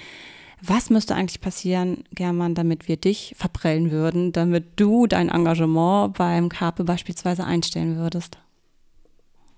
was 0.62 0.89
müsste 0.89 1.15
eigentlich 1.15 1.41
passieren, 1.41 2.04
German, 2.12 2.56
damit 2.56 2.88
wir 2.88 2.97
dich 2.97 3.34
verprellen 3.38 3.91
würden, 3.91 4.32
damit 4.32 4.80
du 4.80 5.08
dein 5.08 5.30
Engagement 5.30 6.17
beim 6.17 6.50
Karpe 6.50 6.84
beispielsweise 6.84 7.43
einstellen 7.43 7.97
würdest? 7.97 8.38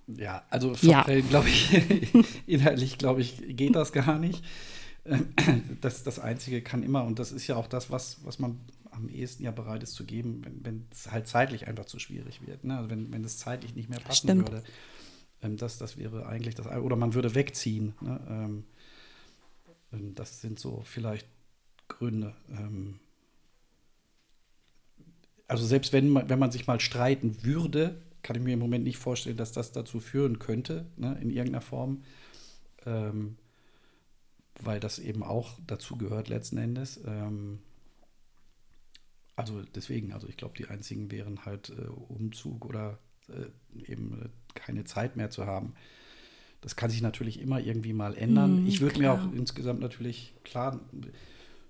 Ja, 0.07 0.43
also 0.49 0.73
ja. 0.81 1.03
glaube 1.03 1.47
ich, 1.47 1.71
inhaltlich 2.47 2.97
glaube 2.97 3.21
ich, 3.21 3.41
geht 3.47 3.75
das 3.75 3.91
gar 3.91 4.19
nicht. 4.19 4.43
Das, 5.81 6.03
das 6.03 6.19
Einzige 6.19 6.61
kann 6.61 6.83
immer, 6.83 7.03
und 7.03 7.19
das 7.19 7.31
ist 7.31 7.47
ja 7.47 7.57
auch 7.57 7.67
das, 7.67 7.91
was, 7.91 8.23
was 8.23 8.39
man 8.39 8.59
am 8.91 9.09
ehesten 9.09 9.43
ja 9.43 9.51
bereit 9.51 9.83
ist 9.83 9.93
zu 9.95 10.05
geben, 10.05 10.43
wenn, 10.61 10.85
es 10.91 11.11
halt 11.11 11.27
zeitlich 11.27 11.67
einfach 11.67 11.85
zu 11.85 11.99
schwierig 11.99 12.45
wird. 12.45 12.63
Ne? 12.63 12.77
Also 12.77 12.89
wenn, 12.89 13.11
wenn 13.11 13.23
es 13.23 13.37
zeitlich 13.37 13.75
nicht 13.75 13.89
mehr 13.89 13.99
passen 13.99 14.27
Stimmt. 14.27 14.49
würde. 14.49 14.63
Ähm, 15.41 15.57
das, 15.57 15.77
das 15.77 15.97
wäre 15.97 16.25
eigentlich 16.25 16.55
das, 16.55 16.67
oder 16.67 16.95
man 16.95 17.13
würde 17.13 17.35
wegziehen. 17.35 17.93
Ne? 18.01 18.19
Ähm, 18.29 18.35
ähm 18.35 18.63
das 20.15 20.41
sind 20.41 20.59
so 20.59 20.81
vielleicht 20.85 21.27
Gründe. 21.87 22.35
Ähm, 22.49 22.99
also 25.47 25.65
selbst 25.65 25.93
wenn 25.93 26.09
man, 26.09 26.29
wenn 26.29 26.39
man 26.39 26.51
sich 26.51 26.67
mal 26.67 26.79
streiten 26.79 27.43
würde, 27.43 28.01
kann 28.21 28.35
ich 28.35 28.41
mir 28.41 28.53
im 28.53 28.59
Moment 28.59 28.85
nicht 28.85 28.97
vorstellen, 28.97 29.37
dass 29.37 29.51
das 29.51 29.71
dazu 29.71 29.99
führen 29.99 30.39
könnte, 30.39 30.85
ne, 30.95 31.17
in 31.21 31.29
irgendeiner 31.29 31.61
Form. 31.61 32.03
Ähm, 32.85 33.37
weil 34.61 34.79
das 34.79 34.99
eben 34.99 35.23
auch 35.23 35.59
dazu 35.67 35.97
gehört 35.97 36.29
letzten 36.29 36.57
Endes. 36.57 37.01
Ähm, 37.05 37.59
also 39.35 39.63
deswegen, 39.63 40.13
also 40.13 40.27
ich 40.27 40.37
glaube, 40.37 40.55
die 40.57 40.67
einzigen 40.67 41.11
wären 41.11 41.45
halt 41.45 41.69
äh, 41.69 41.87
Umzug 41.87 42.65
oder 42.65 42.99
äh, 43.29 43.81
eben 43.89 44.21
äh, 44.21 44.29
keine 44.53 44.83
Zeit 44.83 45.15
mehr 45.15 45.29
zu 45.29 45.45
haben. 45.45 45.73
Das 46.63 46.75
kann 46.75 46.89
sich 46.89 47.01
natürlich 47.01 47.39
immer 47.39 47.59
irgendwie 47.59 47.93
mal 47.93 48.15
ändern. 48.15 48.63
Mm, 48.63 48.67
ich 48.67 48.81
würde 48.81 48.99
mir 48.99 49.13
auch 49.13 49.33
insgesamt 49.33 49.81
natürlich, 49.81 50.33
klar, 50.43 50.79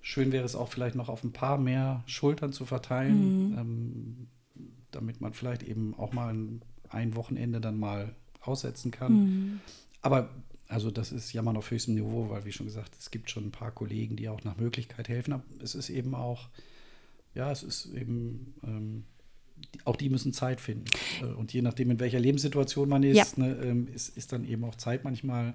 schön 0.01 0.32
wäre 0.32 0.45
es 0.45 0.56
auch 0.56 0.69
vielleicht 0.69 0.95
noch 0.95 1.10
auf 1.10 1.23
ein 1.23 1.34
paar 1.34 1.58
mehr 1.58 2.03
Schultern 2.06 2.53
zu 2.53 2.65
verteilen. 2.65 3.49
Mm. 3.49 3.58
Ähm, 3.58 4.27
damit 4.93 5.21
man 5.21 5.34
vielleicht 5.34 5.63
eben 5.63 5.93
auch 5.95 6.13
mal 6.13 6.34
ein, 6.34 6.61
ein 6.89 7.15
Wochenende 7.15 7.59
dann 7.59 7.78
mal 7.78 8.15
aussetzen 8.41 8.91
kann. 8.91 9.13
Mhm. 9.13 9.59
Aber 10.01 10.30
also 10.67 10.91
das 10.91 11.11
ist 11.11 11.34
Jammern 11.34 11.57
auf 11.57 11.72
höchstem 11.72 11.95
Niveau, 11.95 12.30
weil 12.30 12.45
wie 12.45 12.51
schon 12.51 12.65
gesagt, 12.65 12.95
es 12.97 13.11
gibt 13.11 13.30
schon 13.30 13.47
ein 13.47 13.51
paar 13.51 13.72
Kollegen, 13.72 14.15
die 14.15 14.30
auch 14.30 14.43
nach 14.43 14.57
Möglichkeit 14.57 15.09
helfen. 15.09 15.34
Aber 15.34 15.43
es 15.61 15.76
ist 15.76 15.89
eben 15.89 16.15
auch, 16.15 16.49
ja, 17.36 17.51
es 17.51 17.63
ist 17.63 17.93
eben, 17.93 18.55
ähm, 18.63 19.03
auch 19.86 19.95
die 19.95 20.09
müssen 20.09 20.34
Zeit 20.34 20.61
finden. 20.61 20.86
Äh, 21.22 21.26
und 21.26 21.53
je 21.53 21.61
nachdem, 21.61 21.91
in 21.91 21.99
welcher 21.99 22.20
Lebenssituation 22.20 22.89
man 22.89 23.03
ist, 23.03 23.38
ja. 23.38 23.43
ne, 23.43 23.57
ähm, 23.64 23.88
ist, 23.93 24.18
ist 24.18 24.32
dann 24.32 24.45
eben 24.45 24.64
auch 24.64 24.76
Zeit 24.76 25.03
manchmal 25.03 25.53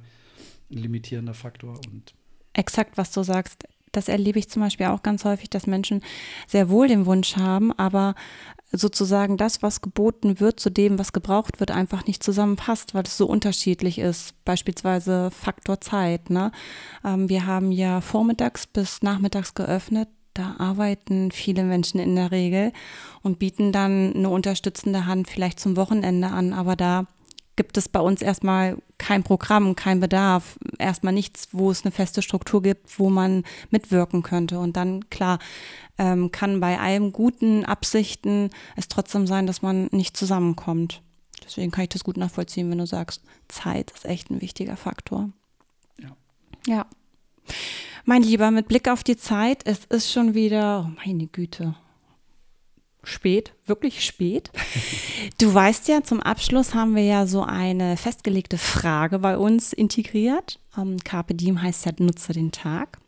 ein 0.70 0.78
limitierender 0.78 1.34
Faktor. 1.34 1.80
Und 1.90 2.14
Exakt, 2.54 2.96
was 2.96 3.12
du 3.12 3.22
sagst 3.22 3.64
das 3.92 4.08
erlebe 4.08 4.38
ich 4.38 4.48
zum 4.48 4.62
Beispiel 4.62 4.86
auch 4.86 5.02
ganz 5.02 5.24
häufig, 5.24 5.50
dass 5.50 5.66
Menschen 5.66 6.02
sehr 6.46 6.68
wohl 6.68 6.88
den 6.88 7.06
Wunsch 7.06 7.36
haben, 7.36 7.72
aber 7.72 8.14
sozusagen 8.70 9.36
das, 9.36 9.62
was 9.62 9.80
geboten 9.80 10.40
wird, 10.40 10.60
zu 10.60 10.70
dem, 10.70 10.98
was 10.98 11.12
gebraucht 11.12 11.58
wird, 11.58 11.70
einfach 11.70 12.06
nicht 12.06 12.22
zusammenpasst, 12.22 12.94
weil 12.94 13.04
es 13.04 13.16
so 13.16 13.26
unterschiedlich 13.26 13.98
ist. 13.98 14.34
Beispielsweise 14.44 15.30
Faktor 15.30 15.80
Zeit. 15.80 16.28
Ne? 16.28 16.52
Ähm, 17.04 17.28
wir 17.28 17.46
haben 17.46 17.72
ja 17.72 18.00
vormittags 18.00 18.66
bis 18.66 19.02
nachmittags 19.02 19.54
geöffnet. 19.54 20.08
Da 20.38 20.54
arbeiten 20.58 21.32
viele 21.32 21.64
Menschen 21.64 21.98
in 21.98 22.14
der 22.14 22.30
Regel 22.30 22.72
und 23.22 23.40
bieten 23.40 23.72
dann 23.72 24.14
eine 24.14 24.28
unterstützende 24.28 25.04
Hand 25.04 25.28
vielleicht 25.28 25.58
zum 25.58 25.76
Wochenende 25.76 26.28
an. 26.28 26.52
Aber 26.52 26.76
da 26.76 27.06
gibt 27.56 27.76
es 27.76 27.88
bei 27.88 27.98
uns 27.98 28.22
erstmal 28.22 28.78
kein 28.98 29.24
Programm, 29.24 29.74
kein 29.74 29.98
Bedarf, 29.98 30.56
erstmal 30.78 31.12
nichts, 31.12 31.48
wo 31.50 31.72
es 31.72 31.84
eine 31.84 31.90
feste 31.90 32.22
Struktur 32.22 32.62
gibt, 32.62 33.00
wo 33.00 33.10
man 33.10 33.42
mitwirken 33.70 34.22
könnte. 34.22 34.60
Und 34.60 34.76
dann, 34.76 35.10
klar, 35.10 35.40
ähm, 35.98 36.30
kann 36.30 36.60
bei 36.60 36.78
allen 36.78 37.10
guten 37.10 37.64
Absichten 37.64 38.50
es 38.76 38.86
trotzdem 38.86 39.26
sein, 39.26 39.48
dass 39.48 39.60
man 39.60 39.88
nicht 39.90 40.16
zusammenkommt. 40.16 41.02
Deswegen 41.44 41.72
kann 41.72 41.82
ich 41.82 41.88
das 41.90 42.04
gut 42.04 42.16
nachvollziehen, 42.16 42.70
wenn 42.70 42.78
du 42.78 42.86
sagst, 42.86 43.24
Zeit 43.48 43.90
ist 43.90 44.04
echt 44.04 44.30
ein 44.30 44.40
wichtiger 44.40 44.76
Faktor. 44.76 45.30
Ja. 46.00 46.16
Ja. 46.64 46.86
Mein 48.04 48.22
Lieber, 48.22 48.50
mit 48.50 48.68
Blick 48.68 48.88
auf 48.88 49.04
die 49.04 49.16
Zeit, 49.16 49.62
es 49.66 49.84
ist 49.86 50.10
schon 50.10 50.34
wieder, 50.34 50.86
oh 50.86 50.92
meine 51.04 51.26
Güte, 51.26 51.74
spät, 53.04 53.52
wirklich 53.66 54.04
spät. 54.04 54.50
Du 55.38 55.52
weißt 55.52 55.88
ja, 55.88 56.02
zum 56.02 56.20
Abschluss 56.20 56.74
haben 56.74 56.94
wir 56.94 57.04
ja 57.04 57.26
so 57.26 57.42
eine 57.42 57.96
festgelegte 57.96 58.58
Frage 58.58 59.18
bei 59.18 59.36
uns 59.36 59.72
integriert. 59.72 60.60
Ähm, 60.76 60.98
Carpe 61.04 61.34
Diem 61.34 61.60
heißt 61.60 61.86
ja, 61.86 61.92
nutze 61.98 62.32
den 62.32 62.52
Tag. 62.52 62.98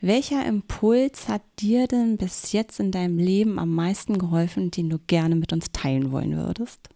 Welcher 0.00 0.44
Impuls 0.44 1.28
hat 1.28 1.42
dir 1.58 1.86
denn 1.86 2.16
bis 2.16 2.52
jetzt 2.52 2.80
in 2.80 2.90
deinem 2.90 3.18
Leben 3.18 3.58
am 3.58 3.74
meisten 3.74 4.18
geholfen, 4.18 4.70
den 4.70 4.90
du 4.90 4.98
gerne 4.98 5.36
mit 5.36 5.52
uns 5.52 5.72
teilen 5.72 6.10
wollen 6.10 6.36
würdest? 6.36 6.88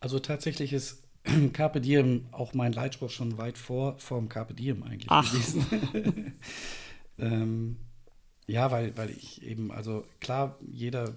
Also 0.00 0.18
tatsächlich 0.18 0.72
ist 0.72 1.03
Carpe 1.52 1.80
Diem 1.80 2.26
auch 2.32 2.54
mein 2.54 2.72
Leitspruch 2.72 3.10
schon 3.10 3.38
weit 3.38 3.58
vor 3.58 3.98
vom 3.98 4.28
Carpe 4.28 4.54
Diem 4.54 4.82
eigentlich 4.82 5.10
Ach. 5.10 5.30
gewesen. 5.30 6.34
ähm, 7.18 7.76
ja, 8.46 8.70
weil, 8.70 8.96
weil 8.96 9.10
ich 9.10 9.42
eben, 9.42 9.72
also 9.72 10.04
klar, 10.20 10.58
jeder, 10.70 11.14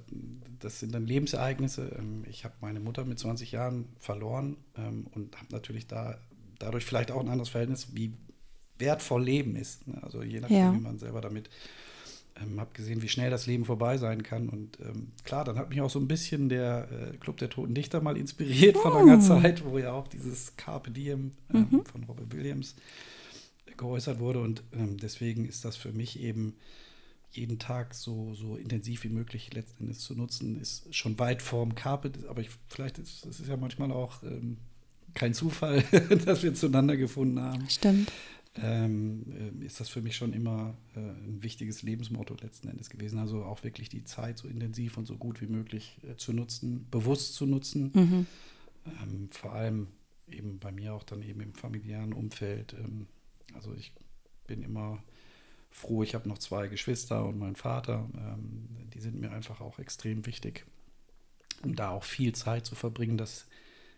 das 0.59 0.79
sind 0.79 0.93
dann 0.93 1.05
Lebensereignisse. 1.05 1.95
Ähm, 1.99 2.23
ich 2.29 2.45
habe 2.45 2.55
meine 2.61 2.79
Mutter 2.79 3.03
mit 3.03 3.19
20 3.19 3.51
Jahren 3.51 3.89
verloren 3.99 4.55
ähm, 4.77 5.07
und 5.13 5.35
habe 5.37 5.47
natürlich 5.51 5.87
da 5.87 6.17
dadurch 6.59 6.85
vielleicht 6.85 7.11
auch 7.11 7.19
ein 7.19 7.27
anderes 7.29 7.49
Verhältnis, 7.49 7.89
wie 7.93 8.13
wertvoll 8.79 9.23
Leben 9.23 9.55
ist. 9.55 9.87
Ne? 9.87 10.01
Also 10.03 10.23
je 10.23 10.39
nachdem, 10.39 10.57
Ja. 10.57 10.73
wie 10.73 10.79
man 10.79 10.99
selber 10.99 11.19
damit 11.21 11.49
ähm, 12.41 12.59
habe 12.59 12.71
gesehen, 12.73 13.01
wie 13.01 13.09
schnell 13.09 13.29
das 13.29 13.45
Leben 13.45 13.65
vorbei 13.65 13.97
sein 13.97 14.23
kann. 14.23 14.49
Und 14.49 14.79
ähm, 14.81 15.11
klar, 15.23 15.43
dann 15.43 15.57
hat 15.57 15.69
mich 15.69 15.81
auch 15.81 15.89
so 15.89 15.99
ein 15.99 16.07
bisschen 16.07 16.49
der 16.49 16.87
äh, 16.91 17.17
Club 17.17 17.37
der 17.37 17.49
Toten 17.49 17.73
Dichter 17.73 18.01
mal 18.01 18.17
inspiriert 18.17 18.77
vor 18.77 18.93
langer 18.93 19.19
Zeit, 19.19 19.63
wo 19.65 19.77
ja 19.77 19.93
auch 19.93 20.07
dieses 20.07 20.55
Carpe 20.57 20.91
Diem 20.91 21.31
ähm, 21.53 21.83
von 21.91 22.03
Robert 22.03 22.33
Williams 22.33 22.75
geäußert 23.77 24.19
wurde. 24.19 24.41
Und 24.41 24.63
ähm, 24.73 24.97
deswegen 24.97 25.45
ist 25.45 25.65
das 25.65 25.75
für 25.75 25.91
mich 25.91 26.19
eben 26.19 26.53
jeden 27.31 27.59
Tag 27.59 27.93
so, 27.93 28.33
so 28.33 28.55
intensiv 28.55 29.03
wie 29.03 29.09
möglich 29.09 29.53
letzten 29.53 29.83
Endes 29.83 29.99
zu 29.99 30.15
nutzen, 30.15 30.59
ist 30.59 30.93
schon 30.95 31.19
weit 31.19 31.41
vorm 31.41 31.75
Carpe. 31.75 32.11
Aber 32.29 32.41
ich, 32.41 32.49
vielleicht 32.67 32.97
ist 32.97 33.25
es 33.25 33.47
ja 33.47 33.57
manchmal 33.57 33.91
auch 33.91 34.23
ähm, 34.23 34.57
kein 35.13 35.33
Zufall, 35.33 35.83
dass 36.25 36.43
wir 36.43 36.53
zueinander 36.53 36.97
gefunden 36.97 37.41
haben 37.41 37.69
Stimmt. 37.69 38.11
Ähm, 38.61 39.25
ähm, 39.37 39.61
ist 39.61 39.79
das 39.79 39.89
für 39.89 40.01
mich 40.01 40.15
schon 40.15 40.33
immer 40.33 40.75
äh, 40.95 40.99
ein 40.99 41.43
wichtiges 41.43 41.83
Lebensmotto 41.83 42.35
letzten 42.41 42.67
Endes 42.67 42.89
gewesen. 42.89 43.19
Also 43.19 43.43
auch 43.43 43.63
wirklich 43.63 43.89
die 43.89 44.03
Zeit 44.03 44.37
so 44.37 44.47
intensiv 44.47 44.97
und 44.97 45.05
so 45.05 45.17
gut 45.17 45.41
wie 45.41 45.47
möglich 45.47 45.99
äh, 46.03 46.15
zu 46.15 46.33
nutzen, 46.33 46.87
bewusst 46.89 47.35
zu 47.35 47.45
nutzen. 47.45 47.91
Mhm. 47.93 48.25
Ähm, 49.03 49.29
vor 49.31 49.53
allem 49.53 49.87
eben 50.29 50.59
bei 50.59 50.71
mir 50.71 50.93
auch 50.93 51.03
dann 51.03 51.21
eben 51.21 51.41
im 51.41 51.53
familiären 51.53 52.13
Umfeld. 52.13 52.73
Ähm, 52.73 53.07
also 53.53 53.73
ich 53.73 53.93
bin 54.47 54.61
immer 54.63 55.03
froh, 55.69 56.03
ich 56.03 56.15
habe 56.15 56.27
noch 56.27 56.37
zwei 56.37 56.67
Geschwister 56.67 57.25
und 57.25 57.37
meinen 57.37 57.55
Vater. 57.55 58.09
Ähm, 58.15 58.67
die 58.93 58.99
sind 58.99 59.19
mir 59.19 59.31
einfach 59.31 59.61
auch 59.61 59.79
extrem 59.79 60.25
wichtig, 60.25 60.65
um 61.63 61.75
da 61.75 61.89
auch 61.89 62.03
viel 62.03 62.33
Zeit 62.33 62.65
zu 62.65 62.75
verbringen, 62.75 63.17
dass 63.17 63.47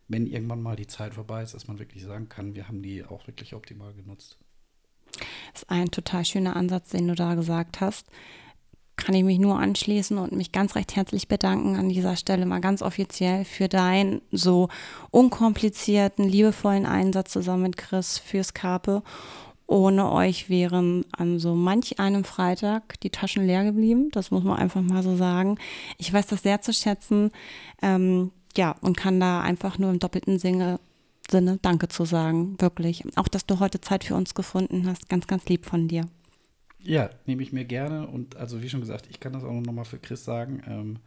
wenn 0.10 0.26
irgendwann 0.26 0.62
mal 0.62 0.76
die 0.76 0.88
Zeit 0.88 1.14
vorbei 1.14 1.44
ist, 1.44 1.54
dass 1.54 1.68
man 1.68 1.78
wirklich 1.78 2.04
sagen 2.04 2.30
kann, 2.30 2.56
wir 2.56 2.68
haben 2.68 2.82
die 2.82 3.06
auch 3.06 3.28
wirklich 3.28 3.54
optimal 3.54 3.94
genutzt. 3.94 4.40
Ist 5.60 5.70
ein 5.70 5.92
total 5.92 6.24
schöner 6.24 6.56
Ansatz, 6.56 6.90
den 6.90 7.10
du 7.10 7.16
da 7.16 7.36
gesagt 7.36 7.82
hast. 7.82 8.06
Kann 8.96 9.14
ich 9.14 9.26
mich 9.26 9.40
nur 9.40 9.60
anschließen 9.60 10.18
und 10.18 10.32
mich 10.32 10.54
ganz 10.54 10.76
recht 10.76 10.96
herzlich 10.96 11.28
bedanken 11.28 11.76
an 11.76 11.90
dieser 11.90 12.16
Stelle 12.16 12.46
mal 12.46 12.62
ganz 12.62 12.82
offiziell 12.82 13.44
für 13.44 13.68
deinen 13.68 14.22
so 14.32 14.70
unkomplizierten, 15.12 16.30
liebevollen 16.30 16.86
Einsatz 16.86 17.32
zusammen 17.32 17.64
mit 17.64 17.78
Chris 17.78 18.18
fürs 18.18 18.54
Carpe. 18.54 19.04
Ohne 19.68 20.10
euch 20.12 20.50
wären 20.50 21.04
an 21.12 21.40
so 21.40 21.56
manch 21.56 22.00
einem 22.00 22.24
Freitag 22.24 22.98
die 23.02 23.10
Taschen 23.10 23.46
leer 23.46 23.66
geblieben. 23.66 24.12
Das 24.14 24.32
muss 24.32 24.46
man 24.46 24.58
einfach 24.58 24.82
mal 24.82 25.04
so 25.04 25.18
sagen. 25.18 25.58
Ich 25.98 26.14
weiß 26.14 26.28
das 26.28 26.44
sehr 26.44 26.62
zu 26.62 26.72
schätzen. 26.72 27.32
Ähm, 27.82 28.32
ja, 28.56 28.76
und 28.80 28.96
kann 28.96 29.20
da 29.20 29.42
einfach 29.42 29.78
nur 29.78 29.90
im 29.90 30.00
doppelten 30.00 30.40
Sinne, 30.40 30.80
Sinne 31.30 31.60
Danke 31.62 31.88
zu 31.88 32.06
sagen. 32.06 32.60
Wirklich. 32.60 33.04
Auch, 33.18 33.28
dass 33.28 33.46
du 33.46 33.60
heute 33.60 33.82
Zeit 33.82 34.04
für 34.04 34.16
uns 34.16 34.34
gefunden 34.34 34.88
hast. 34.88 35.10
Ganz, 35.10 35.28
ganz 35.28 35.46
lieb 35.46 35.66
von 35.66 35.88
dir. 35.88 36.06
Ja, 36.82 37.10
nehme 37.26 37.44
ich 37.44 37.52
mir 37.52 37.66
gerne. 37.66 38.08
Und 38.08 38.38
also 38.38 38.62
wie 38.62 38.70
schon 38.70 38.80
gesagt, 38.80 39.08
ich 39.10 39.20
kann 39.20 39.34
das 39.34 39.44
auch 39.44 39.52
noch 39.52 39.74
mal 39.74 39.84
für 39.84 40.00
Chris 40.00 40.24
sagen. 40.24 40.62
Ähm, 40.68 41.00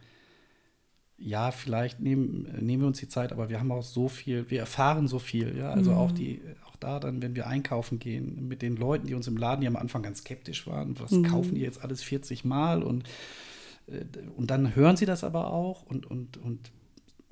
ja, 1.17 1.51
vielleicht 1.51 1.99
nehmen, 1.99 2.47
nehmen 2.59 2.83
wir 2.83 2.87
uns 2.87 2.99
die 2.99 3.07
Zeit, 3.07 3.31
aber 3.31 3.49
wir 3.49 3.59
haben 3.59 3.71
auch 3.71 3.83
so 3.83 4.09
viel, 4.09 4.49
wir 4.49 4.59
erfahren 4.59 5.07
so 5.07 5.19
viel, 5.19 5.57
ja. 5.57 5.71
Also 5.71 5.93
auch 5.93 6.11
die, 6.11 6.41
auch 6.67 6.75
da 6.75 6.99
dann, 6.99 7.21
wenn 7.21 7.35
wir 7.35 7.47
einkaufen 7.47 7.99
gehen, 7.99 8.47
mit 8.47 8.61
den 8.61 8.75
Leuten, 8.75 9.07
die 9.07 9.13
uns 9.13 9.27
im 9.27 9.37
Laden, 9.37 9.61
die 9.61 9.67
am 9.67 9.75
Anfang 9.75 10.03
ganz 10.03 10.19
skeptisch 10.19 10.67
waren, 10.67 10.99
was 10.99 11.11
kaufen 11.23 11.55
die 11.55 11.61
jetzt 11.61 11.81
alles 11.81 12.03
40 12.03 12.43
Mal 12.45 12.83
und, 12.83 13.07
äh, 13.87 14.03
und 14.35 14.51
dann 14.51 14.75
hören 14.75 14.97
sie 14.97 15.05
das 15.05 15.23
aber 15.23 15.53
auch 15.53 15.83
und, 15.83 16.05
und, 16.05 16.37
und 16.37 16.71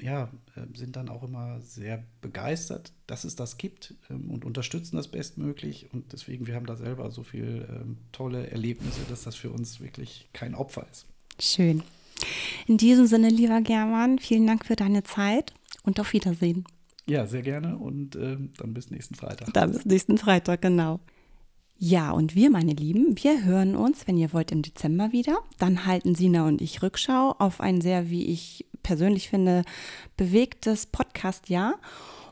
ja, 0.01 0.29
äh, 0.55 0.77
sind 0.77 0.95
dann 0.95 1.09
auch 1.09 1.23
immer 1.23 1.61
sehr 1.61 2.03
begeistert, 2.21 2.91
dass 3.07 3.23
es 3.23 3.35
das 3.35 3.57
gibt 3.57 3.95
ähm, 4.09 4.29
und 4.31 4.45
unterstützen 4.45 4.95
das 4.95 5.07
bestmöglich. 5.07 5.89
Und 5.93 6.11
deswegen, 6.11 6.47
wir 6.47 6.55
haben 6.55 6.65
da 6.65 6.75
selber 6.75 7.11
so 7.11 7.23
viel 7.23 7.67
ähm, 7.69 7.97
tolle 8.11 8.49
Erlebnisse, 8.49 9.01
dass 9.09 9.23
das 9.23 9.35
für 9.35 9.51
uns 9.51 9.79
wirklich 9.79 10.29
kein 10.33 10.55
Opfer 10.55 10.85
ist. 10.91 11.05
Schön. 11.39 11.83
In 12.67 12.77
diesem 12.77 13.07
Sinne, 13.07 13.29
lieber 13.29 13.61
German, 13.61 14.19
vielen 14.19 14.47
Dank 14.47 14.65
für 14.65 14.75
deine 14.75 15.03
Zeit 15.03 15.53
und 15.83 15.99
auf 15.99 16.13
Wiedersehen. 16.13 16.65
Ja, 17.07 17.25
sehr 17.25 17.41
gerne 17.41 17.77
und 17.77 18.15
ähm, 18.15 18.51
dann 18.57 18.73
bis 18.73 18.91
nächsten 18.91 19.15
Freitag. 19.15 19.53
Dann 19.53 19.71
bis 19.71 19.85
nächsten 19.85 20.17
Freitag, 20.17 20.61
genau. 20.61 20.99
Ja, 21.83 22.11
und 22.11 22.35
wir, 22.35 22.51
meine 22.51 22.73
Lieben, 22.73 23.15
wir 23.23 23.43
hören 23.43 23.75
uns, 23.75 24.05
wenn 24.05 24.15
ihr 24.15 24.33
wollt, 24.33 24.51
im 24.51 24.61
Dezember 24.61 25.11
wieder. 25.13 25.39
Dann 25.57 25.87
halten 25.87 26.13
Sina 26.13 26.45
und 26.45 26.61
ich 26.61 26.83
Rückschau 26.83 27.33
auf 27.39 27.59
ein 27.59 27.81
sehr, 27.81 28.11
wie 28.11 28.27
ich 28.27 28.67
persönlich 28.83 29.29
finde, 29.29 29.63
bewegtes 30.15 30.85
Podcast-Jahr. 30.85 31.79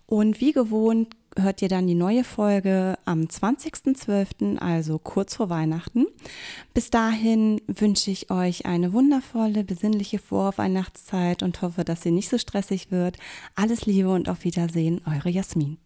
Und 0.05 0.39
wie 0.39 0.51
gewohnt 0.51 1.15
hört 1.35 1.63
ihr 1.63 1.67
dann 1.67 1.87
die 1.87 1.95
neue 1.95 2.23
Folge 2.23 2.99
am 3.05 3.21
20.12., 3.21 4.59
also 4.59 4.99
kurz 4.99 5.33
vor 5.33 5.49
Weihnachten. 5.49 6.05
Bis 6.75 6.91
dahin 6.91 7.59
wünsche 7.65 8.11
ich 8.11 8.29
euch 8.29 8.67
eine 8.67 8.93
wundervolle, 8.93 9.63
besinnliche 9.63 10.19
Vorweihnachtszeit 10.19 11.41
und 11.41 11.63
hoffe, 11.63 11.83
dass 11.83 12.03
sie 12.03 12.11
nicht 12.11 12.29
so 12.29 12.37
stressig 12.37 12.91
wird. 12.91 13.17
Alles 13.55 13.87
Liebe 13.87 14.11
und 14.11 14.29
auf 14.29 14.43
Wiedersehen, 14.43 15.01
eure 15.07 15.31
Jasmin. 15.31 15.79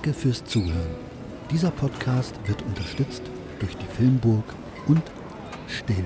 Danke 0.00 0.14
fürs 0.14 0.44
Zuhören. 0.44 0.94
Dieser 1.50 1.72
Podcast 1.72 2.32
wird 2.46 2.62
unterstützt 2.62 3.22
durch 3.58 3.76
die 3.76 3.86
Filmburg 3.96 4.44
und 4.86 5.02
Still. 5.66 6.04